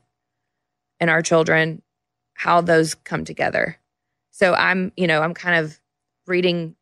and 1.01 1.11
our 1.11 1.23
children, 1.23 1.83
how 2.35 2.61
those 2.61 2.95
come 2.95 3.25
together. 3.25 3.79
So 4.31 4.55
I'm, 4.55 4.93
you 4.97 5.07
know, 5.07 5.21
I'm 5.21 5.35
kind 5.35 5.65
of 5.65 5.79
reading, 6.27 6.77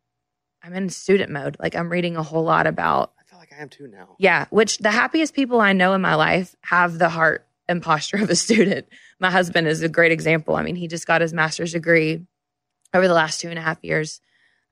I'm 0.63 0.75
in 0.75 0.91
student 0.91 1.31
mode. 1.31 1.57
Like 1.59 1.75
I'm 1.75 1.91
reading 1.91 2.17
a 2.17 2.23
whole 2.23 2.45
lot 2.45 2.67
about, 2.67 3.13
I 3.19 3.25
feel 3.25 3.39
like 3.39 3.53
I 3.57 3.63
am 3.63 3.69
too 3.69 3.87
now. 3.89 4.17
yeah, 4.19 4.47
which 4.51 4.79
the 4.79 4.91
happiest 4.91 5.35
people 5.35 5.61
I 5.61 5.73
know 5.73 5.95
in 5.95 6.01
my 6.01 6.15
life 6.15 6.55
have 6.65 6.99
the 6.99 7.09
heart 7.09 7.47
and 7.69 7.83
posture 7.83 8.17
of 8.23 8.31
a 8.31 8.37
student. 8.37 8.87
My 9.21 9.31
husband 9.31 9.67
is 9.69 9.83
a 9.83 9.89
great 9.89 10.13
example. 10.13 10.57
I 10.57 10.63
mean, 10.63 10.77
he 10.77 10.89
just 10.89 11.07
got 11.07 11.21
his 11.21 11.33
master's 11.33 11.73
degree 11.73 12.27
over 12.95 13.07
the 13.07 13.15
last 13.15 13.41
two 13.41 13.51
and 13.51 13.59
a 13.59 13.63
half 13.63 13.79
years 13.83 14.21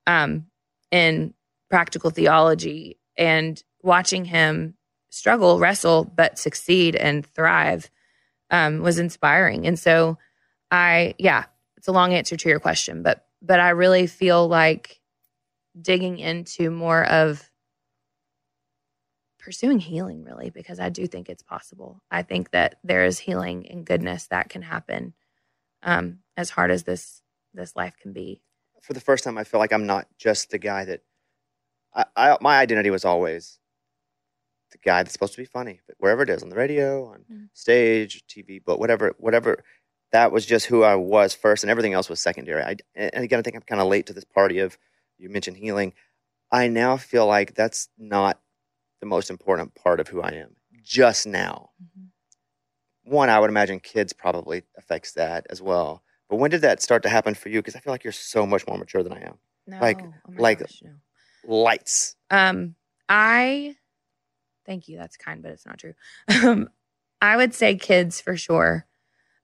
um, 0.06 0.46
in 0.90 1.34
practical 1.68 2.10
theology 2.10 2.98
and 3.16 3.62
watching 3.82 4.24
him 4.24 4.74
struggle, 5.10 5.58
wrestle, 5.58 6.04
but 6.04 6.38
succeed 6.38 6.96
and 6.96 7.26
thrive 7.26 7.90
um, 8.50 8.80
was 8.80 8.98
inspiring. 8.98 9.66
And 9.66 9.78
so 9.78 10.18
I, 10.70 11.14
yeah, 11.18 11.44
it's 11.76 11.88
a 11.88 11.92
long 11.92 12.14
answer 12.14 12.36
to 12.36 12.48
your 12.48 12.60
question, 12.60 13.02
but 13.02 13.22
but 13.42 13.60
I 13.60 13.70
really 13.70 14.06
feel 14.06 14.48
like 14.48 15.00
digging 15.80 16.18
into 16.18 16.70
more 16.70 17.04
of 17.04 17.45
pursuing 19.46 19.78
healing 19.78 20.24
really 20.24 20.50
because 20.50 20.80
I 20.80 20.88
do 20.88 21.06
think 21.06 21.28
it's 21.28 21.44
possible. 21.44 22.02
I 22.10 22.22
think 22.22 22.50
that 22.50 22.80
there 22.82 23.04
is 23.04 23.20
healing 23.20 23.64
and 23.70 23.86
goodness 23.86 24.26
that 24.26 24.48
can 24.48 24.60
happen 24.60 25.14
um, 25.84 26.18
as 26.36 26.50
hard 26.50 26.72
as 26.72 26.82
this 26.82 27.22
this 27.54 27.76
life 27.76 27.94
can 27.96 28.12
be. 28.12 28.42
For 28.82 28.92
the 28.92 29.00
first 29.00 29.22
time, 29.22 29.38
I 29.38 29.44
feel 29.44 29.60
like 29.60 29.72
I'm 29.72 29.86
not 29.86 30.08
just 30.18 30.50
the 30.50 30.58
guy 30.58 30.84
that. 30.86 31.02
I, 31.94 32.04
I 32.16 32.36
my 32.40 32.58
identity 32.58 32.90
was 32.90 33.04
always 33.04 33.60
the 34.72 34.78
guy 34.78 35.04
that's 35.04 35.12
supposed 35.12 35.34
to 35.34 35.40
be 35.40 35.46
funny, 35.46 35.78
but 35.86 35.94
wherever 36.00 36.24
it 36.24 36.30
is 36.30 36.42
on 36.42 36.48
the 36.48 36.56
radio, 36.56 37.06
on 37.06 37.24
Mm. 37.32 37.48
stage, 37.52 38.24
TV, 38.26 38.58
but 38.58 38.80
whatever, 38.80 39.14
whatever. 39.18 39.62
That 40.10 40.32
was 40.32 40.44
just 40.44 40.66
who 40.66 40.82
I 40.82 40.96
was 40.96 41.34
first, 41.36 41.62
and 41.62 41.70
everything 41.70 41.92
else 41.92 42.08
was 42.08 42.20
secondary. 42.20 42.62
I, 42.64 42.76
and 42.96 43.24
again, 43.24 43.38
I 43.38 43.42
think 43.42 43.54
I'm 43.54 43.62
kind 43.62 43.80
of 43.80 43.86
late 43.86 44.06
to 44.06 44.12
this 44.12 44.24
party 44.24 44.58
of 44.58 44.76
you 45.18 45.28
mentioned 45.28 45.56
healing. 45.56 45.92
I 46.50 46.66
now 46.66 46.96
feel 46.96 47.26
like 47.28 47.54
that's 47.54 47.88
not 47.96 48.40
the 49.00 49.06
most 49.06 49.30
important 49.30 49.74
part 49.74 50.00
of 50.00 50.08
who 50.08 50.20
I 50.22 50.30
am 50.30 50.56
just 50.82 51.26
now. 51.26 51.70
One, 53.04 53.28
I 53.30 53.38
would 53.38 53.50
imagine 53.50 53.80
kids 53.80 54.12
probably 54.12 54.62
affects 54.76 55.12
that 55.12 55.46
as 55.50 55.62
well. 55.62 56.02
But 56.28 56.36
when 56.36 56.50
did 56.50 56.62
that 56.62 56.82
start 56.82 57.02
to 57.04 57.08
happen 57.08 57.34
for 57.34 57.48
you? 57.48 57.60
Because 57.60 57.76
I 57.76 57.80
feel 57.80 57.92
like 57.92 58.02
you're 58.02 58.12
so 58.12 58.46
much 58.46 58.66
more 58.66 58.76
mature 58.78 59.02
than 59.02 59.12
I 59.12 59.20
am. 59.22 59.38
No, 59.66 59.78
Like- 59.80 60.00
oh 60.02 60.12
like- 60.38 60.60
gosh, 60.60 60.80
no. 60.82 60.92
Lights. 61.44 62.16
Um, 62.30 62.74
I 63.08 63.76
thank 64.64 64.88
you. 64.88 64.96
That's 64.98 65.16
kind, 65.16 65.42
but 65.42 65.52
it's 65.52 65.64
not 65.66 65.78
true. 65.78 65.94
Um, 66.28 66.68
I 67.22 67.36
would 67.36 67.54
say 67.54 67.76
kids 67.76 68.20
for 68.20 68.36
sure, 68.36 68.86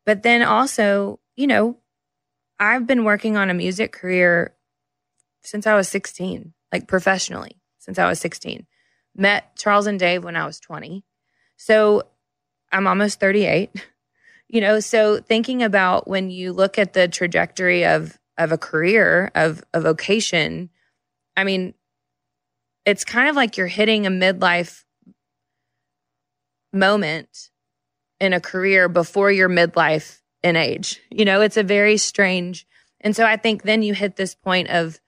but 0.05 0.23
then 0.25 0.43
also, 0.43 1.21
you 1.37 1.47
know, 1.47 1.79
I've 2.61 2.87
been 2.87 3.05
working 3.05 3.37
on 3.37 3.49
a 3.51 3.55
music 3.55 3.93
career 3.93 4.55
since 5.43 5.67
I 5.67 5.75
was 5.75 5.89
16, 5.89 6.53
like 6.73 6.87
professionally 6.87 7.61
since 7.79 7.99
I 7.99 8.09
was 8.09 8.21
16. 8.21 8.67
Met 9.15 9.57
Charles 9.57 9.87
and 9.87 9.99
Dave 9.99 10.25
when 10.25 10.37
I 10.37 10.47
was 10.47 10.61
20. 10.61 11.05
So 11.57 12.05
I'm 12.71 12.87
almost 12.87 13.21
38. 13.21 13.71
You 14.49 14.61
know, 14.61 14.81
so 14.81 15.19
thinking 15.19 15.63
about 15.63 16.07
when 16.07 16.31
you 16.31 16.53
look 16.53 16.79
at 16.79 16.93
the 16.93 17.09
trajectory 17.09 17.87
of 17.87 18.19
of 18.37 18.53
a 18.53 18.59
career, 18.59 19.31
of 19.35 19.65
a 19.73 19.81
vocation, 19.81 20.69
I 21.39 21.45
mean, 21.45 21.73
it's 22.85 23.03
kind 23.03 23.31
of 23.31 23.37
like 23.37 23.57
you're 23.57 23.67
hitting 23.67 24.07
a 24.07 24.11
midlife 24.11 24.85
moment 26.73 27.51
in 28.21 28.33
a 28.33 28.41
career 28.41 28.91
before 28.91 29.33
your 29.33 29.49
midlife 29.49 30.21
in 30.43 30.57
age. 30.57 31.01
You 31.11 31.25
know, 31.25 31.41
it's 31.41 31.57
a 31.57 31.63
very 31.63 31.97
strange. 31.97 32.67
And 33.01 33.17
so 33.17 33.25
I 33.25 33.37
think 33.37 33.63
then 33.63 33.83
you 33.83 33.95
hit 33.95 34.17
this 34.17 34.35
point 34.35 34.69
of 34.69 35.01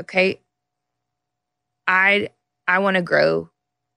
okay, 0.00 0.40
I 1.86 2.30
I 2.66 2.78
want 2.78 2.96
to 2.96 3.02
grow 3.02 3.50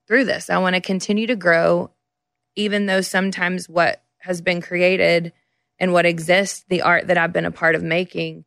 through 0.06 0.24
this. 0.24 0.50
I 0.50 0.58
want 0.58 0.74
to 0.74 0.80
continue 0.80 1.26
to 1.26 1.36
grow 1.36 1.90
even 2.56 2.86
though 2.86 3.00
sometimes 3.00 3.68
what 3.68 4.02
has 4.18 4.40
been 4.40 4.60
created 4.60 5.32
and 5.78 5.92
what 5.92 6.06
exists, 6.06 6.64
the 6.68 6.82
art 6.82 7.08
that 7.08 7.18
I've 7.18 7.32
been 7.32 7.46
a 7.46 7.50
part 7.50 7.74
of 7.74 7.82
making 7.82 8.44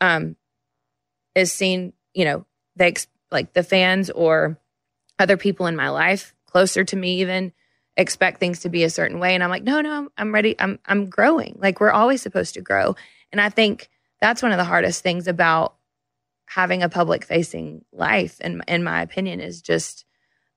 um 0.00 0.36
is 1.34 1.52
seen, 1.52 1.92
you 2.14 2.24
know, 2.24 2.46
they 2.76 2.88
ex- 2.88 3.08
like 3.30 3.52
the 3.52 3.62
fans 3.62 4.10
or 4.10 4.58
other 5.18 5.36
people 5.36 5.66
in 5.66 5.76
my 5.76 5.88
life 5.88 6.34
closer 6.46 6.84
to 6.84 6.96
me 6.96 7.20
even 7.20 7.52
expect 7.96 8.38
things 8.38 8.60
to 8.60 8.68
be 8.68 8.84
a 8.84 8.90
certain 8.90 9.18
way. 9.18 9.34
And 9.34 9.42
i'm 9.42 9.50
like 9.50 9.64
no 9.64 9.80
no 9.80 9.92
i'm, 9.92 10.08
I'm 10.16 10.32
ready. 10.32 10.54
I'm, 10.58 10.78
I'm 10.86 11.06
growing. 11.06 11.56
Like 11.60 11.80
we're 11.80 11.90
always 11.90 12.22
supposed 12.22 12.54
to 12.54 12.60
grow. 12.60 12.94
And 13.32 13.40
i 13.40 13.48
think 13.48 13.88
that's 14.20 14.42
one 14.42 14.52
of 14.52 14.58
the 14.58 14.64
hardest 14.64 15.02
things 15.02 15.26
about 15.26 15.74
having 16.48 16.82
a 16.82 16.88
public 16.88 17.24
facing 17.24 17.84
life 17.92 18.40
in, 18.40 18.62
in 18.66 18.82
my 18.82 19.02
opinion 19.02 19.40
is 19.40 19.60
just 19.60 20.04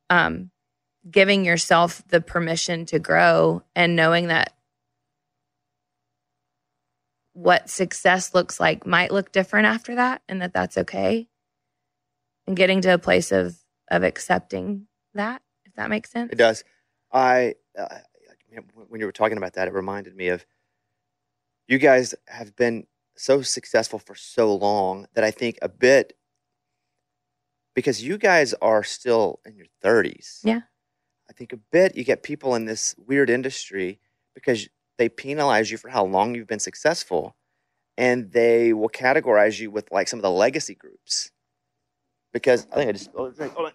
um, 0.10 0.52
giving 1.10 1.46
yourself 1.46 2.04
the 2.08 2.22
permission 2.22 2.86
to 2.86 3.00
grow 3.00 3.62
and 3.76 3.96
knowing 3.96 4.28
that 4.28 4.54
what 7.34 7.70
success 7.70 8.34
looks 8.34 8.60
like 8.60 8.86
might 8.86 9.12
look 9.12 9.32
different 9.32 9.66
after 9.66 9.96
that 9.96 10.22
and 10.28 10.42
that 10.42 10.54
that's 10.54 10.78
okay 10.78 11.28
and 12.48 12.56
getting 12.58 12.82
to 12.82 12.94
a 12.94 12.98
place 12.98 13.32
of 13.32 13.56
of 13.90 14.04
accepting 14.04 14.88
that 15.14 15.42
if 15.66 15.74
that 15.76 15.90
makes 15.90 16.12
sense 16.12 16.32
It 16.32 16.38
does. 16.38 16.64
I 17.12 17.56
uh, 17.78 18.00
when 18.88 19.00
you 19.00 19.06
were 19.06 19.12
talking 19.12 19.38
about 19.38 19.54
that, 19.54 19.68
it 19.68 19.74
reminded 19.74 20.16
me 20.16 20.30
of 20.30 20.46
you 21.68 21.78
guys 21.78 22.14
have 22.28 22.56
been 22.56 22.86
so 23.22 23.42
successful 23.42 24.00
for 24.00 24.16
so 24.16 24.54
long 24.56 25.08
that 25.14 25.24
I 25.24 25.32
think 25.32 25.58
a 25.62 25.70
bit 25.70 26.14
because 27.76 28.04
you 28.04 28.18
guys 28.18 28.54
are 28.62 28.84
still 28.84 29.40
in 29.46 29.56
your 29.56 29.68
30s. 29.84 30.40
Yeah. 30.44 30.62
I 31.30 31.34
think 31.34 31.54
a 31.54 31.58
bit 31.58 31.96
you 31.96 32.04
get 32.04 32.24
people 32.24 32.56
in 32.56 32.66
this 32.66 32.96
weird 32.98 33.30
industry 33.30 34.00
because 34.36 34.68
they 34.98 35.08
penalize 35.08 35.72
you 35.72 35.78
for 35.78 35.90
how 35.90 36.04
long 36.06 36.36
you've 36.36 36.48
been 36.48 36.60
successful 36.60 37.36
and 37.98 38.32
they 38.32 38.74
will 38.74 38.90
categorize 38.90 39.60
you 39.60 39.72
with 39.72 39.92
like 39.92 40.08
some 40.08 40.20
of 40.20 40.24
the 40.24 40.32
legacy 40.32 40.76
groups. 40.76 41.32
Because 42.34 42.68
I 42.72 42.76
think 42.76 42.90
I 42.90 42.92
just 42.94 43.12
oh, 43.16 43.30
drink. 43.30 43.54
Hold 43.54 43.68
on. 43.68 43.74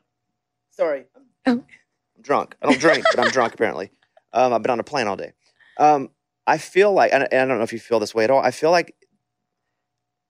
Sorry. 0.70 1.04
Oh. 1.46 1.52
I'm 1.52 2.22
drunk. 2.22 2.56
I 2.60 2.66
don't 2.66 2.80
drink, 2.80 3.04
but 3.14 3.24
I'm 3.24 3.30
drunk 3.30 3.54
apparently. 3.54 3.90
Um, 4.32 4.52
I've 4.52 4.62
been 4.62 4.70
on 4.70 4.80
a 4.80 4.84
plane 4.84 5.06
all 5.06 5.16
day. 5.16 5.32
Um, 5.78 6.10
I 6.46 6.58
feel 6.58 6.92
like, 6.92 7.12
and 7.12 7.22
and 7.32 7.42
I 7.42 7.46
don't 7.46 7.58
know 7.58 7.64
if 7.64 7.72
you 7.72 7.78
feel 7.78 8.00
this 8.00 8.14
way 8.14 8.24
at 8.24 8.30
all. 8.30 8.40
I 8.40 8.50
feel 8.50 8.70
like 8.70 8.94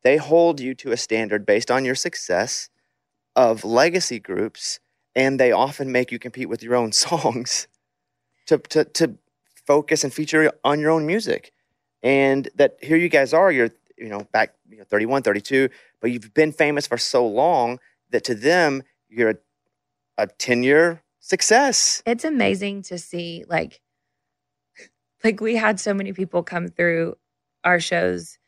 they 0.03 0.17
hold 0.17 0.61
you 0.61 0.75
to 0.77 0.93
a 0.93 0.97
standard 0.97 1.45
based 1.47 1.71
on 1.71 1.85
your 1.85 1.95
success 1.95 2.69
of 3.35 3.65
legacy 3.65 4.19
groups, 4.19 4.81
and 5.15 5.39
they 5.39 5.53
often 5.53 5.93
make 5.93 6.13
you 6.13 6.19
compete 6.19 6.49
with 6.49 6.63
your 6.63 6.75
own 6.75 6.93
songs 7.05 7.69
to 8.47 8.59
to 8.59 8.85
to 8.85 9.17
focus 9.67 10.05
and 10.05 10.13
feature 10.13 10.53
on 10.65 10.81
your 10.81 10.91
own 10.91 11.07
music. 11.07 11.53
And 12.03 12.49
that 12.55 12.77
here 12.83 12.97
you 12.97 13.09
guys 13.09 13.33
are, 13.33 13.51
you're 13.51 13.71
you 13.99 14.09
know 14.09 14.27
back 14.33 14.55
you 14.69 14.79
know 14.79 14.85
31, 14.85 15.23
32, 15.23 15.69
but 16.01 16.11
you've 16.11 16.35
been 16.35 16.53
famous 16.53 16.87
for 16.87 16.99
so 16.99 17.27
long 17.27 17.79
that 18.11 18.25
to 18.25 18.35
them 18.35 18.83
you're 19.09 19.31
a, 19.31 19.37
a 20.19 20.27
10 20.27 20.63
year 20.63 21.03
success. 21.21 22.03
it's 22.07 22.25
amazing 22.25 22.83
to 22.83 22.99
see 22.99 23.45
like 23.49 23.81
like 25.25 25.41
we 25.41 25.57
had 25.57 25.81
so 25.81 25.93
many 25.93 26.13
people 26.13 26.43
come 26.43 26.69
through 26.69 27.17
our 27.65 27.81
shows 27.81 28.39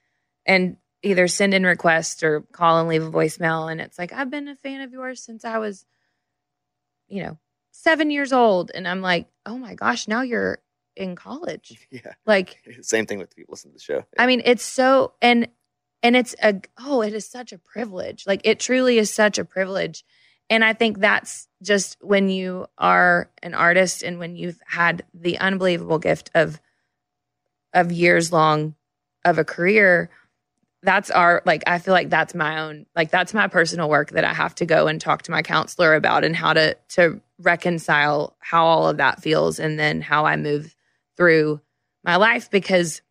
and 0.46 0.76
either 1.09 1.28
send 1.28 1.54
in 1.54 1.64
requests 1.64 2.22
or 2.22 2.40
call 2.52 2.78
and 2.80 2.88
leave 2.88 3.02
a 3.04 3.11
voicemail 3.11 3.70
and 3.70 3.80
it's 3.80 3.98
like 3.98 4.12
i've 4.12 4.30
been 4.30 4.48
a 4.48 4.54
fan 4.56 4.80
of 4.80 4.92
yours 4.92 5.22
since 5.22 5.44
i 5.44 5.59
was 5.59 5.84
you 7.09 7.22
know 7.22 7.38
seven 7.72 8.11
years 8.11 8.32
old 8.32 8.70
and 8.74 8.86
i'm 8.86 9.00
like 9.00 9.26
oh 9.46 9.59
my 9.59 9.74
gosh 9.74 10.06
now 10.09 10.22
you're 10.22 10.59
in 10.96 11.14
college 11.16 11.86
Yeah. 11.90 12.12
like 12.26 12.59
Same 12.82 13.06
thing 13.06 13.18
with 13.18 13.34
people 13.34 13.52
listening 13.52 13.74
to 13.74 13.78
the 13.78 13.84
show. 13.84 14.04
I 14.18 14.26
mean, 14.26 14.42
it's 14.44 14.64
so 14.64 15.12
and 15.22 15.46
and 16.02 16.16
it's 16.16 16.34
a 16.42 16.61
oh, 16.80 17.02
it 17.02 17.14
is 17.14 17.24
such 17.24 17.52
a 17.52 17.59
privilege. 17.59 18.24
Like 18.26 18.40
it 18.44 18.59
truly 18.59 18.98
is 18.98 19.12
such 19.12 19.38
a 19.38 19.44
privilege. 19.44 20.04
And 20.50 20.64
I 20.64 20.72
think 20.72 20.98
that's 20.98 21.46
just 21.62 21.98
when 22.00 22.28
you 22.30 22.66
are 22.78 23.30
an 23.44 23.54
artist 23.54 24.02
and 24.02 24.18
when 24.18 24.34
you've 24.34 24.61
had 24.66 25.04
the 25.14 25.38
unbelievable 25.38 26.00
gift 26.00 26.30
of 26.34 26.61
of 27.72 27.92
years 27.92 28.32
long 28.32 28.74
of 29.24 29.38
a 29.38 29.44
career, 29.44 30.11
that's 30.83 31.11
our 31.11 31.43
like 31.45 31.64
I 31.66 31.79
feel 31.79 31.93
like 31.93 32.09
that's 32.09 32.35
my 32.35 32.61
own 32.61 32.87
like 32.95 33.11
that's 33.11 33.35
my 33.35 33.49
personal 33.49 33.89
work 33.89 34.11
that 34.12 34.24
I 34.24 34.33
have 34.33 34.55
to 34.57 34.66
go 34.66 34.87
and 34.87 35.01
talk 35.01 35.22
to 35.22 35.31
my 35.31 35.43
counselor 35.43 35.95
about 35.95 36.24
and 36.24 36.37
how 36.37 36.53
to 36.53 36.76
to 36.91 37.20
reconcile 37.41 38.37
how 38.39 38.64
all 38.64 38.89
of 38.89 38.99
that 38.99 39.20
feels 39.20 39.59
and 39.59 39.79
then 39.79 40.01
how 40.01 40.24
I 40.24 40.37
move 40.37 40.74
through 41.16 41.61
my 42.05 42.16
life 42.16 42.51
because 42.51 43.03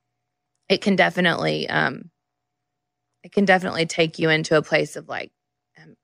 it 0.70 0.82
can 0.82 0.96
definitely 0.96 1.68
um 1.68 2.10
it 3.24 3.34
can 3.34 3.44
definitely 3.44 3.86
take 3.86 4.18
you 4.18 4.30
into 4.30 4.56
a 4.56 4.62
place 4.62 4.96
of 4.96 5.10
like 5.10 5.32
um, 5.82 5.98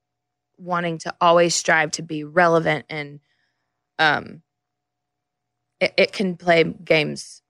wanting 0.58 0.98
to 0.98 1.14
always 1.18 1.54
strive 1.54 1.92
to 1.92 2.02
be 2.02 2.24
relevant 2.24 2.84
and 2.90 3.20
um 3.98 4.42
it, 5.80 5.94
it 5.96 6.12
can 6.12 6.36
play 6.36 6.62
games 6.62 7.40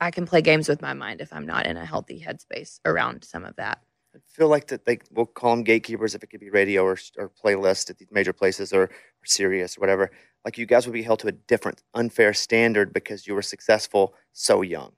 i 0.00 0.10
can 0.10 0.26
play 0.26 0.40
games 0.40 0.68
with 0.68 0.82
my 0.82 0.92
mind 0.92 1.20
if 1.20 1.32
i'm 1.32 1.46
not 1.46 1.66
in 1.66 1.76
a 1.76 1.84
healthy 1.84 2.20
headspace 2.20 2.80
around 2.84 3.24
some 3.24 3.44
of 3.44 3.56
that 3.56 3.80
I 4.16 4.18
feel 4.26 4.48
like 4.48 4.68
that 4.68 4.86
they 4.86 4.98
we'll 5.10 5.26
call 5.26 5.54
them 5.54 5.62
gatekeepers 5.62 6.14
if 6.14 6.22
it 6.22 6.28
could 6.28 6.40
be 6.40 6.48
radio 6.48 6.84
or 6.84 6.96
or 7.18 7.28
playlist 7.30 7.90
at 7.90 7.98
these 7.98 8.08
major 8.10 8.32
places 8.32 8.72
or, 8.72 8.84
or 8.84 8.90
Sirius 9.24 9.76
or 9.76 9.80
whatever. 9.80 10.10
Like 10.44 10.56
you 10.56 10.64
guys 10.64 10.86
would 10.86 10.94
be 10.94 11.02
held 11.02 11.18
to 11.20 11.28
a 11.28 11.32
different 11.32 11.82
unfair 11.92 12.32
standard 12.32 12.94
because 12.94 13.26
you 13.26 13.34
were 13.34 13.42
successful 13.42 14.14
so 14.32 14.62
young, 14.62 14.92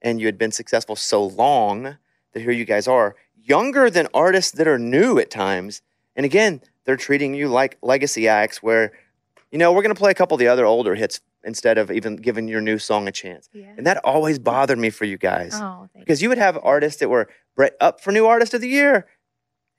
and 0.00 0.20
you 0.20 0.26
had 0.26 0.38
been 0.38 0.52
successful 0.52 0.94
so 0.94 1.24
long 1.24 1.96
that 2.32 2.40
here 2.40 2.52
you 2.52 2.64
guys 2.64 2.86
are 2.86 3.16
younger 3.34 3.90
than 3.90 4.06
artists 4.14 4.52
that 4.52 4.68
are 4.68 4.78
new 4.78 5.18
at 5.18 5.30
times. 5.30 5.82
And 6.14 6.24
again, 6.24 6.60
they're 6.84 6.96
treating 6.96 7.34
you 7.34 7.48
like 7.48 7.78
legacy 7.82 8.28
acts 8.28 8.62
where, 8.62 8.92
you 9.50 9.58
know, 9.58 9.72
we're 9.72 9.82
gonna 9.82 9.94
play 9.94 10.12
a 10.12 10.14
couple 10.14 10.36
of 10.36 10.38
the 10.38 10.48
other 10.48 10.66
older 10.66 10.94
hits 10.94 11.20
instead 11.44 11.78
of 11.78 11.90
even 11.90 12.16
giving 12.16 12.48
your 12.48 12.60
new 12.60 12.78
song 12.78 13.08
a 13.08 13.12
chance. 13.12 13.48
yeah 13.52 13.72
And 13.76 13.86
that 13.86 13.98
always 14.04 14.38
bothered 14.38 14.78
me 14.78 14.90
for 14.90 15.04
you 15.04 15.18
guys 15.18 15.52
oh 15.54 15.88
because 15.98 16.22
you 16.22 16.28
would 16.28 16.38
have 16.38 16.58
artists 16.62 17.00
that 17.00 17.08
were 17.08 17.28
up 17.80 18.00
for 18.00 18.12
new 18.12 18.26
artist 18.26 18.54
of 18.54 18.60
the 18.60 18.68
year. 18.68 18.94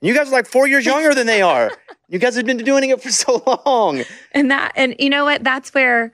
And 0.02 0.08
you 0.10 0.14
guys 0.16 0.28
are 0.28 0.32
like 0.32 0.48
four 0.48 0.68
years 0.68 0.86
younger 0.86 1.14
than 1.16 1.28
they 1.28 1.42
are. 1.42 1.72
You 2.10 2.20
guys 2.20 2.36
have 2.36 2.46
been 2.46 2.58
doing 2.58 2.90
it 2.92 3.02
for 3.02 3.10
so 3.10 3.42
long. 3.66 4.04
and 4.34 4.52
that 4.52 4.74
and 4.76 4.96
you 5.00 5.10
know 5.10 5.24
what 5.26 5.44
that's 5.44 5.74
where 5.74 6.12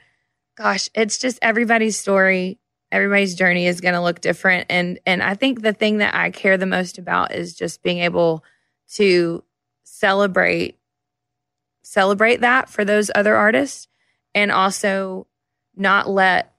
gosh 0.55 0.87
it's 0.93 1.17
just 1.17 1.39
everybody's 1.41 1.97
story 1.97 2.57
everybody's 2.91 3.35
journey 3.35 3.65
is 3.65 3.81
going 3.81 3.95
to 3.95 4.01
look 4.01 4.21
different 4.21 4.67
and 4.69 4.99
and 5.05 5.21
i 5.21 5.33
think 5.33 5.61
the 5.61 5.73
thing 5.73 5.97
that 5.97 6.15
i 6.15 6.29
care 6.29 6.57
the 6.57 6.65
most 6.65 6.97
about 6.97 7.33
is 7.33 7.53
just 7.53 7.83
being 7.83 7.99
able 7.99 8.43
to 8.93 9.43
celebrate 9.83 10.77
celebrate 11.81 12.41
that 12.41 12.69
for 12.69 12.85
those 12.85 13.11
other 13.15 13.35
artists 13.35 13.87
and 14.33 14.51
also 14.51 15.27
not 15.79 16.09
let 16.09 16.53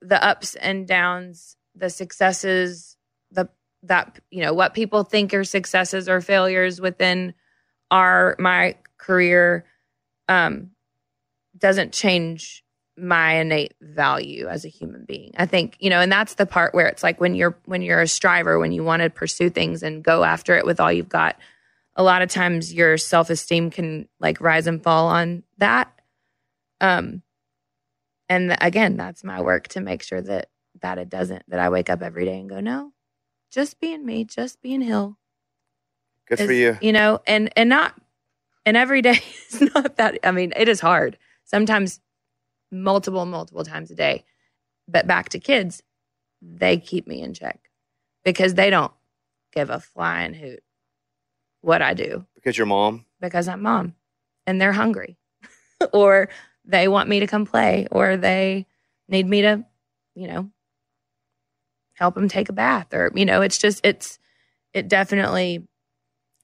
the 0.00 0.22
ups 0.22 0.54
and 0.54 0.86
downs 0.86 1.56
the 1.74 1.90
successes 1.90 2.96
the 3.32 3.48
that 3.82 4.20
you 4.30 4.42
know 4.42 4.52
what 4.52 4.74
people 4.74 5.02
think 5.02 5.34
are 5.34 5.44
successes 5.44 6.08
or 6.08 6.20
failures 6.20 6.80
within 6.80 7.34
our 7.90 8.36
my 8.38 8.76
career 8.98 9.64
um 10.28 10.70
doesn't 11.58 11.92
change 11.92 12.64
my 12.96 13.34
innate 13.34 13.74
value 13.80 14.46
as 14.46 14.64
a 14.64 14.68
human 14.68 15.04
being. 15.04 15.32
I 15.36 15.46
think, 15.46 15.76
you 15.80 15.90
know, 15.90 16.00
and 16.00 16.12
that's 16.12 16.34
the 16.34 16.46
part 16.46 16.74
where 16.74 16.86
it's 16.86 17.02
like 17.02 17.20
when 17.20 17.34
you're 17.34 17.56
when 17.64 17.82
you're 17.82 18.02
a 18.02 18.08
striver, 18.08 18.58
when 18.58 18.72
you 18.72 18.84
want 18.84 19.02
to 19.02 19.10
pursue 19.10 19.50
things 19.50 19.82
and 19.82 20.02
go 20.02 20.22
after 20.22 20.56
it 20.56 20.64
with 20.64 20.80
all 20.80 20.92
you've 20.92 21.08
got, 21.08 21.36
a 21.96 22.02
lot 22.02 22.22
of 22.22 22.28
times 22.28 22.72
your 22.72 22.96
self-esteem 22.96 23.70
can 23.70 24.08
like 24.20 24.40
rise 24.40 24.66
and 24.66 24.82
fall 24.82 25.08
on 25.08 25.42
that. 25.58 25.92
Um 26.80 27.22
and 28.28 28.56
again, 28.60 28.96
that's 28.96 29.24
my 29.24 29.40
work 29.40 29.68
to 29.68 29.80
make 29.80 30.02
sure 30.02 30.20
that 30.22 30.48
that 30.82 30.98
it 30.98 31.08
doesn't 31.08 31.42
that 31.48 31.60
I 31.60 31.68
wake 31.68 31.90
up 31.90 32.02
every 32.02 32.24
day 32.24 32.38
and 32.38 32.48
go, 32.48 32.60
"No, 32.60 32.92
just 33.52 33.80
being 33.80 34.04
me, 34.04 34.24
just 34.24 34.60
being 34.62 34.80
Hill." 34.80 35.18
Good 36.26 36.38
for 36.40 36.52
you. 36.52 36.78
You 36.80 36.92
know, 36.92 37.20
and 37.26 37.50
and 37.56 37.68
not 37.68 37.94
and 38.66 38.76
every 38.76 39.02
day 39.02 39.20
is 39.50 39.60
not 39.74 39.96
that 39.96 40.18
I 40.24 40.30
mean, 40.30 40.52
it 40.56 40.68
is 40.68 40.80
hard. 40.80 41.18
Sometimes 41.44 42.00
multiple, 42.70 43.26
multiple 43.26 43.64
times 43.64 43.90
a 43.90 43.94
day. 43.94 44.24
But 44.88 45.06
back 45.06 45.30
to 45.30 45.38
kids, 45.38 45.82
they 46.42 46.78
keep 46.78 47.06
me 47.06 47.22
in 47.22 47.34
check 47.34 47.70
because 48.24 48.54
they 48.54 48.70
don't 48.70 48.92
give 49.52 49.70
a 49.70 49.80
flying 49.80 50.34
hoot 50.34 50.62
what 51.62 51.80
I 51.80 51.94
do 51.94 52.26
Because 52.34 52.58
your 52.58 52.66
mom. 52.66 53.06
because 53.20 53.48
I'm 53.48 53.62
mom 53.62 53.94
and 54.46 54.60
they're 54.60 54.72
hungry 54.72 55.16
or 55.92 56.28
they 56.64 56.88
want 56.88 57.08
me 57.08 57.20
to 57.20 57.26
come 57.26 57.46
play 57.46 57.86
or 57.90 58.16
they 58.16 58.66
need 59.08 59.26
me 59.26 59.42
to, 59.42 59.64
you 60.14 60.26
know, 60.28 60.50
help 61.94 62.14
them 62.14 62.28
take 62.28 62.48
a 62.48 62.52
bath 62.52 62.92
or, 62.92 63.10
you 63.14 63.24
know, 63.24 63.42
it's 63.42 63.58
just, 63.58 63.84
it's, 63.84 64.18
it 64.72 64.88
definitely 64.88 65.66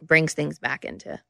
brings 0.02 0.34
things 0.34 0.58
back 0.58 0.84
into 0.84 1.20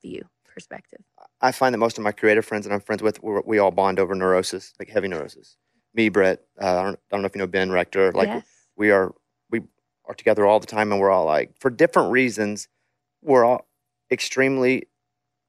view 0.00 0.24
perspective. 0.44 1.00
I 1.40 1.52
find 1.52 1.74
that 1.74 1.78
most 1.78 1.98
of 1.98 2.04
my 2.04 2.12
creative 2.12 2.44
friends 2.44 2.66
that 2.66 2.72
I'm 2.72 2.80
friends 2.80 3.02
with, 3.02 3.22
we're, 3.22 3.42
we 3.42 3.58
all 3.58 3.70
bond 3.70 3.98
over 3.98 4.14
neurosis, 4.14 4.72
like 4.78 4.88
heavy 4.88 5.08
neurosis. 5.08 5.56
Me, 5.94 6.08
Brett, 6.08 6.42
uh, 6.60 6.66
I, 6.66 6.82
don't, 6.84 6.94
I 6.94 6.98
don't 7.10 7.22
know 7.22 7.26
if 7.26 7.34
you 7.34 7.40
know 7.40 7.46
Ben 7.46 7.70
Rector. 7.70 8.12
Like 8.12 8.28
yes. 8.28 8.46
we 8.76 8.90
are, 8.90 9.14
we 9.50 9.60
are 10.06 10.14
together 10.14 10.46
all 10.46 10.60
the 10.60 10.66
time, 10.66 10.92
and 10.92 11.00
we're 11.00 11.10
all 11.10 11.26
like, 11.26 11.58
for 11.58 11.70
different 11.70 12.10
reasons, 12.12 12.68
we're 13.22 13.44
all 13.44 13.68
extremely 14.10 14.88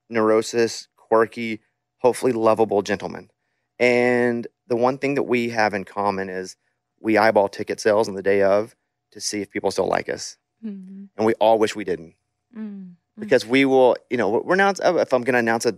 neurosis, 0.10 0.88
quirky, 0.98 1.62
hopefully 2.04 2.34
lovable 2.34 2.82
gentlemen. 2.84 3.32
And 3.80 4.46
the 4.68 4.76
one 4.76 4.98
thing 5.00 5.16
that 5.16 5.24
we 5.24 5.50
have 5.50 5.74
in 5.74 5.84
common 5.86 6.30
is 6.30 6.56
we 7.00 7.18
eyeball 7.18 7.50
ticket 7.50 7.80
sales 7.80 8.08
on 8.08 8.14
the 8.16 8.22
day 8.22 8.44
of 8.44 8.76
to 9.12 9.20
see 9.20 9.42
if 9.42 9.50
people 9.50 9.72
still 9.72 9.88
like 9.88 10.10
us, 10.10 10.38
Mm-hmm. 10.64 11.06
and 11.18 11.26
we 11.26 11.34
all 11.36 11.60
wish 11.60 11.76
we 11.76 11.84
didn't 11.84 12.16
Mm. 12.58 12.94
because 13.20 13.46
we 13.46 13.66
will, 13.66 13.98
you 14.10 14.16
know, 14.18 14.30
we're 14.30 14.54
announce 14.54 14.80
if 14.84 15.12
I'm 15.14 15.24
going 15.24 15.34
to 15.34 15.40
announce 15.40 15.66
a 15.66 15.78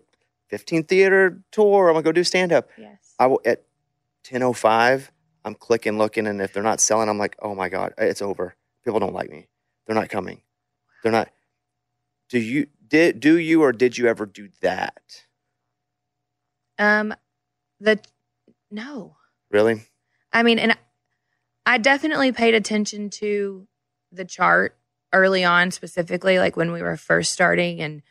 15 0.49 0.83
theater 0.83 1.41
tour, 1.51 1.87
I'm 1.87 1.93
gonna 1.95 2.03
go 2.03 2.11
do 2.11 2.23
stand 2.23 2.51
up. 2.53 2.69
Yes. 2.77 3.15
I 3.17 3.25
will 3.27 3.41
at 3.45 3.63
10:05. 4.23 5.09
I'm 5.43 5.55
clicking, 5.55 5.97
looking, 5.97 6.27
and 6.27 6.41
if 6.41 6.53
they're 6.53 6.61
not 6.63 6.79
selling, 6.79 7.07
I'm 7.09 7.17
like, 7.17 7.35
oh 7.41 7.55
my 7.55 7.69
god, 7.69 7.93
it's 7.97 8.21
over. 8.21 8.55
People 8.83 8.99
don't 8.99 9.13
like 9.13 9.29
me. 9.31 9.47
They're 9.85 9.95
not 9.95 10.09
coming. 10.09 10.41
They're 11.01 11.11
not. 11.11 11.29
Do 12.29 12.39
you 12.39 12.67
did 12.87 13.19
do 13.19 13.37
you 13.37 13.63
or 13.63 13.71
did 13.71 13.97
you 13.97 14.07
ever 14.07 14.25
do 14.27 14.49
that? 14.61 15.24
Um, 16.77 17.13
the 17.79 17.99
no, 18.71 19.15
Really? 19.51 19.81
I 20.33 20.43
mean, 20.43 20.59
and 20.59 20.77
I 21.65 21.77
definitely 21.77 22.31
paid 22.31 22.55
attention 22.55 23.09
to 23.11 23.67
the 24.11 24.25
chart 24.25 24.77
early 25.13 25.45
on, 25.45 25.71
specifically 25.71 26.39
like 26.39 26.57
when 26.57 26.73
we 26.73 26.81
were 26.81 26.97
first 26.97 27.31
starting, 27.31 27.79
and 27.79 28.01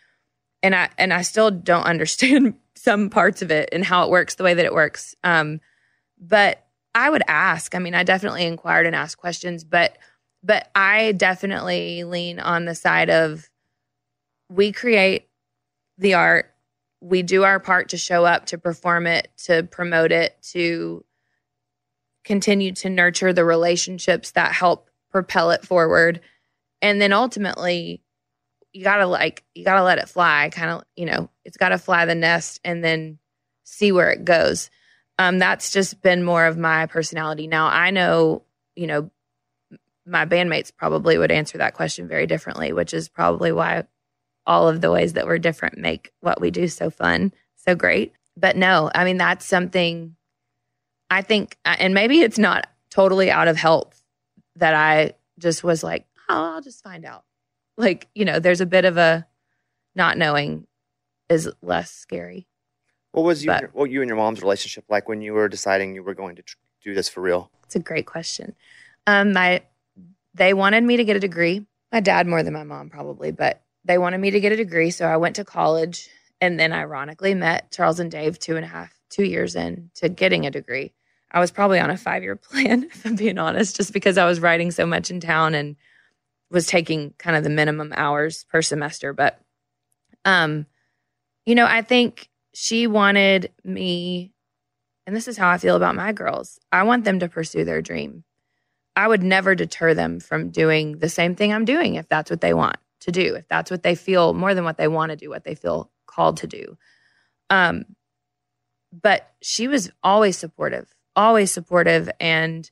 and 0.62 0.75
I 0.75 0.89
and 0.97 1.12
I 1.12 1.21
still 1.21 1.51
don't 1.51 1.83
understand 1.87 2.55
some 2.77 3.11
parts 3.11 3.43
of 3.43 3.51
it 3.51 3.69
and 3.73 3.85
how 3.85 4.05
it 4.05 4.11
works 4.11 4.37
the 4.37 4.45
way 4.45 4.55
that 4.55 4.65
it 4.65 4.73
works. 4.73 5.15
Um, 5.23 5.61
but 6.19 6.65
I 6.95 7.11
would 7.11 7.23
ask. 7.29 7.75
I 7.75 7.79
mean, 7.79 7.95
I 7.95 8.05
definitely 8.05 8.47
inquired 8.47 8.87
and 8.87 8.97
asked 8.97 9.19
questions, 9.19 9.65
but 9.65 9.99
but 10.43 10.71
I 10.75 11.12
definitely 11.12 12.05
lean 12.05 12.41
on 12.41 12.65
the 12.65 12.75
side 12.75 13.11
of 13.11 13.51
we 14.49 14.73
create 14.73 15.29
the 15.99 16.15
art 16.15 16.53
we 17.05 17.22
do 17.22 17.44
our 17.44 17.61
part 17.61 17.90
to 17.90 17.98
show 17.98 18.24
up 18.24 18.46
to 18.46 18.57
perform 18.57 19.07
it 19.07 19.28
to 19.36 19.62
promote 19.64 20.11
it 20.11 20.34
to 20.40 21.05
continue 22.24 22.72
to 22.72 22.88
nurture 22.88 23.34
the 23.34 23.44
relationships 23.44 24.30
that 24.30 24.52
help 24.52 24.88
propel 25.11 25.50
it 25.50 25.62
forward. 25.62 26.22
And 26.80 27.02
then 27.02 27.12
ultimately 27.12 28.00
you 28.72 28.82
gotta 28.82 29.07
like 29.07 29.44
you 29.55 29.66
gotta 29.66 29.82
let 29.82 29.98
it 29.98 30.09
fly 30.09 30.48
kind 30.50 30.70
of 30.70 30.84
you 30.96 31.05
know 31.05 31.28
it's 31.44 31.59
gotta 31.59 31.76
fly 31.76 32.07
the 32.07 32.14
nest 32.14 32.59
and 32.64 32.82
then 32.82 33.18
see 33.64 33.92
where 33.92 34.11
it 34.11 34.24
goes. 34.24 34.70
Um 35.18 35.38
that's 35.38 35.72
just 35.72 36.00
been 36.00 36.24
more 36.24 36.46
of 36.46 36.57
my 36.57 36.86
personality. 36.86 37.46
Now 37.46 37.66
i 37.66 37.90
know 37.90 38.44
you 38.74 38.86
know 38.86 39.11
my 40.07 40.24
bandmates 40.24 40.74
probably 40.74 41.18
would 41.18 41.30
answer 41.30 41.59
that 41.59 41.74
question 41.74 42.09
very 42.09 42.26
differently 42.26 42.72
which 42.72 42.92
is 42.94 43.09
probably 43.09 43.52
why 43.52 43.84
all 44.47 44.68
of 44.68 44.80
the 44.80 44.90
ways 44.90 45.14
that 45.14 45.26
we're 45.26 45.38
different 45.38 45.78
make 45.78 46.12
what 46.20 46.40
we 46.40 46.51
do 46.51 46.68
so 46.68 46.90
fun, 46.90 47.32
so 47.57 47.74
great. 47.74 48.12
But 48.36 48.57
no, 48.57 48.90
I 48.95 49.05
mean, 49.05 49.16
that's 49.16 49.47
something 49.47 50.16
I 51.11 51.22
think, 51.22 51.57
and 51.64 51.95
maybe 51.95 52.20
it's 52.20 52.38
not 52.38 52.66
totally 52.90 53.30
out 53.30 53.49
of 53.49 53.57
health 53.57 54.03
that 54.57 54.74
I 54.74 55.12
just 55.38 55.62
was 55.64 55.82
like, 55.82 56.07
oh, 56.28 56.55
I'll 56.55 56.61
just 56.62 56.82
find 56.82 57.05
out. 57.05 57.24
Like, 57.76 58.09
you 58.14 58.24
know, 58.24 58.38
there's 58.38 58.61
a 58.61 58.66
bit 58.66 58.84
of 58.84 58.97
a 58.97 59.26
not 59.95 60.18
knowing 60.18 60.66
is 61.28 61.51
less 61.62 61.90
scary. 61.90 62.47
What 63.12 63.22
was 63.24 63.45
you 63.45 63.51
But- 63.51 63.61
your, 63.62 63.70
what 63.72 63.90
you 63.90 64.01
and 64.03 64.09
your 64.09 64.16
mom's 64.16 64.42
relationship 64.42 64.84
like 64.88 65.09
when 65.09 65.20
you 65.22 65.32
were 65.34 65.49
deciding 65.49 65.95
you 65.95 66.03
were 66.03 66.14
going 66.14 66.36
to 66.36 66.42
tr- 66.42 66.57
do 66.82 66.95
this 66.95 67.09
for 67.09 67.20
real? 67.20 67.51
It's 67.64 67.76
a 67.76 67.80
great 67.80 68.07
question. 68.07 68.55
Um, 69.07 69.32
my 69.32 69.62
they 70.34 70.53
wanted 70.53 70.82
me 70.82 70.97
to 70.97 71.05
get 71.05 71.16
a 71.16 71.20
degree. 71.20 71.64
My 71.92 72.01
dad 72.01 72.26
more 72.26 72.42
than 72.42 72.53
my 72.53 72.64
mom 72.64 72.90
probably, 72.90 73.30
but 73.30 73.62
they 73.85 73.99
wanted 73.99 74.18
me 74.18 74.30
to 74.30 74.41
get 74.41 74.53
a 74.53 74.57
degree. 74.57 74.91
So 74.91 75.07
I 75.07 75.16
went 75.16 75.37
to 75.37 75.45
college 75.45 76.09
and 76.41 76.59
then 76.59 76.72
ironically 76.72 77.35
met 77.35 77.70
Charles 77.70 78.01
and 78.01 78.11
Dave 78.11 78.39
two 78.39 78.57
and 78.57 78.64
a 78.64 78.68
half, 78.68 78.93
two 79.11 79.24
years 79.24 79.55
in 79.55 79.91
to 79.97 80.09
getting 80.09 80.47
a 80.47 80.51
degree. 80.51 80.93
I 81.30 81.41
was 81.41 81.51
probably 81.51 81.80
on 81.80 81.91
a 81.91 81.97
five 81.97 82.22
year 82.22 82.37
plan, 82.51 82.85
if 82.85 83.05
I'm 83.05 83.16
being 83.16 83.39
honest, 83.39 83.76
just 83.76 83.93
because 83.93 84.18
I 84.18 84.26
was 84.26 84.41
writing 84.41 84.70
so 84.70 84.87
much 84.87 85.11
in 85.11 85.20
town 85.20 85.55
and 85.55 85.76
was 86.51 86.66
taking 86.66 87.14
kind 87.18 87.37
of 87.37 87.45
the 87.45 87.51
minimum 87.51 87.93
hours 87.97 88.45
per 88.51 88.62
semester. 88.62 89.12
But 89.12 89.41
um, 90.24 90.66
you 91.45 91.55
know, 91.55 91.66
I 91.66 91.82
think 91.82 92.28
she 92.55 92.87
wanted 92.87 93.53
me 93.64 94.32
and 95.07 95.14
this 95.14 95.28
is 95.28 95.37
how 95.37 95.51
I 95.51 95.59
feel 95.59 95.76
about 95.76 95.97
my 95.97 96.12
girls. 96.12 96.59
I 96.72 96.85
want 96.85 97.05
them 97.05 97.18
to 97.18 97.28
pursue 97.28 97.64
their 97.64 97.82
dream. 97.82 98.24
I 98.97 99.07
would 99.07 99.22
never 99.22 99.55
deter 99.55 99.93
them 99.93 100.18
from 100.18 100.49
doing 100.49 100.99
the 100.99 101.11
same 101.11 101.35
thing 101.35 101.53
I'm 101.53 101.66
doing 101.66 101.97
if 101.97 102.09
that's 102.09 102.30
what 102.30 102.41
they 102.41 102.55
want 102.55 102.78
to 103.05 103.12
do, 103.12 103.34
if 103.34 103.46
that's 103.48 103.70
what 103.70 103.82
they 103.82 103.94
feel 103.94 104.32
more 104.32 104.55
than 104.55 104.64
what 104.64 104.78
they 104.78 104.88
want 104.88 105.11
to 105.11 105.16
do, 105.16 105.28
what 105.28 105.44
they 105.44 105.55
feel 105.55 105.90
called 106.07 106.38
to 106.38 106.46
do. 106.46 106.76
Um, 107.50 107.84
but 108.92 109.32
she 109.42 109.68
was 109.68 109.90
always 110.02 110.38
supportive, 110.38 110.92
always 111.14 111.50
supportive 111.50 112.11
and 112.18 112.70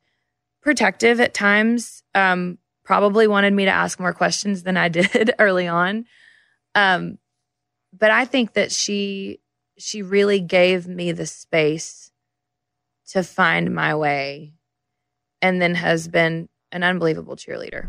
protective 0.62 1.20
at 1.20 1.34
times. 1.34 2.02
Um, 2.14 2.58
probably 2.84 3.26
wanted 3.26 3.52
me 3.52 3.66
to 3.66 3.70
ask 3.70 4.00
more 4.00 4.14
questions 4.14 4.62
than 4.62 4.76
I 4.76 4.88
did 4.88 5.34
early 5.38 5.68
on. 5.68 6.06
Um, 6.74 7.18
but 7.92 8.10
I 8.10 8.24
think 8.24 8.54
that 8.54 8.72
she 8.72 9.40
she 9.78 10.00
really 10.00 10.40
gave 10.40 10.86
me 10.86 11.12
the 11.12 11.26
space 11.26 12.10
to 13.08 13.22
find 13.22 13.74
my 13.74 13.94
way 13.94 14.54
and 15.42 15.60
then 15.60 15.74
has 15.74 16.08
been 16.08 16.48
an 16.70 16.82
unbelievable 16.82 17.36
cheerleader. 17.36 17.88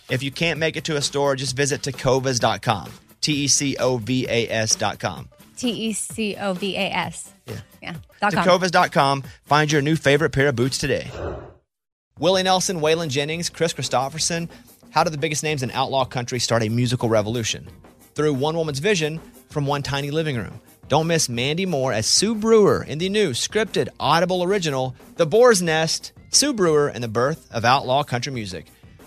If 0.11 0.21
you 0.21 0.29
can't 0.29 0.59
make 0.59 0.75
it 0.75 0.83
to 0.85 0.97
a 0.97 1.01
store, 1.01 1.35
just 1.37 1.55
visit 1.55 1.81
tecovas.com. 1.81 2.91
T 3.21 3.33
E 3.33 3.47
C 3.47 3.77
O 3.77 3.97
V 3.97 4.27
A 4.27 4.49
S.com. 4.51 5.29
T 5.55 5.69
E 5.69 5.93
C 5.93 6.35
O 6.35 6.53
V 6.53 6.75
A 6.75 6.91
S. 6.91 7.31
Yeah. 7.47 7.61
Yeah. 7.81 7.95
Dot 8.19 8.33
com. 8.33 8.45
Tecovas.com. 8.45 9.23
Find 9.45 9.71
your 9.71 9.81
new 9.81 9.95
favorite 9.95 10.31
pair 10.31 10.49
of 10.49 10.55
boots 10.57 10.77
today. 10.77 11.09
Willie 12.19 12.43
Nelson, 12.43 12.81
Waylon 12.81 13.07
Jennings, 13.07 13.49
Kris 13.49 13.73
Kristofferson. 13.73 14.49
How 14.89 15.05
did 15.05 15.13
the 15.13 15.17
biggest 15.17 15.43
names 15.43 15.63
in 15.63 15.71
outlaw 15.71 16.03
country 16.03 16.39
start 16.39 16.61
a 16.61 16.69
musical 16.69 17.07
revolution? 17.07 17.67
Through 18.13 18.33
one 18.33 18.57
woman's 18.57 18.79
vision 18.79 19.21
from 19.49 19.65
one 19.65 19.81
tiny 19.81 20.11
living 20.11 20.35
room. 20.35 20.59
Don't 20.89 21.07
miss 21.07 21.29
Mandy 21.29 21.65
Moore 21.65 21.93
as 21.93 22.05
Sue 22.05 22.35
Brewer 22.35 22.83
in 22.83 22.97
the 22.97 23.07
new 23.07 23.31
scripted 23.31 23.87
Audible 23.97 24.43
original, 24.43 24.93
The 25.15 25.25
Boar's 25.25 25.61
Nest, 25.61 26.11
Sue 26.31 26.51
Brewer 26.51 26.89
and 26.89 27.01
the 27.01 27.07
Birth 27.07 27.49
of 27.53 27.63
Outlaw 27.63 28.03
Country 28.03 28.33
Music. 28.33 28.65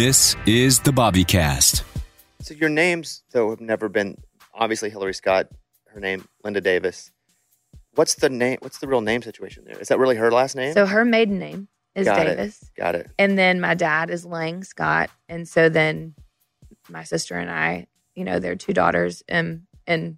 This 0.00 0.34
is 0.46 0.80
the 0.80 0.92
Bobby 0.92 1.24
Cast. 1.24 1.84
So 2.40 2.54
your 2.54 2.70
names, 2.70 3.22
though, 3.32 3.50
have 3.50 3.60
never 3.60 3.90
been 3.90 4.16
obviously 4.54 4.88
Hillary 4.88 5.12
Scott, 5.12 5.48
her 5.88 6.00
name 6.00 6.26
Linda 6.42 6.62
Davis. 6.62 7.12
What's 7.96 8.14
the 8.14 8.30
name? 8.30 8.56
What's 8.62 8.78
the 8.78 8.88
real 8.88 9.02
name 9.02 9.20
situation 9.20 9.64
there? 9.66 9.78
Is 9.78 9.88
that 9.88 9.98
really 9.98 10.16
her 10.16 10.32
last 10.32 10.56
name? 10.56 10.72
So 10.72 10.86
her 10.86 11.04
maiden 11.04 11.38
name 11.38 11.68
is 11.94 12.06
Got 12.06 12.24
Davis. 12.24 12.62
It. 12.62 12.80
Got 12.80 12.94
it. 12.94 13.10
And 13.18 13.36
then 13.36 13.60
my 13.60 13.74
dad 13.74 14.08
is 14.08 14.24
Lang 14.24 14.64
Scott. 14.64 15.10
And 15.28 15.46
so 15.46 15.68
then 15.68 16.14
my 16.88 17.04
sister 17.04 17.34
and 17.34 17.50
I, 17.50 17.86
you 18.14 18.24
know, 18.24 18.38
they're 18.38 18.56
two 18.56 18.72
daughters. 18.72 19.22
And, 19.28 19.66
and 19.86 20.16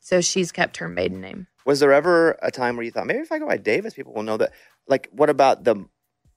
so 0.00 0.22
she's 0.22 0.52
kept 0.52 0.78
her 0.78 0.88
maiden 0.88 1.20
name. 1.20 1.48
Was 1.66 1.80
there 1.80 1.92
ever 1.92 2.38
a 2.40 2.50
time 2.50 2.76
where 2.76 2.84
you 2.84 2.92
thought 2.92 3.06
maybe 3.06 3.18
if 3.18 3.30
I 3.30 3.40
go 3.40 3.46
by 3.46 3.58
Davis, 3.58 3.92
people 3.92 4.14
will 4.14 4.22
know 4.22 4.38
that? 4.38 4.52
Like, 4.88 5.10
what 5.12 5.28
about 5.28 5.64
the? 5.64 5.84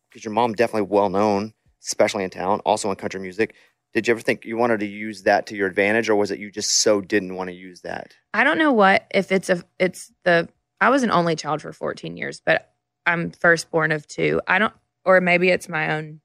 Because 0.10 0.26
your 0.26 0.34
mom 0.34 0.56
definitely 0.56 0.90
well 0.90 1.08
known, 1.08 1.54
especially 1.84 2.24
in 2.24 2.30
town, 2.30 2.60
also 2.62 2.90
in 2.90 2.96
country 2.96 3.20
music. 3.20 3.56
Did 3.94 4.08
you 4.08 4.14
ever 4.14 4.22
think 4.22 4.46
you 4.46 4.58
wanted 4.58 4.82
to 4.82 4.86
use 4.86 5.24
that 5.24 5.48
to 5.48 5.56
your 5.56 5.68
advantage, 5.68 6.10
or 6.10 6.16
was 6.16 6.32
it 6.32 6.40
you 6.40 6.52
just 6.52 6.72
so 6.72 7.02
didn't 7.02 7.36
want 7.36 7.50
to 7.50 7.56
use 7.56 7.82
that? 7.82 8.14
I 8.34 8.44
don't 8.44 8.60
know 8.60 8.72
what, 8.72 9.08
if 9.14 9.32
it's 9.32 9.50
a, 9.50 9.64
it's 9.80 10.12
the, 10.26 10.48
I 10.80 10.90
was 10.90 11.04
an 11.04 11.12
only 11.12 11.36
child 11.36 11.62
for 11.62 11.74
14 11.74 12.16
years, 12.16 12.42
but 12.46 12.72
I'm 13.06 13.32
firstborn 13.32 13.92
of 13.92 14.08
two. 14.08 14.42
I 14.48 14.60
don't, 14.60 14.74
or 15.06 15.22
maybe 15.22 15.50
it's 15.50 15.68
my 15.68 15.96
own 15.96 16.22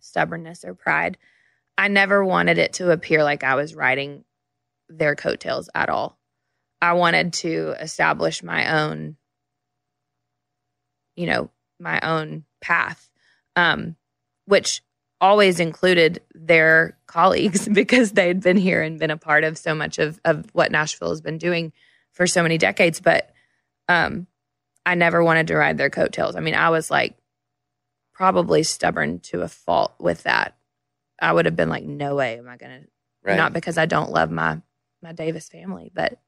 stubbornness 0.00 0.64
or 0.64 0.74
pride. 0.74 1.18
I 1.78 1.88
never 1.88 2.24
wanted 2.24 2.58
it 2.58 2.74
to 2.74 2.90
appear 2.90 3.22
like 3.22 3.44
I 3.44 3.54
was 3.54 3.74
riding 3.74 4.24
their 4.88 5.14
coattails 5.14 5.68
at 5.74 5.88
all. 5.88 6.18
I 6.80 6.94
wanted 6.94 7.32
to 7.34 7.74
establish 7.80 8.42
my 8.42 8.80
own, 8.80 9.16
you 11.14 11.26
know, 11.26 11.50
my 11.78 12.00
own 12.00 12.44
path, 12.60 13.08
um, 13.56 13.96
which 14.46 14.82
always 15.20 15.60
included 15.60 16.22
their 16.34 16.96
colleagues 17.06 17.68
because 17.72 18.12
they'd 18.12 18.40
been 18.40 18.56
here 18.56 18.82
and 18.82 18.98
been 18.98 19.10
a 19.10 19.16
part 19.16 19.44
of 19.44 19.58
so 19.58 19.74
much 19.74 19.98
of, 19.98 20.20
of 20.24 20.46
what 20.52 20.72
Nashville 20.72 21.10
has 21.10 21.20
been 21.20 21.38
doing 21.38 21.72
for 22.12 22.26
so 22.26 22.42
many 22.42 22.58
decades. 22.58 23.00
But 23.00 23.30
um, 23.88 24.26
I 24.84 24.94
never 24.94 25.22
wanted 25.22 25.48
to 25.48 25.56
ride 25.56 25.78
their 25.78 25.90
coattails. 25.90 26.36
I 26.36 26.40
mean, 26.40 26.54
I 26.54 26.70
was 26.70 26.90
like 26.90 27.16
probably 28.14 28.62
stubborn 28.62 29.20
to 29.20 29.42
a 29.42 29.48
fault 29.48 29.94
with 29.98 30.22
that. 30.22 30.56
I 31.20 31.32
would 31.32 31.46
have 31.46 31.56
been 31.56 31.68
like, 31.68 31.84
no 31.84 32.14
way 32.14 32.38
am 32.38 32.48
I 32.48 32.56
going 32.56 32.82
to 32.82 32.88
not 33.34 33.52
because 33.52 33.76
I 33.76 33.86
don't 33.86 34.12
love 34.12 34.30
my 34.30 34.60
my 35.02 35.12
Davis 35.12 35.48
family, 35.48 35.90
but 35.92 36.18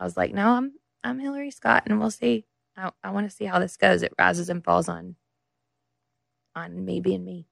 I 0.00 0.04
was 0.04 0.16
like, 0.16 0.32
no, 0.32 0.48
I'm 0.48 0.72
I'm 1.04 1.18
Hillary 1.18 1.50
Scott, 1.50 1.84
and 1.86 2.00
we'll 2.00 2.10
see. 2.10 2.46
I, 2.76 2.90
I 3.02 3.10
want 3.10 3.28
to 3.28 3.36
see 3.36 3.44
how 3.44 3.58
this 3.58 3.76
goes. 3.76 4.02
It 4.02 4.14
rises 4.18 4.48
and 4.48 4.64
falls 4.64 4.88
on 4.88 5.16
on 6.54 6.84
me 6.84 7.00
being 7.00 7.24
me. 7.24 7.47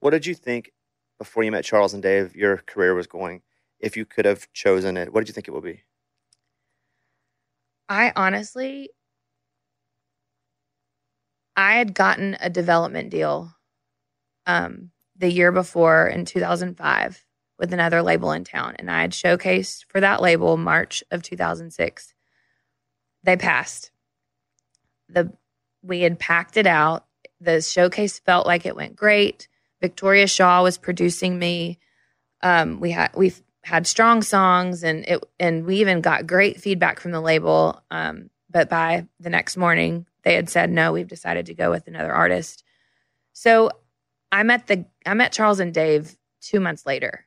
What 0.00 0.10
did 0.10 0.26
you 0.26 0.34
think 0.34 0.72
before 1.18 1.42
you 1.42 1.50
met 1.50 1.64
Charles 1.64 1.94
and 1.94 2.02
Dave? 2.02 2.36
Your 2.36 2.58
career 2.58 2.94
was 2.94 3.06
going. 3.06 3.42
If 3.80 3.96
you 3.96 4.04
could 4.04 4.24
have 4.24 4.52
chosen 4.52 4.96
it, 4.96 5.12
what 5.12 5.20
did 5.20 5.28
you 5.28 5.34
think 5.34 5.48
it 5.48 5.52
would 5.52 5.64
be? 5.64 5.82
I 7.88 8.12
honestly, 8.14 8.90
I 11.56 11.74
had 11.74 11.94
gotten 11.94 12.36
a 12.40 12.50
development 12.50 13.10
deal 13.10 13.54
um, 14.46 14.90
the 15.16 15.30
year 15.30 15.52
before 15.52 16.06
in 16.06 16.24
2005 16.24 17.24
with 17.58 17.72
another 17.72 18.02
label 18.02 18.32
in 18.32 18.44
town, 18.44 18.76
and 18.78 18.90
I 18.90 19.00
had 19.00 19.12
showcased 19.12 19.84
for 19.88 20.00
that 20.00 20.22
label 20.22 20.56
March 20.56 21.02
of 21.10 21.22
2006. 21.22 22.14
They 23.24 23.36
passed. 23.36 23.90
The 25.08 25.32
we 25.82 26.00
had 26.00 26.18
packed 26.18 26.56
it 26.56 26.66
out. 26.66 27.06
The 27.40 27.62
showcase 27.62 28.18
felt 28.18 28.46
like 28.46 28.66
it 28.66 28.76
went 28.76 28.96
great. 28.96 29.48
Victoria 29.80 30.26
Shaw 30.26 30.62
was 30.62 30.78
producing 30.78 31.38
me. 31.38 31.78
Um, 32.42 32.80
we 32.80 32.90
had 32.90 33.10
we 33.14 33.32
had 33.62 33.86
strong 33.86 34.22
songs, 34.22 34.82
and 34.82 35.04
it 35.06 35.24
and 35.38 35.66
we 35.66 35.76
even 35.80 36.00
got 36.00 36.26
great 36.26 36.60
feedback 36.60 37.00
from 37.00 37.12
the 37.12 37.20
label. 37.20 37.82
Um, 37.90 38.30
but 38.50 38.68
by 38.68 39.06
the 39.20 39.30
next 39.30 39.56
morning, 39.56 40.06
they 40.22 40.34
had 40.34 40.48
said 40.48 40.70
no. 40.70 40.92
We've 40.92 41.08
decided 41.08 41.46
to 41.46 41.54
go 41.54 41.70
with 41.70 41.86
another 41.86 42.12
artist. 42.12 42.64
So 43.32 43.70
I 44.32 44.42
met 44.42 44.66
the 44.66 44.84
I 45.06 45.14
met 45.14 45.32
Charles 45.32 45.60
and 45.60 45.72
Dave 45.72 46.16
two 46.40 46.60
months 46.60 46.86
later, 46.86 47.26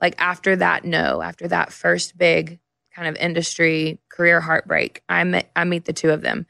like 0.00 0.14
after 0.18 0.56
that 0.56 0.84
no, 0.84 1.22
after 1.22 1.48
that 1.48 1.72
first 1.72 2.16
big 2.16 2.60
kind 2.94 3.08
of 3.08 3.16
industry 3.16 4.00
career 4.08 4.40
heartbreak. 4.40 5.02
I 5.08 5.24
met 5.24 5.50
I 5.54 5.64
meet 5.64 5.84
the 5.84 5.92
two 5.92 6.10
of 6.10 6.22
them. 6.22 6.46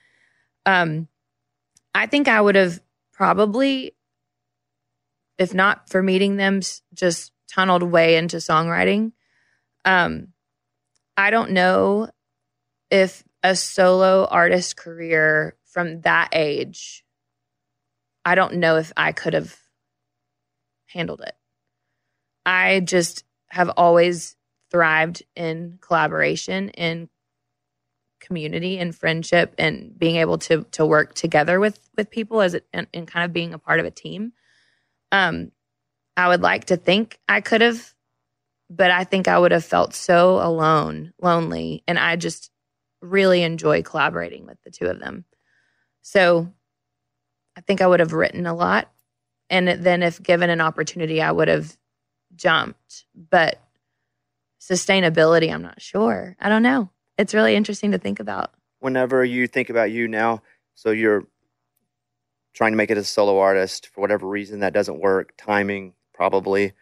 Um, 0.67 1.09
I 1.95 2.07
think 2.07 2.29
I 2.29 2.41
would 2.41 2.55
have 2.55 2.81
probably, 3.13 3.95
if 5.41 5.55
not 5.55 5.89
for 5.89 6.03
meeting 6.03 6.37
them, 6.37 6.61
just 6.95 7.33
tunneled 7.53 7.83
way 7.83 8.17
into 8.17 8.37
songwriting. 8.37 9.13
Um, 9.87 10.29
I 11.17 11.31
don't 11.31 11.53
know 11.53 12.11
if 12.91 13.25
a 13.43 13.57
solo 13.57 14.27
artist 14.31 14.77
career 14.77 15.57
from 15.65 16.03
that 16.03 16.29
age, 16.33 17.05
I 18.23 18.35
don't 18.35 18.57
know 18.57 18.77
if 18.77 18.93
I 18.99 19.13
could 19.13 19.33
have 19.33 19.57
handled 20.87 21.23
it. 21.23 21.35
I 22.45 22.81
just 22.81 23.25
have 23.49 23.71
always 23.79 24.37
thrived 24.71 25.23
in 25.35 25.79
collaboration, 25.81 26.69
in 26.71 27.09
community 28.21 28.79
and 28.79 28.95
friendship 28.95 29.55
and 29.57 29.99
being 29.99 30.17
able 30.17 30.37
to 30.37 30.65
to 30.73 30.85
work 30.85 31.15
together 31.15 31.59
with 31.59 31.81
with 31.97 32.11
people 32.11 32.43
as 32.43 32.53
it, 32.53 32.67
and, 32.75 32.87
and 32.93 33.09
kind 33.09 33.25
of 33.25 33.33
being 33.33 33.55
a 33.55 33.59
part 33.59 33.81
of 33.81 33.87
a 33.87 33.91
team. 33.91 34.35
Um, 35.13 35.53
I 36.17 36.29
would 36.29 36.43
like 36.43 36.67
to 36.67 36.77
think 36.77 37.19
I 37.29 37.41
could 37.41 37.61
have, 37.61 37.95
but 38.71 38.91
I 38.91 39.05
think 39.05 39.29
I 39.29 39.39
would 39.39 39.53
have 39.53 39.65
felt 39.65 39.95
so 39.95 40.41
alone, 40.41 41.13
lonely, 41.21 41.83
and 41.89 41.99
I 41.99 42.17
just 42.17 42.51
really 43.03 43.43
enjoy 43.43 43.83
collaborating 43.83 44.47
with 44.47 44.59
the 44.65 44.71
two 44.71 44.87
of 44.87 45.01
them. 45.01 45.25
So 46.03 46.53
I 47.57 47.63
think 47.63 47.81
I 47.81 47.87
would 47.87 48.01
have 48.01 48.13
written 48.13 48.47
a 48.47 48.55
lot 48.55 48.91
And 49.51 49.69
then 49.69 50.03
if 50.03 50.23
given 50.23 50.49
an 50.49 50.61
opportunity, 50.61 51.21
I 51.21 51.33
would 51.33 51.49
have 51.49 51.77
jumped. 52.37 53.05
But 53.15 53.61
sustainability, 54.61 55.53
I'm 55.53 55.63
not 55.63 55.83
sure. 55.83 56.37
I 56.41 56.49
don't 56.49 56.63
know. 56.63 56.91
It's 57.19 57.35
really 57.35 57.57
interesting 57.57 57.91
to 57.91 57.99
think 57.99 58.21
about. 58.21 58.53
Whenever 58.79 59.25
you 59.25 59.47
think 59.47 59.69
about 59.69 59.91
you 59.91 60.09
now, 60.09 60.43
so 60.75 60.91
you're 60.91 61.27
trying 62.55 62.73
to 62.73 62.77
make 62.77 62.91
it 62.91 62.99
as 62.99 63.05
a 63.05 63.09
solo 63.09 63.39
artist 63.39 63.89
for 63.89 64.01
whatever 64.01 64.27
reason 64.27 64.61
that 64.61 64.73
doesn't 64.73 65.01
work, 65.01 65.33
timing 65.37 65.95
probably. 66.15 66.73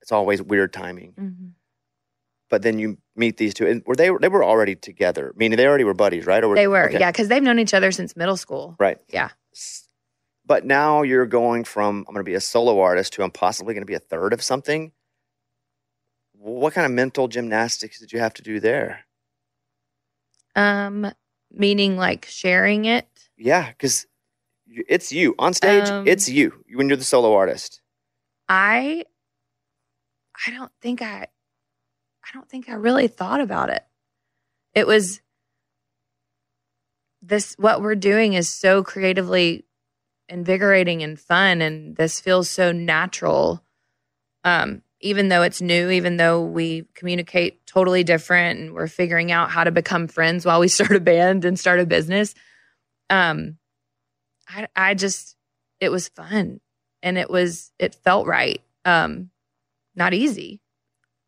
It's 0.00 0.12
always 0.12 0.42
weird 0.42 0.72
timing. 0.72 1.54
But 2.50 2.62
then 2.62 2.78
you 2.78 2.98
meet 3.16 3.38
these 3.38 3.54
two, 3.54 3.66
and 3.66 3.82
were 3.86 3.96
they 3.96 4.10
they 4.20 4.28
were 4.28 4.44
already 4.44 4.74
together? 4.74 5.32
Meaning 5.36 5.56
they 5.56 5.66
already 5.66 5.84
were 5.84 5.94
buddies, 5.94 6.26
right? 6.26 6.44
Or 6.44 6.54
They 6.54 6.68
were, 6.68 6.88
okay, 6.88 6.98
yeah, 7.00 7.10
because 7.10 7.28
they've 7.28 7.42
known 7.42 7.58
each 7.58 7.72
other 7.72 7.90
since 7.92 8.14
middle 8.16 8.36
school. 8.36 8.76
right. 8.78 8.98
Yeah. 9.08 9.30
But 10.44 10.66
now 10.66 11.02
you're 11.02 11.24
going 11.26 11.64
from 11.64 11.98
I'm 12.08 12.14
going 12.14 12.24
to 12.24 12.28
be 12.28 12.34
a 12.34 12.40
solo 12.40 12.80
artist 12.80 13.12
to 13.14 13.22
I'm 13.22 13.30
possibly 13.30 13.74
going 13.74 13.82
to 13.82 13.90
be 13.90 13.94
a 13.94 14.00
third 14.00 14.32
of 14.32 14.42
something. 14.42 14.92
What 16.32 16.74
kind 16.74 16.84
of 16.84 16.90
mental 16.90 17.28
gymnastics 17.28 18.00
did 18.00 18.12
you 18.12 18.18
have 18.18 18.34
to 18.34 18.42
do 18.42 18.58
there? 18.58 19.04
Um, 20.56 21.12
meaning 21.52 21.96
like 21.96 22.26
sharing 22.26 22.84
it. 22.84 23.06
Yeah, 23.38 23.68
because 23.70 24.06
it's 24.88 25.12
you 25.12 25.34
on 25.38 25.54
stage. 25.54 25.88
Um, 25.88 26.02
it's 26.06 26.28
you 26.28 26.64
when 26.72 26.88
you're 26.88 26.96
the 26.96 27.04
solo 27.04 27.34
artist. 27.34 27.80
I 28.48 29.04
I 30.46 30.50
don't 30.50 30.72
think 30.80 31.02
I 31.02 31.26
I 32.24 32.28
don't 32.34 32.48
think 32.48 32.68
I 32.68 32.74
really 32.74 33.08
thought 33.08 33.40
about 33.40 33.70
it. 33.70 33.84
It 34.74 34.86
was 34.86 35.20
this 37.20 37.54
what 37.58 37.80
we're 37.80 37.94
doing 37.94 38.34
is 38.34 38.48
so 38.48 38.82
creatively 38.82 39.64
invigorating 40.28 41.02
and 41.02 41.18
fun 41.18 41.60
and 41.62 41.96
this 41.96 42.20
feels 42.20 42.48
so 42.48 42.72
natural. 42.72 43.62
Um 44.44 44.82
even 45.00 45.28
though 45.28 45.42
it's 45.42 45.60
new, 45.60 45.90
even 45.90 46.16
though 46.16 46.40
we 46.44 46.86
communicate 46.94 47.66
totally 47.66 48.04
different 48.04 48.60
and 48.60 48.72
we're 48.72 48.86
figuring 48.86 49.32
out 49.32 49.50
how 49.50 49.64
to 49.64 49.72
become 49.72 50.06
friends 50.06 50.46
while 50.46 50.60
we 50.60 50.68
start 50.76 50.92
a 50.92 51.00
band 51.00 51.44
and 51.44 51.58
start 51.58 51.80
a 51.80 51.86
business. 51.86 52.34
Um 53.10 53.58
I 54.54 54.68
I 54.74 54.94
just 54.94 55.36
it 55.80 55.90
was 55.90 56.08
fun 56.08 56.60
and 57.02 57.18
it 57.18 57.30
was 57.30 57.72
it 57.78 57.94
felt 57.94 58.26
right. 58.26 58.60
Um 58.84 59.30
not 59.94 60.14
easy 60.14 60.60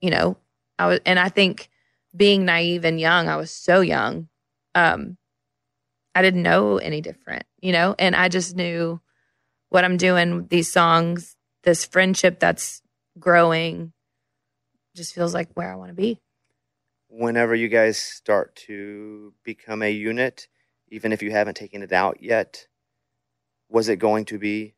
you 0.00 0.10
know 0.10 0.36
i 0.78 0.86
was 0.86 1.00
and 1.06 1.18
i 1.18 1.28
think 1.28 1.68
being 2.14 2.44
naive 2.44 2.84
and 2.84 3.00
young 3.00 3.28
i 3.28 3.36
was 3.36 3.50
so 3.50 3.80
young 3.80 4.28
um 4.74 5.16
i 6.14 6.22
didn't 6.22 6.42
know 6.42 6.78
any 6.78 7.00
different 7.00 7.44
you 7.60 7.72
know 7.72 7.94
and 7.98 8.14
i 8.14 8.28
just 8.28 8.54
knew 8.54 9.00
what 9.70 9.84
i'm 9.84 9.96
doing 9.96 10.46
these 10.48 10.70
songs 10.70 11.36
this 11.62 11.84
friendship 11.84 12.38
that's 12.38 12.82
growing 13.18 13.92
just 14.94 15.14
feels 15.14 15.34
like 15.34 15.48
where 15.54 15.72
i 15.72 15.74
want 15.74 15.88
to 15.88 15.94
be. 15.94 16.20
Whenever 17.08 17.54
you 17.54 17.68
guys 17.68 17.96
start 17.96 18.54
to 18.66 19.32
become 19.44 19.82
a 19.82 19.90
unit, 19.90 20.46
even 20.88 21.12
if 21.12 21.22
you 21.22 21.30
haven't 21.30 21.56
taken 21.56 21.82
it 21.82 21.92
out 21.92 22.22
yet, 22.22 22.66
was 23.68 23.88
it 23.88 23.96
going 23.96 24.24
to 24.26 24.38
be? 24.38 24.74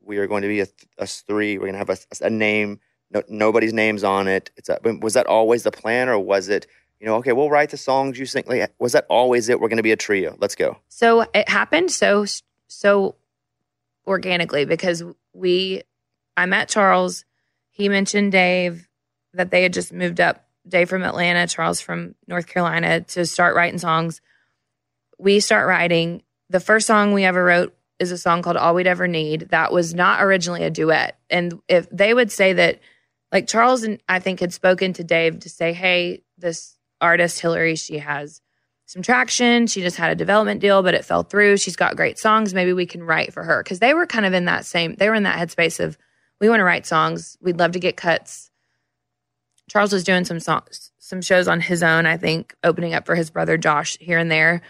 We 0.00 0.18
are 0.18 0.26
going 0.26 0.42
to 0.42 0.48
be 0.48 0.60
a 0.60 0.66
us 0.98 1.20
three. 1.20 1.58
We're 1.58 1.70
going 1.70 1.74
to 1.74 1.78
have 1.78 1.90
a, 1.90 2.24
a 2.24 2.30
name. 2.30 2.80
No, 3.10 3.22
nobody's 3.28 3.72
names 3.72 4.02
on 4.04 4.26
it. 4.26 4.50
It's 4.56 4.68
a, 4.68 4.78
was 5.00 5.14
that 5.14 5.26
always 5.26 5.62
the 5.62 5.70
plan, 5.70 6.08
or 6.08 6.18
was 6.18 6.48
it? 6.48 6.66
You 6.98 7.06
know, 7.06 7.16
okay, 7.16 7.32
we'll 7.32 7.50
write 7.50 7.70
the 7.70 7.76
songs 7.76 8.18
you 8.18 8.26
think. 8.26 8.48
Like, 8.48 8.72
was 8.78 8.92
that 8.92 9.06
always 9.08 9.48
it? 9.48 9.60
We're 9.60 9.68
going 9.68 9.78
to 9.78 9.82
be 9.82 9.92
a 9.92 9.96
trio. 9.96 10.36
Let's 10.38 10.54
go. 10.54 10.78
So 10.88 11.26
it 11.34 11.48
happened 11.48 11.90
so 11.90 12.24
so 12.68 13.16
organically 14.06 14.64
because 14.64 15.02
we 15.32 15.82
I 16.36 16.46
met 16.46 16.68
Charles. 16.68 17.24
He 17.70 17.88
mentioned 17.88 18.32
Dave 18.32 18.88
that 19.34 19.50
they 19.50 19.62
had 19.62 19.72
just 19.72 19.92
moved 19.92 20.20
up. 20.20 20.44
Dave 20.66 20.88
from 20.88 21.02
Atlanta, 21.02 21.46
Charles 21.48 21.80
from 21.80 22.14
North 22.28 22.46
Carolina 22.46 23.00
to 23.00 23.26
start 23.26 23.56
writing 23.56 23.78
songs. 23.78 24.20
We 25.18 25.40
start 25.40 25.66
writing. 25.66 26.22
The 26.50 26.60
first 26.60 26.86
song 26.86 27.12
we 27.12 27.24
ever 27.24 27.42
wrote 27.42 27.74
is 27.98 28.10
a 28.10 28.18
song 28.18 28.42
called 28.42 28.56
All 28.56 28.74
We'd 28.74 28.86
Ever 28.86 29.06
Need. 29.06 29.48
That 29.50 29.72
was 29.72 29.94
not 29.94 30.22
originally 30.22 30.64
a 30.64 30.70
duet. 30.70 31.18
And 31.30 31.60
if 31.68 31.88
they 31.90 32.14
would 32.14 32.32
say 32.32 32.52
that 32.54 32.80
like 33.30 33.46
Charles 33.46 33.82
and 33.82 34.00
I 34.08 34.18
think 34.18 34.40
had 34.40 34.52
spoken 34.52 34.92
to 34.94 35.04
Dave 35.04 35.40
to 35.40 35.48
say, 35.48 35.72
"Hey, 35.72 36.22
this 36.36 36.76
artist 37.00 37.40
Hillary, 37.40 37.76
she 37.76 37.98
has 37.98 38.40
some 38.86 39.02
traction. 39.02 39.66
She 39.66 39.80
just 39.80 39.96
had 39.96 40.12
a 40.12 40.16
development 40.16 40.60
deal, 40.60 40.82
but 40.82 40.94
it 40.94 41.04
fell 41.04 41.22
through. 41.22 41.56
She's 41.56 41.76
got 41.76 41.96
great 41.96 42.18
songs. 42.18 42.52
Maybe 42.52 42.72
we 42.72 42.86
can 42.86 43.02
write 43.02 43.32
for 43.32 43.42
her." 43.44 43.62
Cuz 43.62 43.78
they 43.78 43.94
were 43.94 44.06
kind 44.06 44.26
of 44.26 44.34
in 44.34 44.44
that 44.46 44.66
same 44.66 44.96
they 44.96 45.08
were 45.08 45.14
in 45.14 45.22
that 45.22 45.38
headspace 45.38 45.80
of 45.80 45.96
we 46.40 46.48
want 46.48 46.60
to 46.60 46.64
write 46.64 46.86
songs. 46.86 47.38
We'd 47.40 47.58
love 47.58 47.72
to 47.72 47.80
get 47.80 47.96
cuts. 47.96 48.50
Charles 49.70 49.92
was 49.92 50.04
doing 50.04 50.24
some 50.24 50.40
songs, 50.40 50.90
some 50.98 51.22
shows 51.22 51.48
on 51.48 51.60
his 51.60 51.82
own, 51.82 52.04
I 52.04 52.16
think, 52.16 52.54
opening 52.64 52.94
up 52.94 53.06
for 53.06 53.14
his 53.14 53.30
brother 53.30 53.56
Josh 53.56 53.96
here 54.00 54.18
and 54.18 54.30
there. 54.30 54.60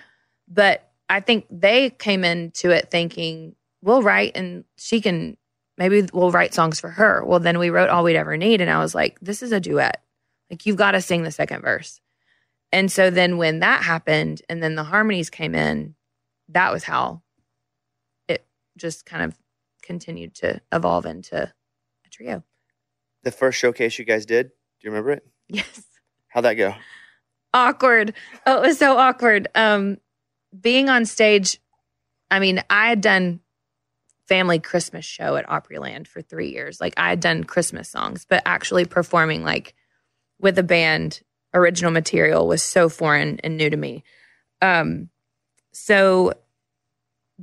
But 0.47 0.92
I 1.13 1.21
think 1.21 1.47
they 1.51 1.91
came 1.91 2.25
into 2.25 2.71
it 2.71 2.91
thinking, 2.91 3.55
we'll 3.83 4.03
write 4.03 4.33
and 4.35 4.65
she 4.79 5.03
can 5.03 5.37
maybe 5.77 6.09
we'll 6.11 6.31
write 6.31 6.55
songs 6.55 6.81
for 6.81 6.89
her. 6.89 7.23
Well, 7.23 7.39
then 7.39 7.59
we 7.59 7.69
wrote 7.69 7.91
all 7.91 8.03
we'd 8.03 8.17
ever 8.17 8.39
need. 8.39 8.63
And 8.63 8.71
I 8.71 8.79
was 8.79 8.95
like, 8.95 9.21
this 9.21 9.43
is 9.43 9.53
a 9.53 9.61
duet. 9.61 10.03
Like, 10.51 10.65
you've 10.65 10.77
got 10.77 10.93
to 10.93 11.03
sing 11.03 11.23
the 11.23 11.31
second 11.31 11.61
verse. 11.61 12.01
And 12.73 12.91
so 12.91 13.11
then 13.11 13.37
when 13.37 13.61
that 13.61 13.83
happened 13.83 14.41
and 14.49 14.63
then 14.63 14.75
the 14.75 14.85
harmonies 14.85 15.29
came 15.29 15.55
in, 15.55 15.97
that 16.49 16.73
was 16.73 16.85
how 16.85 17.21
it 18.27 18.47
just 18.79 19.05
kind 19.05 19.23
of 19.23 19.37
continued 19.83 20.35
to 20.37 20.63
evolve 20.73 21.05
into 21.05 21.43
a 21.43 22.09
trio. 22.11 22.43
The 23.23 23.33
first 23.33 23.59
showcase 23.59 23.99
you 23.99 24.07
guys 24.07 24.25
did. 24.25 24.49
Do 24.49 24.53
you 24.81 24.91
remember 24.91 25.11
it? 25.11 25.27
Yes. 25.49 25.83
How'd 26.29 26.45
that 26.45 26.55
go? 26.55 26.75
awkward. 27.55 28.15
Oh, 28.47 28.63
it 28.63 28.67
was 28.67 28.79
so 28.79 28.97
awkward. 28.97 29.49
Um, 29.55 29.99
being 30.59 30.89
on 30.89 31.05
stage, 31.05 31.61
I 32.31 32.39
mean, 32.39 32.63
I 32.69 32.89
had 32.89 33.01
done 33.01 33.41
family 34.29 34.59
Christmas 34.59 35.05
show 35.05 35.37
at 35.37 35.47
Opryland 35.47 36.07
for 36.07 36.23
three 36.23 36.51
years. 36.51 36.81
Like 36.81 36.95
I 36.97 37.11
had 37.11 37.21
done 37.21 37.45
Christmas 37.45 37.89
songs, 37.89 38.25
but 38.29 38.43
actually 38.47 38.85
performing 38.85 39.45
like 39.45 39.75
with 40.41 40.59
a 40.59 40.63
band, 40.63 41.21
original 41.55 41.91
material 41.91 42.47
was 42.47 42.63
so 42.63 42.89
foreign 42.89 43.41
and 43.45 43.57
new 43.57 43.69
to 43.69 43.77
me. 43.77 44.05
Um, 44.61 45.11
so 45.73 46.33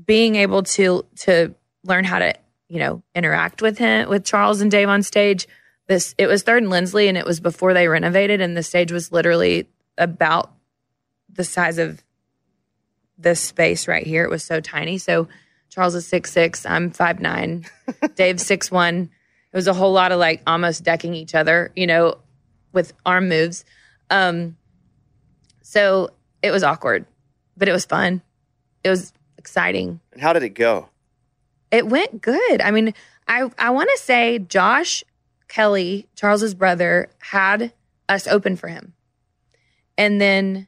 being 0.06 0.36
able 0.36 0.64
to 0.64 1.06
to 1.18 1.54
learn 1.84 2.06
how 2.06 2.20
to 2.20 2.34
you 2.68 2.80
know 2.80 3.04
interact 3.16 3.62
with 3.62 3.78
him 3.78 4.10
with 4.10 4.26
Charles 4.26 4.62
and 4.62 4.72
Dave 4.72 4.90
on 4.90 5.04
stage. 5.04 5.48
This 5.88 6.14
it 6.18 6.28
was 6.28 6.44
Third 6.44 6.64
and 6.64 6.72
Lindsley, 6.72 7.08
and 7.08 7.18
it 7.18 7.26
was 7.26 7.40
before 7.40 7.74
they 7.74 7.88
renovated, 7.88 8.42
and 8.42 8.56
the 8.56 8.64
stage 8.64 8.92
was 8.92 9.12
literally 9.12 9.68
about 9.98 10.54
the 11.32 11.44
size 11.44 11.78
of 11.78 12.04
this 13.20 13.42
space 13.42 13.88
right 13.88 14.08
here. 14.08 14.24
It 14.24 14.30
was 14.30 14.44
so 14.44 14.62
tiny. 14.62 14.98
So 14.98 15.28
Charles 15.70 15.94
is 15.94 16.08
six 16.08 16.32
six. 16.32 16.66
I'm 16.66 16.90
five 16.92 17.20
nine. 17.20 17.66
Dave's 18.16 18.46
six 18.46 18.72
one. 18.72 19.10
It 19.52 19.56
was 19.56 19.68
a 19.68 19.74
whole 19.74 19.94
lot 19.94 20.12
of 20.12 20.20
like 20.20 20.42
almost 20.48 20.84
decking 20.84 21.14
each 21.14 21.36
other, 21.36 21.72
you 21.76 21.88
know, 21.88 22.18
with 22.72 22.94
arm 23.06 23.30
moves. 23.30 23.66
Um, 24.10 24.58
so 25.62 26.12
it 26.42 26.52
was 26.52 26.64
awkward, 26.64 27.06
but 27.58 27.68
it 27.68 27.72
was 27.72 27.86
fun. 27.86 28.22
It 28.84 28.90
was 28.90 29.14
exciting. 29.38 30.00
And 30.14 30.22
how 30.22 30.34
did 30.34 30.44
it 30.44 30.50
go? 30.50 30.90
It 31.72 31.88
went 31.88 32.22
good. 32.22 32.62
I 32.62 32.72
mean, 32.72 32.94
I 33.28 33.50
I 33.58 33.70
want 33.72 33.90
to 33.96 34.02
say 34.02 34.40
Josh 34.40 35.04
Kelly, 35.48 36.08
Charles's 36.16 36.54
brother, 36.54 37.10
had 37.20 37.74
us 38.08 38.28
open 38.28 38.56
for 38.56 38.68
him, 38.68 38.94
and 39.98 40.20
then 40.20 40.68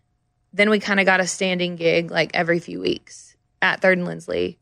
then 0.53 0.69
we 0.69 0.79
kind 0.79 0.99
of 0.99 1.05
got 1.05 1.19
a 1.19 1.27
standing 1.27 1.75
gig 1.75 2.11
like 2.11 2.31
every 2.33 2.59
few 2.59 2.79
weeks 2.79 3.35
at 3.61 3.81
Third 3.81 3.97
and 3.97 4.07
Lindsley, 4.07 4.59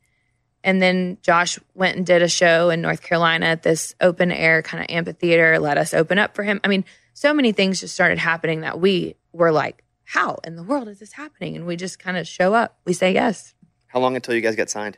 and 0.63 0.81
then 0.81 1.17
Josh 1.21 1.57
went 1.73 1.97
and 1.97 2.05
did 2.05 2.21
a 2.21 2.27
show 2.27 2.69
in 2.69 2.81
North 2.81 3.01
Carolina 3.01 3.45
at 3.47 3.63
this 3.63 3.95
open 4.01 4.31
air 4.31 4.61
kind 4.61 4.83
of 4.83 4.89
amphitheater. 4.89 5.59
Let 5.59 5.77
us 5.77 5.93
open 5.93 6.19
up 6.19 6.35
for 6.35 6.43
him. 6.43 6.59
I 6.63 6.67
mean, 6.67 6.85
so 7.13 7.33
many 7.33 7.51
things 7.51 7.79
just 7.79 7.93
started 7.93 8.17
happening 8.17 8.61
that 8.61 8.79
we 8.79 9.15
were 9.31 9.51
like, 9.51 9.83
"How 10.03 10.39
in 10.43 10.55
the 10.55 10.63
world 10.63 10.87
is 10.87 10.99
this 10.99 11.13
happening?" 11.13 11.55
And 11.55 11.65
we 11.65 11.75
just 11.75 11.99
kind 11.99 12.17
of 12.17 12.27
show 12.27 12.53
up. 12.53 12.77
We 12.85 12.93
say 12.93 13.13
yes. 13.13 13.53
How 13.87 13.99
long 13.99 14.15
until 14.15 14.35
you 14.35 14.41
guys 14.41 14.55
got 14.55 14.69
signed? 14.69 14.97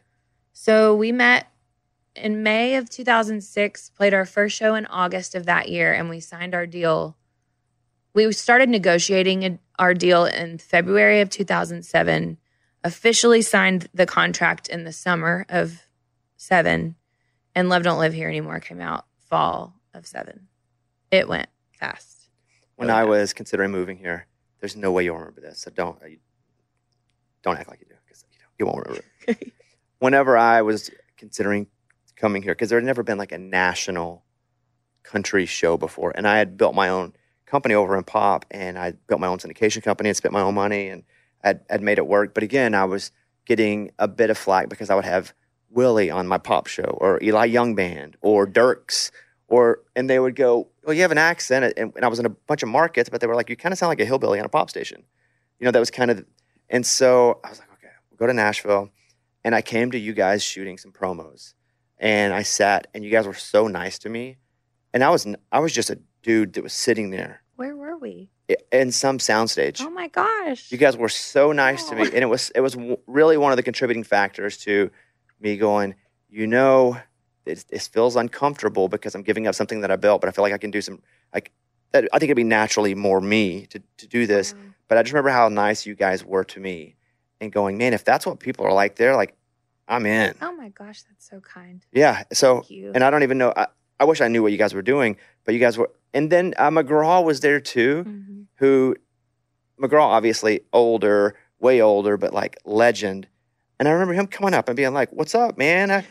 So 0.53 0.95
we 0.95 1.11
met 1.11 1.47
in 2.15 2.43
May 2.43 2.75
of 2.75 2.89
2006, 2.89 3.89
played 3.91 4.13
our 4.13 4.25
first 4.25 4.57
show 4.57 4.75
in 4.75 4.85
August 4.87 5.33
of 5.35 5.45
that 5.45 5.69
year, 5.69 5.93
and 5.93 6.09
we 6.09 6.19
signed 6.19 6.53
our 6.53 6.65
deal. 6.65 7.15
We 8.13 8.31
started 8.33 8.69
negotiating 8.69 9.59
our 9.79 9.93
deal 9.93 10.25
in 10.25 10.57
February 10.57 11.21
of 11.21 11.29
2007, 11.29 12.37
officially 12.83 13.41
signed 13.41 13.87
the 13.93 14.05
contract 14.05 14.67
in 14.67 14.83
the 14.83 14.91
summer 14.91 15.45
of 15.47 15.87
seven, 16.35 16.95
and 17.55 17.69
Love 17.69 17.83
Don't 17.83 17.99
Live 17.99 18.13
Here 18.13 18.27
Anymore 18.27 18.59
came 18.59 18.81
out 18.81 19.05
fall 19.29 19.75
of 19.93 20.05
seven. 20.05 20.47
It 21.09 21.27
went 21.27 21.47
fast. 21.71 22.29
When 22.75 22.89
I 22.89 23.01
fast. 23.01 23.09
was 23.09 23.33
considering 23.33 23.71
moving 23.71 23.97
here, 23.97 24.27
there's 24.59 24.75
no 24.75 24.91
way 24.91 25.05
you'll 25.05 25.17
remember 25.17 25.41
this. 25.41 25.59
So 25.59 25.71
don't 25.71 26.01
uh, 26.03 26.07
don't 27.43 27.57
act 27.57 27.69
like 27.69 27.79
you 27.79 27.87
do 27.87 27.95
because 28.05 28.25
you, 28.31 28.39
you 28.59 28.65
won't 28.65 28.85
remember 28.85 29.05
it. 29.27 29.53
Whenever 29.99 30.37
I 30.37 30.61
was 30.61 30.89
considering 31.17 31.67
coming 32.15 32.43
here 32.43 32.53
because 32.53 32.69
there 32.69 32.79
had 32.79 32.85
never 32.85 33.03
been 33.03 33.17
like 33.17 33.31
a 33.31 33.37
national 33.37 34.23
country 35.03 35.45
show 35.45 35.77
before, 35.77 36.11
and 36.15 36.27
I 36.27 36.37
had 36.37 36.57
built 36.57 36.75
my 36.75 36.89
own 36.89 37.13
company 37.51 37.75
over 37.75 37.97
in 37.97 38.03
pop, 38.05 38.45
and 38.49 38.79
I 38.79 38.93
built 39.07 39.19
my 39.19 39.27
own 39.27 39.37
syndication 39.37 39.83
company 39.83 40.09
and 40.09 40.15
spent 40.15 40.33
my 40.33 40.41
own 40.41 40.55
money, 40.55 40.87
and 40.87 41.03
I'd, 41.43 41.59
I'd 41.69 41.81
made 41.81 41.97
it 41.97 42.07
work. 42.07 42.33
But 42.33 42.43
again, 42.43 42.73
I 42.73 42.85
was 42.85 43.11
getting 43.45 43.91
a 43.99 44.07
bit 44.07 44.29
of 44.29 44.37
flack 44.37 44.69
because 44.69 44.89
I 44.89 44.95
would 44.95 45.03
have 45.03 45.33
Willie 45.69 46.09
on 46.09 46.27
my 46.27 46.37
pop 46.37 46.67
show, 46.67 46.97
or 47.01 47.21
Eli 47.21 47.45
Young 47.45 47.75
Band, 47.75 48.15
or 48.21 48.47
Dierks, 48.47 49.11
or 49.49 49.81
and 49.97 50.09
they 50.09 50.17
would 50.17 50.35
go, 50.35 50.69
"Well, 50.85 50.93
you 50.93 51.01
have 51.01 51.11
an 51.11 51.17
accent," 51.17 51.73
and, 51.77 51.91
and 51.93 52.05
I 52.05 52.07
was 52.07 52.19
in 52.19 52.25
a 52.25 52.29
bunch 52.29 52.63
of 52.63 52.69
markets, 52.69 53.09
but 53.09 53.19
they 53.19 53.27
were 53.27 53.35
like, 53.35 53.49
"You 53.49 53.57
kind 53.57 53.73
of 53.73 53.79
sound 53.79 53.89
like 53.89 53.99
a 53.99 54.05
hillbilly 54.05 54.39
on 54.39 54.45
a 54.45 54.49
pop 54.49 54.69
station." 54.69 55.03
You 55.59 55.65
know, 55.65 55.71
that 55.71 55.79
was 55.79 55.91
kind 55.91 56.09
of, 56.09 56.25
and 56.69 56.85
so 56.85 57.41
I 57.43 57.49
was 57.49 57.59
like, 57.59 57.71
"Okay, 57.73 57.93
we'll 58.09 58.17
go 58.17 58.27
to 58.27 58.33
Nashville," 58.33 58.89
and 59.43 59.53
I 59.53 59.61
came 59.61 59.91
to 59.91 59.99
you 59.99 60.13
guys 60.13 60.41
shooting 60.41 60.77
some 60.77 60.93
promos, 60.93 61.53
and 61.99 62.33
I 62.33 62.43
sat, 62.43 62.87
and 62.93 63.03
you 63.03 63.11
guys 63.11 63.27
were 63.27 63.33
so 63.33 63.67
nice 63.67 63.99
to 63.99 64.09
me, 64.09 64.37
and 64.93 65.03
I 65.03 65.09
was 65.09 65.27
I 65.51 65.59
was 65.59 65.73
just 65.73 65.89
a 65.89 65.99
dude 66.23 66.53
that 66.53 66.63
was 66.63 66.73
sitting 66.73 67.09
there 67.09 67.40
we? 68.01 68.29
in 68.71 68.91
some 68.91 69.17
soundstage. 69.17 69.81
Oh 69.81 69.89
my 69.89 70.09
gosh. 70.09 70.71
You 70.71 70.77
guys 70.77 70.97
were 70.97 71.07
so 71.09 71.53
nice 71.53 71.85
to 71.89 71.95
me, 71.95 72.03
and 72.03 72.15
it 72.17 72.25
was 72.29 72.49
it 72.53 72.59
was 72.59 72.75
really 73.07 73.37
one 73.37 73.53
of 73.53 73.55
the 73.57 73.63
contributing 73.63 74.03
factors 74.03 74.57
to 74.65 74.91
me 75.39 75.55
going. 75.55 75.95
You 76.29 76.47
know, 76.47 76.97
it, 77.45 77.63
it 77.69 77.81
feels 77.81 78.15
uncomfortable 78.17 78.89
because 78.89 79.15
I'm 79.15 79.23
giving 79.23 79.47
up 79.47 79.55
something 79.55 79.81
that 79.81 79.91
I 79.91 79.95
built, 79.95 80.19
but 80.21 80.27
I 80.27 80.31
feel 80.31 80.43
like 80.43 80.53
I 80.53 80.57
can 80.57 80.71
do 80.71 80.81
some 80.81 81.01
like. 81.33 81.51
that- 81.91 82.09
I 82.11 82.19
think 82.19 82.27
it'd 82.29 82.35
be 82.35 82.43
naturally 82.43 82.93
more 82.95 83.21
me 83.21 83.67
to 83.67 83.81
to 83.97 84.07
do 84.07 84.27
this. 84.27 84.53
Wow. 84.53 84.59
But 84.89 84.97
I 84.97 85.03
just 85.03 85.13
remember 85.13 85.29
how 85.29 85.47
nice 85.47 85.85
you 85.85 85.95
guys 85.95 86.25
were 86.25 86.43
to 86.43 86.59
me, 86.59 86.95
and 87.39 87.53
going, 87.53 87.77
man, 87.77 87.93
if 87.93 88.03
that's 88.03 88.25
what 88.25 88.39
people 88.39 88.65
are 88.65 88.73
like 88.73 88.95
they're 88.97 89.15
like 89.15 89.33
I'm 89.87 90.05
in. 90.05 90.35
Oh 90.41 90.53
my 90.53 90.69
gosh, 90.69 91.03
that's 91.03 91.29
so 91.29 91.39
kind. 91.39 91.85
Yeah. 91.93 92.23
So 92.33 92.55
Thank 92.61 92.71
you. 92.71 92.91
and 92.95 93.03
I 93.03 93.09
don't 93.09 93.23
even 93.23 93.37
know. 93.37 93.53
I, 93.55 93.67
I 93.99 94.03
wish 94.05 94.19
I 94.19 94.27
knew 94.27 94.41
what 94.43 94.51
you 94.51 94.57
guys 94.57 94.73
were 94.73 94.81
doing, 94.81 95.15
but 95.45 95.53
you 95.53 95.59
guys 95.59 95.77
were. 95.77 95.89
And 96.13 96.29
then 96.31 96.53
uh, 96.57 96.69
McGraw 96.69 97.23
was 97.23 97.39
there 97.39 97.59
too 97.59 98.03
Mhm. 98.05 98.45
who 98.55 98.95
McGraw 99.81 100.03
obviously 100.03 100.61
older, 100.73 101.35
way 101.59 101.81
older, 101.81 102.17
but 102.17 102.33
like 102.33 102.57
legend. 102.65 103.27
And 103.79 103.87
I 103.87 103.91
remember 103.91 104.13
him 104.13 104.27
coming 104.27 104.53
up 104.53 104.67
and 104.69 104.75
being 104.75 104.93
like, 104.93 105.09
"What's 105.11 105.33
up, 105.33 105.57
man?" 105.57 105.89
I, 105.89 106.05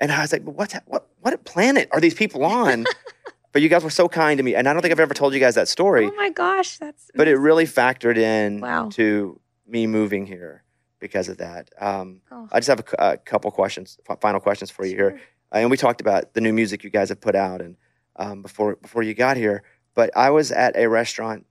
and 0.00 0.10
I 0.10 0.22
was 0.22 0.32
like, 0.32 0.42
"What? 0.42 0.74
What? 0.86 1.08
What 1.20 1.44
planet 1.44 1.88
are 1.92 2.00
these 2.00 2.14
people 2.14 2.44
on?" 2.44 2.84
but 3.52 3.62
you 3.62 3.68
guys 3.68 3.84
were 3.84 3.90
so 3.90 4.08
kind 4.08 4.38
to 4.38 4.42
me, 4.42 4.54
and 4.54 4.68
I 4.68 4.72
don't 4.72 4.82
think 4.82 4.90
I've 4.92 5.00
ever 5.00 5.14
told 5.14 5.34
you 5.34 5.40
guys 5.40 5.54
that 5.54 5.68
story. 5.68 6.06
Oh 6.06 6.14
my 6.16 6.30
gosh, 6.30 6.78
that's 6.78 7.10
but 7.14 7.28
it 7.28 7.36
really 7.36 7.64
factored 7.66 8.16
in 8.16 8.60
Wow. 8.60 8.88
to 8.90 9.38
me 9.68 9.86
moving 9.86 10.26
here 10.26 10.64
because 10.98 11.28
of 11.28 11.38
that. 11.38 11.70
Um, 11.80 12.22
Oh. 12.32 12.48
I 12.50 12.58
just 12.58 12.68
have 12.68 12.80
a, 12.98 13.12
a 13.12 13.16
couple 13.18 13.50
questions, 13.52 13.98
final 14.20 14.40
questions 14.40 14.70
for 14.70 14.84
you 14.84 14.96
here. 14.96 15.20
Uh, 15.52 15.58
and 15.58 15.70
we 15.70 15.76
talked 15.76 16.00
about 16.00 16.34
the 16.34 16.40
new 16.40 16.52
music 16.52 16.82
you 16.84 16.90
guys 16.90 17.08
have 17.10 17.20
put 17.20 17.34
out 17.36 17.60
and 17.60 17.76
um, 18.16 18.42
before 18.42 18.76
before 18.76 19.02
you 19.02 19.14
got 19.14 19.36
here. 19.36 19.62
But 19.94 20.16
I 20.16 20.30
was 20.30 20.52
at 20.52 20.76
a 20.76 20.88
restaurant 20.88 21.46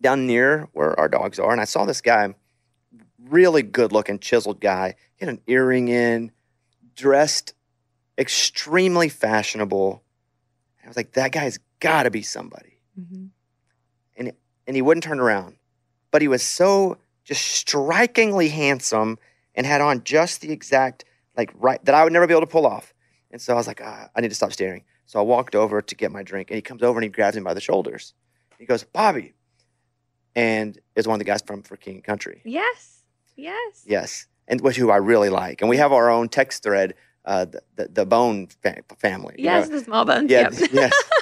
down 0.00 0.26
near 0.26 0.68
where 0.72 0.98
our 0.98 1.08
dogs 1.08 1.38
are, 1.38 1.52
and 1.52 1.60
I 1.60 1.64
saw 1.64 1.84
this 1.84 2.00
guy, 2.00 2.34
really 3.28 3.62
good 3.62 3.92
looking, 3.92 4.18
chiseled 4.18 4.60
guy, 4.60 4.94
he 5.16 5.26
had 5.26 5.34
an 5.34 5.42
earring 5.46 5.88
in, 5.88 6.32
dressed 6.94 7.54
extremely 8.18 9.08
fashionable. 9.08 10.02
And 10.78 10.86
I 10.86 10.88
was 10.88 10.96
like, 10.96 11.12
that 11.12 11.32
guy's 11.32 11.58
got 11.80 12.04
to 12.04 12.10
be 12.10 12.22
somebody. 12.22 12.80
Mhm. 12.98 13.30
And 14.66 14.76
he 14.76 14.82
wouldn't 14.82 15.02
turn 15.02 15.18
around, 15.18 15.56
but 16.12 16.22
he 16.22 16.28
was 16.28 16.44
so 16.44 16.98
just 17.24 17.42
strikingly 17.42 18.50
handsome 18.50 19.18
and 19.56 19.66
had 19.66 19.80
on 19.80 20.04
just 20.04 20.42
the 20.42 20.52
exact 20.52 21.04
like 21.36 21.50
right 21.54 21.84
that 21.86 21.94
I 21.94 22.04
would 22.04 22.12
never 22.12 22.26
be 22.28 22.34
able 22.34 22.42
to 22.42 22.46
pull 22.46 22.66
off. 22.66 22.94
And 23.32 23.42
so 23.42 23.52
I 23.52 23.56
was 23.56 23.66
like, 23.66 23.80
ah, 23.82 24.08
I 24.14 24.20
need 24.20 24.28
to 24.28 24.34
stop 24.34 24.52
staring. 24.52 24.84
So 25.10 25.18
I 25.18 25.22
walked 25.22 25.56
over 25.56 25.82
to 25.82 25.94
get 25.96 26.12
my 26.12 26.22
drink, 26.22 26.50
and 26.50 26.54
he 26.54 26.62
comes 26.62 26.84
over 26.84 26.96
and 27.00 27.02
he 27.02 27.08
grabs 27.10 27.34
me 27.34 27.42
by 27.42 27.52
the 27.52 27.60
shoulders. 27.60 28.14
He 28.60 28.64
goes, 28.64 28.84
Bobby, 28.84 29.32
and 30.36 30.78
is 30.94 31.08
one 31.08 31.14
of 31.16 31.18
the 31.18 31.24
guys 31.24 31.42
from 31.44 31.64
For 31.64 31.76
King 31.76 32.00
Country. 32.00 32.42
Yes. 32.44 33.02
Yes. 33.34 33.82
Yes, 33.84 34.26
and 34.46 34.60
which 34.60 34.76
who 34.76 34.88
I 34.92 34.98
really 34.98 35.28
like. 35.28 35.62
And 35.62 35.68
we 35.68 35.78
have 35.78 35.90
our 35.92 36.10
own 36.10 36.28
text 36.28 36.62
thread, 36.62 36.94
uh, 37.24 37.46
the, 37.46 37.60
the 37.74 37.88
the 37.88 38.06
Bone 38.06 38.46
fa- 38.62 38.84
family. 38.98 39.34
you 39.36 39.46
Yes, 39.46 39.68
know? 39.68 39.80
the 39.80 39.84
Smallbones. 39.84 40.30
yeah, 40.30 40.48
Yep. 40.52 40.70
yes. 40.72 40.92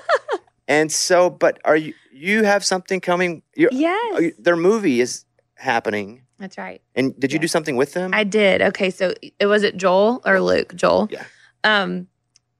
And 0.68 0.92
so, 0.92 1.30
but 1.30 1.58
are 1.64 1.78
you 1.78 1.94
you 2.12 2.44
have 2.44 2.62
something 2.62 3.00
coming? 3.00 3.40
You're, 3.56 3.70
yes. 3.72 4.20
you- 4.20 4.34
their 4.38 4.54
movie 4.56 5.00
is 5.00 5.24
happening, 5.54 6.24
That's 6.38 6.58
right. 6.58 6.82
and 6.94 7.18
did 7.18 7.32
you 7.32 7.38
do 7.38 7.48
something 7.48 7.76
with 7.76 7.94
them? 7.94 8.10
I 8.12 8.24
did. 8.24 8.60
Okay, 8.60 8.90
so 8.90 9.14
it 9.38 9.46
was 9.46 9.62
it 9.62 9.78
Joel 9.78 10.20
or 10.26 10.42
Luke? 10.42 10.74
Joel. 10.74 11.08
Yeah. 11.10 11.24
Um. 11.64 12.08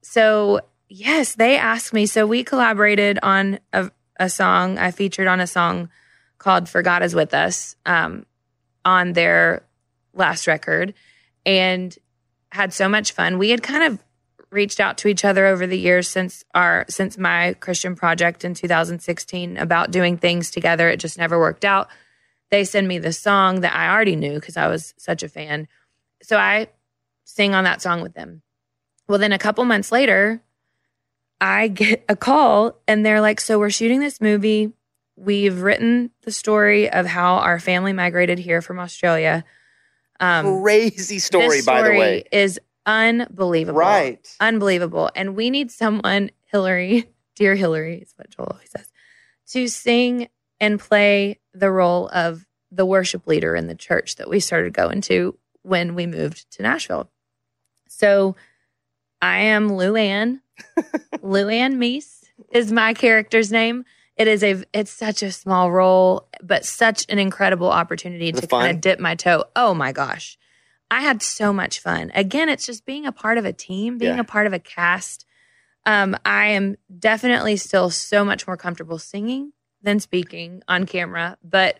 So 0.01 0.61
yes, 0.89 1.35
they 1.35 1.57
asked 1.57 1.93
me. 1.93 2.05
So 2.05 2.25
we 2.25 2.43
collaborated 2.43 3.19
on 3.23 3.59
a, 3.71 3.91
a 4.19 4.29
song. 4.29 4.77
I 4.77 4.91
featured 4.91 5.27
on 5.27 5.39
a 5.39 5.47
song 5.47 5.89
called 6.37 6.67
"For 6.67 6.81
God 6.81 7.03
Is 7.03 7.15
With 7.15 7.33
Us" 7.33 7.75
um, 7.85 8.25
on 8.83 9.13
their 9.13 9.63
last 10.13 10.47
record, 10.47 10.93
and 11.45 11.95
had 12.51 12.73
so 12.73 12.89
much 12.89 13.11
fun. 13.11 13.37
We 13.37 13.51
had 13.51 13.63
kind 13.63 13.83
of 13.83 13.99
reached 14.51 14.79
out 14.79 14.97
to 14.97 15.07
each 15.07 15.23
other 15.23 15.45
over 15.45 15.67
the 15.67 15.77
years 15.77 16.07
since 16.07 16.43
our 16.55 16.85
since 16.89 17.17
my 17.17 17.53
Christian 17.59 17.95
project 17.95 18.43
in 18.43 18.53
2016 18.53 19.57
about 19.57 19.91
doing 19.91 20.17
things 20.17 20.49
together. 20.51 20.89
It 20.89 20.99
just 20.99 21.17
never 21.17 21.39
worked 21.39 21.65
out. 21.65 21.87
They 22.49 22.63
send 22.65 22.87
me 22.87 22.97
the 22.97 23.13
song 23.13 23.61
that 23.61 23.75
I 23.75 23.89
already 23.93 24.15
knew 24.15 24.33
because 24.35 24.57
I 24.57 24.67
was 24.67 24.93
such 24.97 25.21
a 25.21 25.29
fan. 25.29 25.67
So 26.23 26.37
I 26.37 26.67
sing 27.25 27.53
on 27.53 27.63
that 27.65 27.81
song 27.81 28.01
with 28.01 28.15
them. 28.15 28.41
Well, 29.07 29.19
then 29.19 29.31
a 29.31 29.39
couple 29.39 29.63
months 29.65 29.91
later, 29.91 30.41
I 31.41 31.67
get 31.69 32.03
a 32.09 32.15
call 32.15 32.79
and 32.87 33.05
they're 33.05 33.21
like, 33.21 33.39
So 33.39 33.59
we're 33.59 33.69
shooting 33.69 33.99
this 33.99 34.19
movie. 34.21 34.73
We've 35.15 35.61
written 35.61 36.11
the 36.21 36.31
story 36.31 36.89
of 36.89 37.05
how 37.05 37.35
our 37.35 37.59
family 37.59 37.93
migrated 37.93 38.39
here 38.39 38.61
from 38.61 38.79
Australia. 38.79 39.43
Um, 40.19 40.61
Crazy 40.61 41.19
story, 41.19 41.57
this 41.57 41.65
by 41.65 41.81
the 41.81 41.91
way. 41.91 42.23
is 42.31 42.59
unbelievable. 42.85 43.79
Right. 43.79 44.35
Unbelievable. 44.39 45.09
And 45.15 45.35
we 45.35 45.49
need 45.49 45.71
someone, 45.71 46.31
Hillary, 46.45 47.09
dear 47.35 47.55
Hillary, 47.55 47.97
is 47.97 48.13
what 48.15 48.29
Joel 48.29 48.47
always 48.51 48.71
says, 48.71 48.91
to 49.49 49.67
sing 49.67 50.29
and 50.59 50.79
play 50.79 51.39
the 51.53 51.71
role 51.71 52.09
of 52.13 52.45
the 52.71 52.85
worship 52.85 53.27
leader 53.27 53.55
in 53.55 53.67
the 53.67 53.75
church 53.75 54.17
that 54.17 54.29
we 54.29 54.39
started 54.39 54.73
going 54.73 55.01
to 55.01 55.37
when 55.63 55.95
we 55.95 56.05
moved 56.05 56.49
to 56.51 56.63
Nashville. 56.63 57.09
So 57.87 58.35
I 59.21 59.39
am 59.39 59.69
Luann. 59.69 60.41
Luann 61.21 61.75
Meese 61.75 62.23
is 62.51 62.71
my 62.71 62.93
character's 62.93 63.51
name. 63.51 63.85
It 64.15 64.27
is 64.27 64.43
a 64.43 64.63
it's 64.73 64.91
such 64.91 65.23
a 65.23 65.31
small 65.31 65.71
role, 65.71 66.27
but 66.43 66.65
such 66.65 67.05
an 67.09 67.19
incredible 67.19 67.69
opportunity 67.71 68.31
to 68.31 68.47
kind 68.47 68.75
of 68.75 68.81
dip 68.81 68.99
my 68.99 69.15
toe. 69.15 69.45
Oh 69.55 69.73
my 69.73 69.91
gosh. 69.91 70.37
I 70.91 71.01
had 71.01 71.21
so 71.21 71.53
much 71.53 71.79
fun. 71.79 72.11
Again, 72.15 72.49
it's 72.49 72.65
just 72.65 72.83
being 72.85 73.05
a 73.05 73.11
part 73.11 73.37
of 73.37 73.45
a 73.45 73.53
team, 73.53 73.97
being 73.97 74.15
Yeah. 74.15 74.21
a 74.21 74.25
part 74.25 74.47
of 74.47 74.53
a 74.53 74.59
cast. 74.59 75.25
Um, 75.85 76.17
I 76.25 76.47
am 76.47 76.77
definitely 76.97 77.57
still 77.57 77.89
so 77.89 78.25
much 78.25 78.45
more 78.47 78.57
comfortable 78.57 78.97
singing 78.99 79.53
than 79.81 79.99
speaking 79.99 80.61
on 80.67 80.85
camera, 80.85 81.37
but 81.43 81.79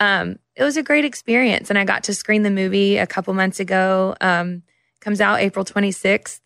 um, 0.00 0.38
it 0.54 0.62
was 0.64 0.76
a 0.76 0.82
great 0.82 1.04
experience. 1.04 1.70
And 1.70 1.78
I 1.78 1.84
got 1.84 2.04
to 2.04 2.14
screen 2.14 2.42
the 2.42 2.50
movie 2.50 2.98
a 2.98 3.06
couple 3.06 3.32
months 3.32 3.58
ago. 3.60 4.14
Um, 4.20 4.62
comes 5.00 5.20
out 5.20 5.40
April 5.40 5.64
26th. 5.64 6.40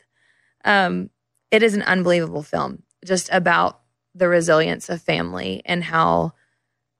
Um, 0.64 1.11
it 1.53 1.62
is 1.62 1.74
an 1.74 1.82
unbelievable 1.82 2.42
film, 2.42 2.82
just 3.05 3.28
about 3.30 3.80
the 4.14 4.26
resilience 4.26 4.88
of 4.88 5.00
family 5.00 5.62
and 5.64 5.84
how 5.84 6.32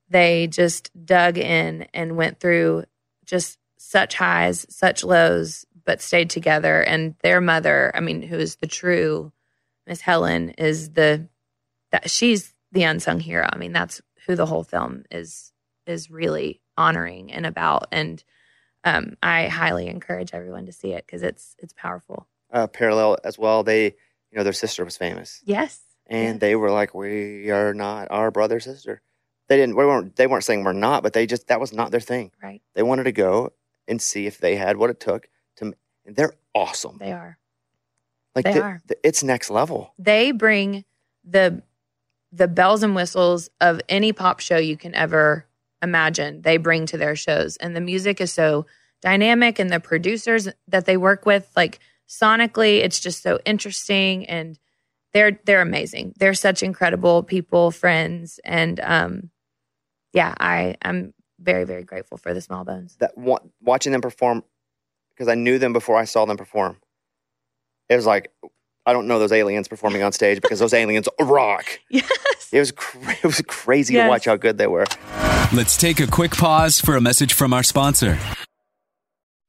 they 0.09 0.47
just 0.47 0.91
dug 1.05 1.39
in 1.39 1.89
and 1.95 2.17
went 2.17 2.39
through 2.39 2.85
just 3.25 3.59
such 3.79 4.15
highs, 4.15 4.67
such 4.69 5.03
lows, 5.03 5.65
but 5.85 6.03
stayed 6.03 6.31
together. 6.31 6.83
And 6.83 7.15
their 7.23 7.41
mother, 7.41 7.91
I 7.95 8.01
mean, 8.01 8.23
who 8.23 8.37
is 8.37 8.57
the 8.57 8.67
true 8.67 9.33
Miss 9.87 10.03
Helen, 10.03 10.51
is 10.51 10.91
the 10.91 11.29
that 11.91 12.09
she's 12.09 12.55
the 12.73 12.85
unsung 12.85 13.21
hero. 13.21 13.49
I 13.51 13.57
mean, 13.57 13.73
that's 13.73 14.01
who 14.27 14.37
the 14.37 14.47
whole 14.47 14.65
film 14.65 15.05
is 15.11 15.53
is 15.87 16.11
really 16.11 16.61
honoring 16.77 17.33
and 17.33 17.47
about. 17.47 17.89
And 17.91 18.23
um, 18.85 19.17
I 19.23 19.49
highly 19.49 19.89
encourage 19.89 20.33
everyone 20.33 20.67
to 20.67 20.73
see 20.73 20.93
it 20.93 21.07
because 21.07 21.23
it's 21.23 21.57
it's 21.59 21.73
powerful. 21.73 22.29
Uh, 22.53 22.67
parallel 22.67 23.17
as 23.25 23.39
well. 23.39 23.63
They, 23.63 23.95
you 24.33 24.39
know, 24.39 24.45
their 24.45 24.53
sister 24.53 24.85
was 24.85 24.97
famous, 24.97 25.41
Yes. 25.45 25.81
and 26.07 26.35
Yes. 26.37 26.41
they 26.41 26.57
were 26.57 26.71
like, 26.71 26.95
"We 26.95 27.51
are 27.51 27.75
not 27.75 28.09
our 28.11 28.31
brother 28.31 28.59
sister." 28.61 29.03
They 29.49 29.57
didn't. 29.57 29.77
We 29.77 29.85
weren't. 29.85 30.17
They 30.17 30.27
weren't 30.27 30.45
saying 30.45 30.65
we're 30.65 30.73
not, 30.73 31.03
but 31.03 31.13
they 31.13 31.27
just 31.27 31.49
that 31.49 31.61
was 31.61 31.73
not 31.73 31.91
their 31.91 32.01
thing. 32.01 32.33
Right. 32.43 32.63
They 32.75 32.83
wanted 32.83 33.05
to 33.05 33.13
go 33.13 33.53
and 33.87 34.01
see 34.01 34.27
if 34.27 34.39
they 34.39 34.57
had 34.57 34.77
what 34.79 34.89
it 34.91 34.99
took 35.01 35.29
to. 35.57 35.75
And 36.07 36.17
they're 36.17 36.35
awesome. 36.55 36.97
They 36.99 37.13
are. 37.13 37.39
like 38.35 38.47
they 38.47 38.55
the- 38.55 38.63
are. 38.63 38.81
the- 38.87 39.07
it's 39.07 39.23
next 39.23 39.51
level. 39.51 39.93
They 39.99 40.33
bring 40.33 40.85
the 41.23 41.63
the 42.33 42.49
bells 42.49 42.83
and 42.83 42.95
whistles 42.95 43.51
of 43.61 43.79
any 43.91 44.11
pop 44.13 44.41
show 44.41 44.57
you 44.57 44.75
can 44.77 44.95
ever 44.95 45.47
imagine. 45.83 46.41
They 46.41 46.57
bring 46.57 46.87
to 46.87 46.97
their 46.97 47.15
shows, 47.15 47.59
and 47.59 47.77
the 47.77 47.81
music 47.83 48.21
is 48.23 48.33
so 48.33 48.65
dynamic, 49.03 49.59
and 49.59 49.69
the 49.71 49.81
producers 49.81 50.49
that 50.69 50.87
they 50.87 50.97
work 50.97 51.27
with, 51.27 51.51
like 51.57 51.79
sonically, 52.13 52.79
it's 52.85 53.01
just 53.01 53.23
so 53.23 53.39
interesting 53.45 54.27
and 54.27 54.59
they're 55.13 55.39
they're 55.45 55.61
amazing. 55.61 56.15
They're 56.17 56.35
such 56.35 56.63
incredible 56.63 57.23
people, 57.23 57.71
friends, 57.71 58.41
and 58.45 58.81
um, 58.81 59.31
yeah, 60.13 60.35
I 60.41 60.77
I'm 60.83 61.13
very 61.39 61.65
very 61.65 61.85
grateful 61.85 62.17
for 62.17 62.33
the 62.33 62.41
Smallbones. 62.41 62.97
That 62.99 63.13
watching 63.61 63.93
them 63.93 64.01
perform, 64.01 64.43
because 65.11 65.29
I 65.29 65.35
knew 65.35 65.59
them 65.59 65.73
before 65.73 65.97
I 65.97 66.05
saw 66.05 66.25
them 66.25 66.37
perform. 66.37 66.79
It 67.91 67.97
was 67.97 68.07
like 68.07 68.33
I 68.87 68.93
don't 68.93 69.07
know 69.07 69.19
those 69.19 69.33
aliens 69.33 69.69
performing 69.69 70.03
on 70.03 70.13
stage 70.13 70.41
because 70.41 70.59
those 70.59 70.75
aliens 70.75 71.09
rock. 71.21 71.67
Yes. 71.91 72.09
It 72.53 72.59
was 72.59 72.73
cra- 72.73 73.13
it 73.15 73.25
was 73.25 73.43
crazy 73.47 73.95
to 73.95 74.09
watch 74.09 74.27
how 74.27 74.37
good 74.37 74.59
they 74.59 74.67
were. 74.67 74.85
Let's 75.55 75.79
take 75.79 76.01
a 76.01 76.07
quick 76.07 76.33
pause 76.33 76.81
for 76.81 76.97
a 76.97 77.01
message 77.01 77.33
from 77.33 77.55
our 77.55 77.63
sponsor. 77.63 78.19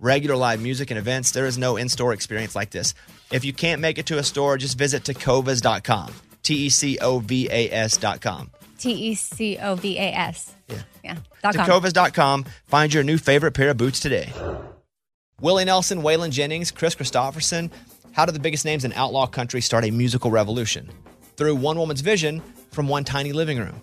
Regular 0.00 0.36
live 0.36 0.60
music 0.62 0.90
and 0.90 0.98
events, 0.98 1.32
there 1.32 1.46
is 1.46 1.58
no 1.58 1.76
in 1.76 1.88
store 1.88 2.12
experience 2.12 2.54
like 2.54 2.70
this. 2.70 2.94
If 3.32 3.44
you 3.44 3.52
can't 3.52 3.80
make 3.80 3.98
it 3.98 4.06
to 4.06 4.18
a 4.18 4.22
store, 4.22 4.56
just 4.56 4.78
visit 4.78 5.02
tecovas.com. 5.02 6.14
T 6.42 6.54
E 6.54 6.68
C 6.68 6.98
O 7.00 7.18
V 7.18 7.48
A 7.50 7.70
S.com. 7.72 8.50
T 8.78 8.92
E 8.92 9.14
C 9.14 9.58
O 9.58 9.74
V 9.74 9.98
A 9.98 10.12
S. 10.12 10.54
Yeah. 10.68 10.82
Yeah. 11.04 11.16
Tecovas.com. 11.42 12.44
Find 12.66 12.94
your 12.94 13.02
new 13.02 13.18
favorite 13.18 13.52
pair 13.52 13.70
of 13.70 13.76
boots 13.76 13.98
today. 14.00 14.32
Willie 15.40 15.64
Nelson, 15.64 16.02
Waylon 16.02 16.30
Jennings, 16.30 16.70
Kris 16.70 16.94
Kristofferson. 16.94 17.70
How 18.12 18.24
did 18.24 18.34
the 18.34 18.40
biggest 18.40 18.64
names 18.64 18.84
in 18.84 18.92
outlaw 18.94 19.26
country 19.26 19.60
start 19.60 19.84
a 19.84 19.90
musical 19.90 20.30
revolution? 20.30 20.88
Through 21.36 21.56
one 21.56 21.78
woman's 21.78 22.00
vision 22.00 22.42
from 22.70 22.88
one 22.88 23.04
tiny 23.04 23.32
living 23.32 23.58
room. 23.58 23.82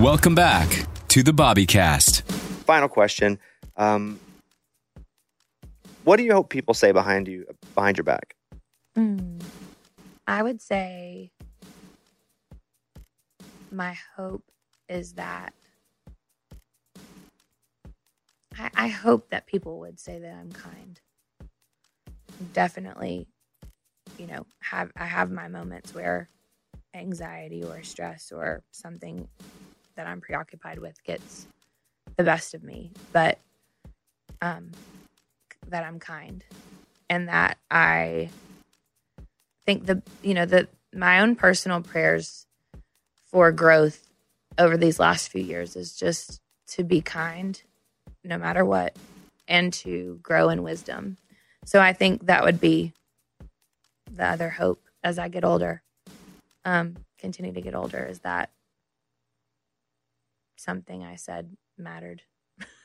Welcome 0.00 0.36
back 0.36 0.86
to 1.08 1.24
the 1.24 1.32
Bobbycast. 1.32 2.22
Final 2.22 2.86
question. 2.88 3.36
Um, 3.76 4.20
what 6.04 6.18
do 6.18 6.22
you 6.22 6.32
hope 6.32 6.50
people 6.50 6.72
say 6.72 6.92
behind 6.92 7.26
you, 7.26 7.46
behind 7.74 7.96
your 7.96 8.04
back? 8.04 8.36
Mm. 8.96 9.42
I 10.24 10.44
would 10.44 10.62
say 10.62 11.32
my 13.72 13.98
hope 14.16 14.44
is 14.88 15.14
that 15.14 15.52
I, 18.56 18.70
I 18.76 18.86
hope 18.86 19.30
that 19.30 19.48
people 19.48 19.80
would 19.80 19.98
say 19.98 20.20
that 20.20 20.32
I'm 20.32 20.52
kind. 20.52 21.00
Definitely, 22.52 23.26
you 24.16 24.28
know, 24.28 24.46
have 24.60 24.92
I 24.96 25.06
have 25.06 25.32
my 25.32 25.48
moments 25.48 25.92
where 25.92 26.30
anxiety 26.94 27.64
or 27.64 27.82
stress 27.82 28.30
or 28.30 28.62
something 28.70 29.26
that 29.98 30.06
I'm 30.06 30.20
preoccupied 30.20 30.78
with 30.78 31.02
gets 31.02 31.48
the 32.16 32.22
best 32.22 32.54
of 32.54 32.62
me, 32.62 32.92
but 33.12 33.38
um 34.40 34.70
that 35.66 35.84
I'm 35.84 35.98
kind 35.98 36.44
and 37.10 37.28
that 37.28 37.58
I 37.68 38.30
think 39.66 39.86
the 39.86 40.00
you 40.22 40.34
know 40.34 40.46
the 40.46 40.68
my 40.94 41.20
own 41.20 41.34
personal 41.34 41.82
prayers 41.82 42.46
for 43.26 43.50
growth 43.50 44.08
over 44.56 44.76
these 44.76 45.00
last 45.00 45.30
few 45.30 45.42
years 45.42 45.74
is 45.74 45.96
just 45.96 46.40
to 46.68 46.84
be 46.84 47.00
kind 47.00 47.60
no 48.22 48.38
matter 48.38 48.64
what 48.64 48.96
and 49.48 49.72
to 49.72 50.20
grow 50.22 50.48
in 50.48 50.62
wisdom. 50.62 51.16
So 51.64 51.80
I 51.80 51.92
think 51.92 52.26
that 52.26 52.44
would 52.44 52.60
be 52.60 52.92
the 54.10 54.26
other 54.26 54.50
hope 54.50 54.80
as 55.02 55.18
I 55.18 55.26
get 55.28 55.44
older. 55.44 55.82
Um 56.64 56.98
continue 57.18 57.52
to 57.52 57.60
get 57.60 57.74
older 57.74 58.04
is 58.04 58.20
that 58.20 58.50
something 60.62 61.04
I 61.04 61.16
said 61.16 61.56
mattered 61.76 62.22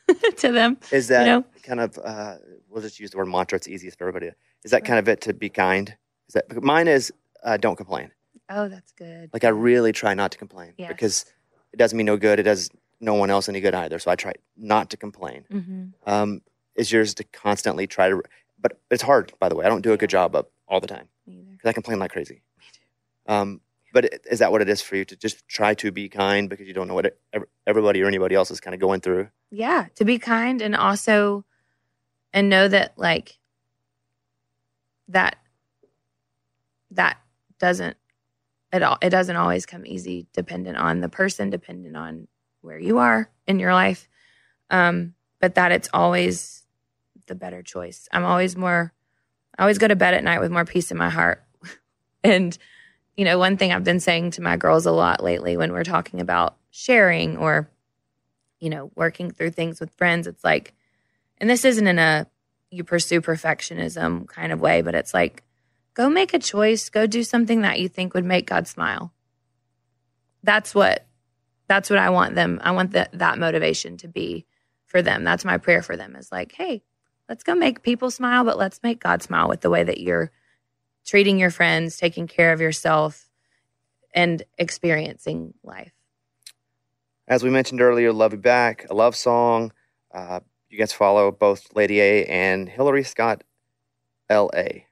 to 0.37 0.51
them. 0.51 0.77
Is 0.91 1.07
that 1.07 1.21
You 1.21 1.25
know? 1.25 1.45
kind 1.63 1.79
of, 1.79 1.97
uh, 2.03 2.35
we'll 2.69 2.81
just 2.81 2.99
use 2.99 3.11
the 3.11 3.17
word 3.17 3.27
mantra, 3.27 3.55
it's 3.57 3.67
easiest 3.67 3.97
for 3.97 4.07
everybody. 4.07 4.31
Is 4.63 4.71
that 4.71 4.85
kind 4.85 4.99
of 4.99 5.07
it 5.09 5.21
to 5.21 5.33
be 5.33 5.49
kind? 5.49 5.95
Is 6.27 6.33
that 6.33 6.63
Mine 6.63 6.87
is 6.87 7.11
uh, 7.43 7.57
don't 7.57 7.75
complain. 7.75 8.11
Oh, 8.49 8.67
that's 8.69 8.91
good. 8.93 9.29
Like 9.33 9.43
I 9.43 9.49
really 9.49 9.91
try 9.91 10.13
not 10.13 10.31
to 10.31 10.37
complain 10.37 10.73
Yes. 10.77 10.87
because 10.89 11.25
it 11.73 11.77
does 11.77 11.93
me 11.93 12.03
no 12.03 12.15
good. 12.17 12.39
It 12.39 12.43
does 12.43 12.69
no 13.01 13.15
one 13.15 13.29
else 13.29 13.49
any 13.49 13.59
good 13.59 13.73
either. 13.73 13.99
So 13.99 14.11
I 14.11 14.15
try 14.15 14.33
not 14.55 14.89
to 14.91 14.97
complain. 14.97 15.45
hmm 15.51 15.85
Um, 16.05 16.41
is 16.75 16.91
yours 16.91 17.13
to 17.15 17.23
constantly 17.25 17.85
try 17.87 18.09
to, 18.09 18.21
but 18.59 18.79
it's 18.89 19.03
hard. 19.03 19.31
By 19.39 19.49
the 19.49 19.55
way, 19.55 19.65
I 19.65 19.69
don't 19.69 19.81
do 19.81 19.93
a 19.93 19.97
good 19.97 20.09
job 20.09 20.35
of 20.35 20.45
all 20.67 20.79
the 20.79 20.87
time 20.87 21.07
because 21.25 21.69
I 21.69 21.73
complain 21.73 21.99
like 21.99 22.11
crazy. 22.11 22.41
Um, 23.27 23.61
but 23.93 24.11
is 24.29 24.39
that 24.39 24.51
what 24.51 24.61
it 24.61 24.67
is 24.67 24.81
for 24.81 24.95
you 24.95 25.05
to 25.05 25.15
just 25.15 25.47
try 25.47 25.75
to 25.75 25.91
be 25.91 26.09
kind 26.09 26.49
because 26.49 26.67
you 26.67 26.73
don't 26.73 26.87
know 26.87 26.95
what 26.95 27.05
it, 27.05 27.19
everybody 27.67 28.01
or 28.01 28.07
anybody 28.07 28.33
else 28.33 28.49
is 28.49 28.59
kind 28.59 28.73
of 28.73 28.81
going 28.81 28.99
through? 28.99 29.29
Yeah, 29.51 29.85
to 29.95 30.03
be 30.03 30.17
kind 30.17 30.61
and 30.61 30.75
also 30.75 31.45
and 32.33 32.49
know 32.49 32.67
that 32.67 32.97
like 32.97 33.37
that 35.07 35.37
that 36.91 37.17
doesn't 37.59 37.95
it 38.73 38.81
all 38.81 38.97
it 39.01 39.11
doesn't 39.11 39.35
always 39.35 39.67
come 39.67 39.85
easy 39.85 40.25
dependent 40.33 40.77
on 40.77 40.99
the 40.99 41.09
person, 41.09 41.51
dependent 41.51 41.95
on 41.95 42.27
where 42.61 42.79
you 42.79 42.97
are 42.97 43.29
in 43.47 43.59
your 43.59 43.73
life. 43.73 44.09
Um, 44.71 45.13
but 45.39 45.55
that 45.55 45.71
it's 45.71 45.89
always 45.93 46.63
the 47.27 47.35
better 47.35 47.61
choice. 47.61 48.09
I'm 48.11 48.25
always 48.25 48.57
more 48.57 48.91
I 49.55 49.61
always 49.61 49.77
go 49.77 49.87
to 49.87 49.95
bed 49.95 50.15
at 50.15 50.23
night 50.23 50.39
with 50.39 50.51
more 50.51 50.65
peace 50.65 50.89
in 50.89 50.97
my 50.97 51.11
heart. 51.11 51.43
and 52.23 52.57
you 53.15 53.25
know, 53.25 53.37
one 53.37 53.57
thing 53.57 53.71
I've 53.71 53.83
been 53.83 53.99
saying 53.99 54.31
to 54.31 54.41
my 54.41 54.57
girls 54.57 54.85
a 54.85 54.91
lot 54.91 55.23
lately 55.23 55.57
when 55.57 55.71
we're 55.71 55.83
talking 55.83 56.19
about 56.19 56.57
sharing 56.71 57.37
or 57.37 57.69
you 58.63 58.69
know, 58.69 58.89
working 58.95 59.29
through 59.29 59.51
things 59.51 59.81
with 59.81 59.93
friends, 59.95 60.25
it's 60.25 60.41
like, 60.41 60.73
and 61.37 61.49
this 61.49 61.65
isn't 61.65 61.85
in 61.85 61.99
a 61.99 62.25
you 62.71 62.85
pursue 62.85 63.19
perfectionism 63.19 64.25
kind 64.25 64.53
of 64.53 64.61
way, 64.61 64.81
but 64.81 64.95
it's 64.95 65.13
like, 65.13 65.43
go 65.93 66.09
make 66.09 66.33
a 66.33 66.39
choice, 66.39 66.89
go 66.89 67.05
do 67.05 67.23
something 67.23 67.61
that 67.61 67.81
you 67.81 67.89
think 67.89 68.13
would 68.13 68.23
make 68.23 68.47
God 68.47 68.65
smile. 68.65 69.11
That's 70.43 70.73
what, 70.73 71.05
that's 71.67 71.89
what 71.89 71.99
I 71.99 72.09
want 72.09 72.35
them. 72.35 72.61
I 72.63 72.71
want 72.71 72.91
that 72.91 73.09
that 73.11 73.37
motivation 73.37 73.97
to 73.97 74.07
be 74.07 74.45
for 74.85 75.01
them. 75.01 75.25
That's 75.25 75.43
my 75.43 75.57
prayer 75.57 75.81
for 75.81 75.97
them 75.97 76.15
is 76.15 76.31
like, 76.31 76.53
hey, 76.53 76.83
let's 77.27 77.43
go 77.43 77.55
make 77.55 77.83
people 77.83 78.11
smile, 78.11 78.45
but 78.45 78.57
let's 78.57 78.81
make 78.81 79.01
God 79.01 79.21
smile 79.21 79.49
with 79.49 79.59
the 79.59 79.69
way 79.69 79.83
that 79.83 79.99
you're 79.99 80.31
treating 81.05 81.39
your 81.39 81.51
friends, 81.51 81.97
taking 81.97 82.27
care 82.27 82.53
of 82.53 82.61
yourself, 82.61 83.29
and 84.13 84.43
experiencing 84.57 85.53
life. 85.63 85.91
As 87.27 87.43
we 87.43 87.49
mentioned 87.49 87.81
earlier, 87.81 88.11
Love 88.11 88.33
You 88.33 88.39
Back, 88.39 88.85
a 88.89 88.93
love 88.93 89.15
song. 89.15 89.71
Uh, 90.13 90.41
you 90.69 90.77
guys 90.77 90.91
follow 90.91 91.31
both 91.31 91.67
Lady 91.75 91.99
A 92.01 92.25
and 92.25 92.67
Hillary 92.67 93.03
Scott 93.03 93.43
L.A., 94.29 94.87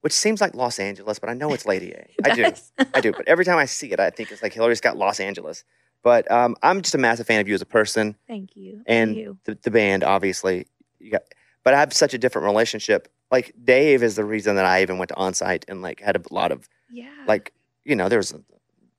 which 0.00 0.12
seems 0.12 0.40
like 0.40 0.54
Los 0.54 0.78
Angeles, 0.78 1.18
but 1.18 1.28
I 1.28 1.34
know 1.34 1.52
it's 1.52 1.66
Lady 1.66 1.92
A. 1.92 2.08
I 2.24 2.34
do. 2.34 2.52
I 2.94 3.00
do. 3.00 3.12
But 3.12 3.26
every 3.26 3.44
time 3.44 3.58
I 3.58 3.64
see 3.64 3.90
it, 3.90 3.98
I 3.98 4.10
think 4.10 4.30
it's 4.30 4.42
like 4.42 4.52
Hillary 4.52 4.76
Scott 4.76 4.96
Los 4.96 5.18
Angeles. 5.18 5.64
But 6.02 6.30
um, 6.30 6.56
I'm 6.62 6.82
just 6.82 6.94
a 6.94 6.98
massive 6.98 7.26
fan 7.26 7.40
of 7.40 7.48
you 7.48 7.54
as 7.54 7.62
a 7.62 7.66
person 7.66 8.14
Thank 8.28 8.54
you. 8.56 8.82
and 8.86 9.16
you. 9.16 9.38
the, 9.44 9.58
the 9.62 9.70
band, 9.70 10.04
obviously. 10.04 10.66
You 11.00 11.12
got, 11.12 11.22
but 11.64 11.74
I 11.74 11.80
have 11.80 11.92
such 11.92 12.14
a 12.14 12.18
different 12.18 12.46
relationship. 12.46 13.08
Like 13.30 13.52
Dave 13.64 14.02
is 14.02 14.14
the 14.16 14.24
reason 14.24 14.54
that 14.56 14.64
I 14.64 14.82
even 14.82 14.98
went 14.98 15.08
to 15.08 15.14
onsite 15.16 15.64
and 15.68 15.82
like 15.82 16.00
had 16.00 16.14
a 16.16 16.22
lot 16.30 16.52
of 16.52 16.68
Yeah. 16.90 17.08
like 17.26 17.52
you 17.84 17.96
know 17.96 18.08
there 18.08 18.18
was 18.18 18.32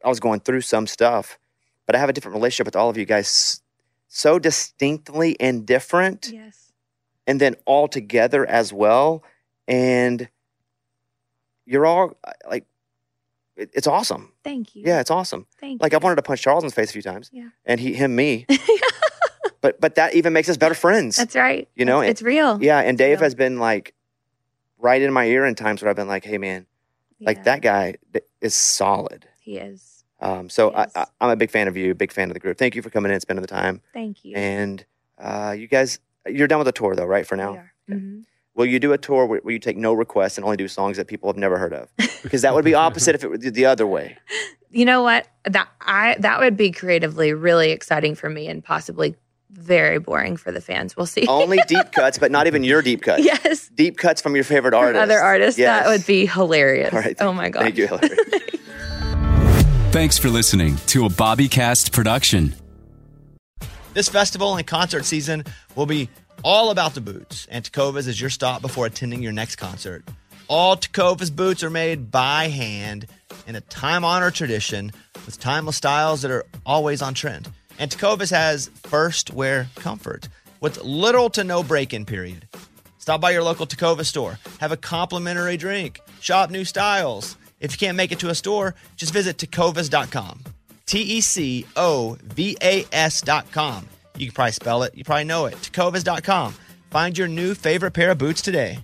i 0.03 0.07
was 0.09 0.19
going 0.19 0.39
through 0.41 0.61
some 0.61 0.85
stuff 0.85 1.39
but 1.87 1.95
i 1.95 1.97
have 1.99 2.09
a 2.09 2.13
different 2.13 2.35
relationship 2.35 2.67
with 2.67 2.75
all 2.75 2.89
of 2.89 2.97
you 2.97 3.05
guys 3.05 3.61
so 4.07 4.37
distinctly 4.37 5.35
and 5.39 5.65
different 5.65 6.29
yes. 6.31 6.71
and 7.25 7.41
then 7.41 7.55
all 7.65 7.87
together 7.87 8.45
as 8.45 8.71
well 8.71 9.23
and 9.67 10.29
you're 11.65 11.85
all 11.87 12.13
uh, 12.23 12.31
like 12.47 12.65
it, 13.55 13.71
it's 13.73 13.87
awesome 13.87 14.31
Thank 14.43 14.75
you. 14.75 14.83
yeah 14.85 14.99
it's 14.99 15.09
awesome 15.09 15.47
Thank 15.59 15.81
like 15.81 15.93
you. 15.93 15.97
i 15.99 16.03
wanted 16.03 16.17
to 16.17 16.21
punch 16.21 16.41
charles 16.43 16.63
in 16.63 16.67
the 16.69 16.75
face 16.75 16.89
a 16.91 16.93
few 16.93 17.01
times 17.01 17.29
Yeah. 17.33 17.49
and 17.65 17.79
he 17.79 17.93
him 17.93 18.15
me 18.15 18.45
but 19.65 19.81
but 19.81 19.95
that 19.95 20.13
even 20.13 20.31
makes 20.33 20.47
us 20.49 20.57
better 20.57 20.75
friends 20.75 21.15
That's 21.15 21.35
right. 21.35 21.67
You 21.75 21.85
know, 21.85 22.01
it's, 22.01 22.11
it's 22.11 22.21
real. 22.21 22.61
yeah 22.61 22.79
and 22.79 22.97
dave 22.97 23.19
has 23.19 23.33
been 23.35 23.57
like 23.59 23.93
right 24.77 25.01
in 25.01 25.11
my 25.11 25.25
ear 25.25 25.45
in 25.45 25.55
times 25.55 25.81
where 25.81 25.89
i've 25.89 25.95
been 25.95 26.07
like 26.07 26.23
hey 26.25 26.37
man 26.37 26.65
like 27.21 27.43
that 27.45 27.61
guy 27.61 27.95
is 28.41 28.53
solid 28.53 29.25
He 29.39 29.57
is. 29.57 30.03
Um, 30.19 30.49
so 30.49 30.71
I. 30.73 30.87
I, 30.95 31.05
I'm 31.21 31.29
a 31.29 31.35
big 31.35 31.51
fan 31.51 31.67
of 31.67 31.75
you, 31.77 31.93
big 31.93 32.11
fan 32.11 32.29
of 32.29 32.33
the 32.35 32.39
group. 32.39 32.57
Thank 32.57 32.73
you 32.75 32.81
for 32.81 32.89
coming 32.89 33.09
in 33.09 33.13
and 33.15 33.21
spending 33.21 33.41
the 33.41 33.47
time. 33.61 33.81
Thank 33.93 34.23
you. 34.23 34.33
And 34.35 34.83
uh, 35.19 35.53
you 35.57 35.67
guys, 35.67 35.99
you're 36.25 36.47
done 36.47 36.57
with 36.59 36.65
the 36.67 36.71
tour 36.71 36.95
though, 36.95 37.05
right? 37.05 37.25
For 37.27 37.35
We 37.35 37.43
now, 37.43 37.51
are. 37.57 37.73
Mhm. 37.91 38.23
will 38.55 38.65
you 38.65 38.79
do 38.79 38.93
a 38.93 38.97
tour 38.97 39.25
where, 39.25 39.39
where 39.41 39.53
you 39.53 39.59
take 39.59 39.75
no 39.77 39.91
requests 39.93 40.37
and 40.37 40.45
only 40.45 40.55
do 40.57 40.67
songs 40.69 40.95
that 40.97 41.07
people 41.07 41.29
have 41.29 41.37
never 41.37 41.57
heard 41.57 41.73
of? 41.73 41.89
Because 42.23 42.41
that 42.43 42.53
would 42.55 42.63
be 42.65 42.73
opposite 42.87 43.13
if 43.15 43.23
it 43.23 43.29
were 43.29 43.37
the- 43.37 43.49
the 43.51 43.65
other 43.65 43.85
way. 43.85 44.17
You 44.71 44.85
know 44.85 45.03
what? 45.03 45.27
That 45.43 45.67
I 45.81 46.15
that 46.19 46.39
would 46.39 46.55
be 46.57 46.71
creatively 46.71 47.33
really 47.33 47.71
exciting 47.71 48.15
for 48.15 48.29
me 48.29 48.47
and 48.47 48.63
possibly 48.63 49.15
very 49.55 49.99
boring 49.99 50.37
for 50.37 50.51
the 50.51 50.61
fans. 50.61 50.95
We'll 50.95 51.05
see. 51.05 51.25
Only 51.27 51.59
deep 51.67 51.91
cuts, 51.91 52.17
but 52.17 52.31
not 52.31 52.47
even 52.47 52.63
your 52.63 52.81
deep 52.81 53.01
cuts. 53.01 53.23
yes. 53.23 53.69
Deep 53.69 53.97
cuts 53.97 54.21
from 54.21 54.35
your 54.35 54.43
favorite 54.43 54.71
From 54.71 54.83
artists. 54.83 55.03
Other 55.03 55.19
artists. 55.19 55.59
Yes. 55.59 55.83
That 55.83 55.89
would 55.89 56.05
be 56.05 56.25
hilarious. 56.25 56.93
All 56.93 56.99
right. 56.99 57.15
oh 57.19 57.33
my 57.33 57.49
god. 57.49 57.63
Thank 57.63 57.77
you, 57.77 57.87
Hillary. 57.87 58.17
Thanks 59.91 60.17
for 60.17 60.29
listening 60.29 60.75
to 60.87 61.05
a 61.05 61.09
Bobbycast 61.09 61.91
production. 61.93 62.53
This 63.93 64.09
festival 64.09 64.57
and 64.57 64.67
concert 64.67 65.05
season 65.05 65.45
will 65.75 65.85
be 65.85 66.09
all 66.43 66.69
about 66.69 66.95
the 66.95 67.01
boots, 67.01 67.47
and 67.49 67.63
Tecovas 67.63 68.07
is 68.07 68.19
your 68.19 68.29
stop 68.29 68.61
before 68.61 68.85
attending 68.85 69.23
your 69.23 69.31
next 69.31 69.55
concert. 69.55 70.03
All 70.49 70.75
Tecovas 70.75 71.33
boots 71.33 71.63
are 71.63 71.69
made 71.69 72.11
by 72.11 72.49
hand 72.49 73.07
in 73.47 73.55
a 73.55 73.61
time 73.61 74.03
honored 74.03 74.35
tradition 74.35 74.91
with 75.25 75.39
timeless 75.39 75.77
styles 75.77 76.21
that 76.23 76.29
are 76.31 76.45
always 76.65 77.01
on 77.01 77.13
trend. 77.13 77.47
And 77.79 77.91
Tecovas 77.91 78.31
has 78.31 78.69
first 78.83 79.33
wear 79.33 79.67
comfort 79.75 80.29
with 80.61 80.83
little 80.83 81.29
to 81.31 81.43
no 81.43 81.63
break 81.63 81.93
in 81.93 82.05
period. 82.05 82.47
Stop 82.97 83.21
by 83.21 83.31
your 83.31 83.43
local 83.43 83.67
Tecovas 83.67 84.05
store, 84.05 84.39
have 84.59 84.71
a 84.71 84.77
complimentary 84.77 85.57
drink, 85.57 85.99
shop 86.21 86.49
new 86.49 86.65
styles. 86.65 87.37
If 87.59 87.71
you 87.73 87.77
can't 87.77 87.97
make 87.97 88.11
it 88.11 88.19
to 88.19 88.29
a 88.29 88.35
store, 88.35 88.75
just 88.95 89.13
visit 89.13 89.37
tecovas.com. 89.37 90.43
T 90.85 91.01
E 91.01 91.21
C 91.21 91.65
O 91.75 92.17
V 92.23 92.57
A 92.61 92.85
S.com. 92.91 93.87
You 94.17 94.27
can 94.27 94.33
probably 94.33 94.51
spell 94.53 94.83
it, 94.83 94.95
you 94.95 95.03
probably 95.03 95.25
know 95.25 95.45
it. 95.45 95.55
Tecovas.com. 95.55 96.55
Find 96.89 97.17
your 97.17 97.27
new 97.27 97.53
favorite 97.53 97.91
pair 97.91 98.11
of 98.11 98.17
boots 98.17 98.41
today. 98.41 98.79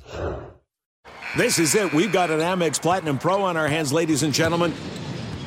This 1.37 1.59
is 1.59 1.75
it. 1.75 1.93
We've 1.93 2.11
got 2.11 2.29
an 2.29 2.39
Amex 2.39 2.81
Platinum 2.81 3.17
Pro 3.17 3.43
on 3.43 3.55
our 3.55 3.69
hands, 3.69 3.93
ladies 3.93 4.21
and 4.21 4.33
gentlemen. 4.33 4.73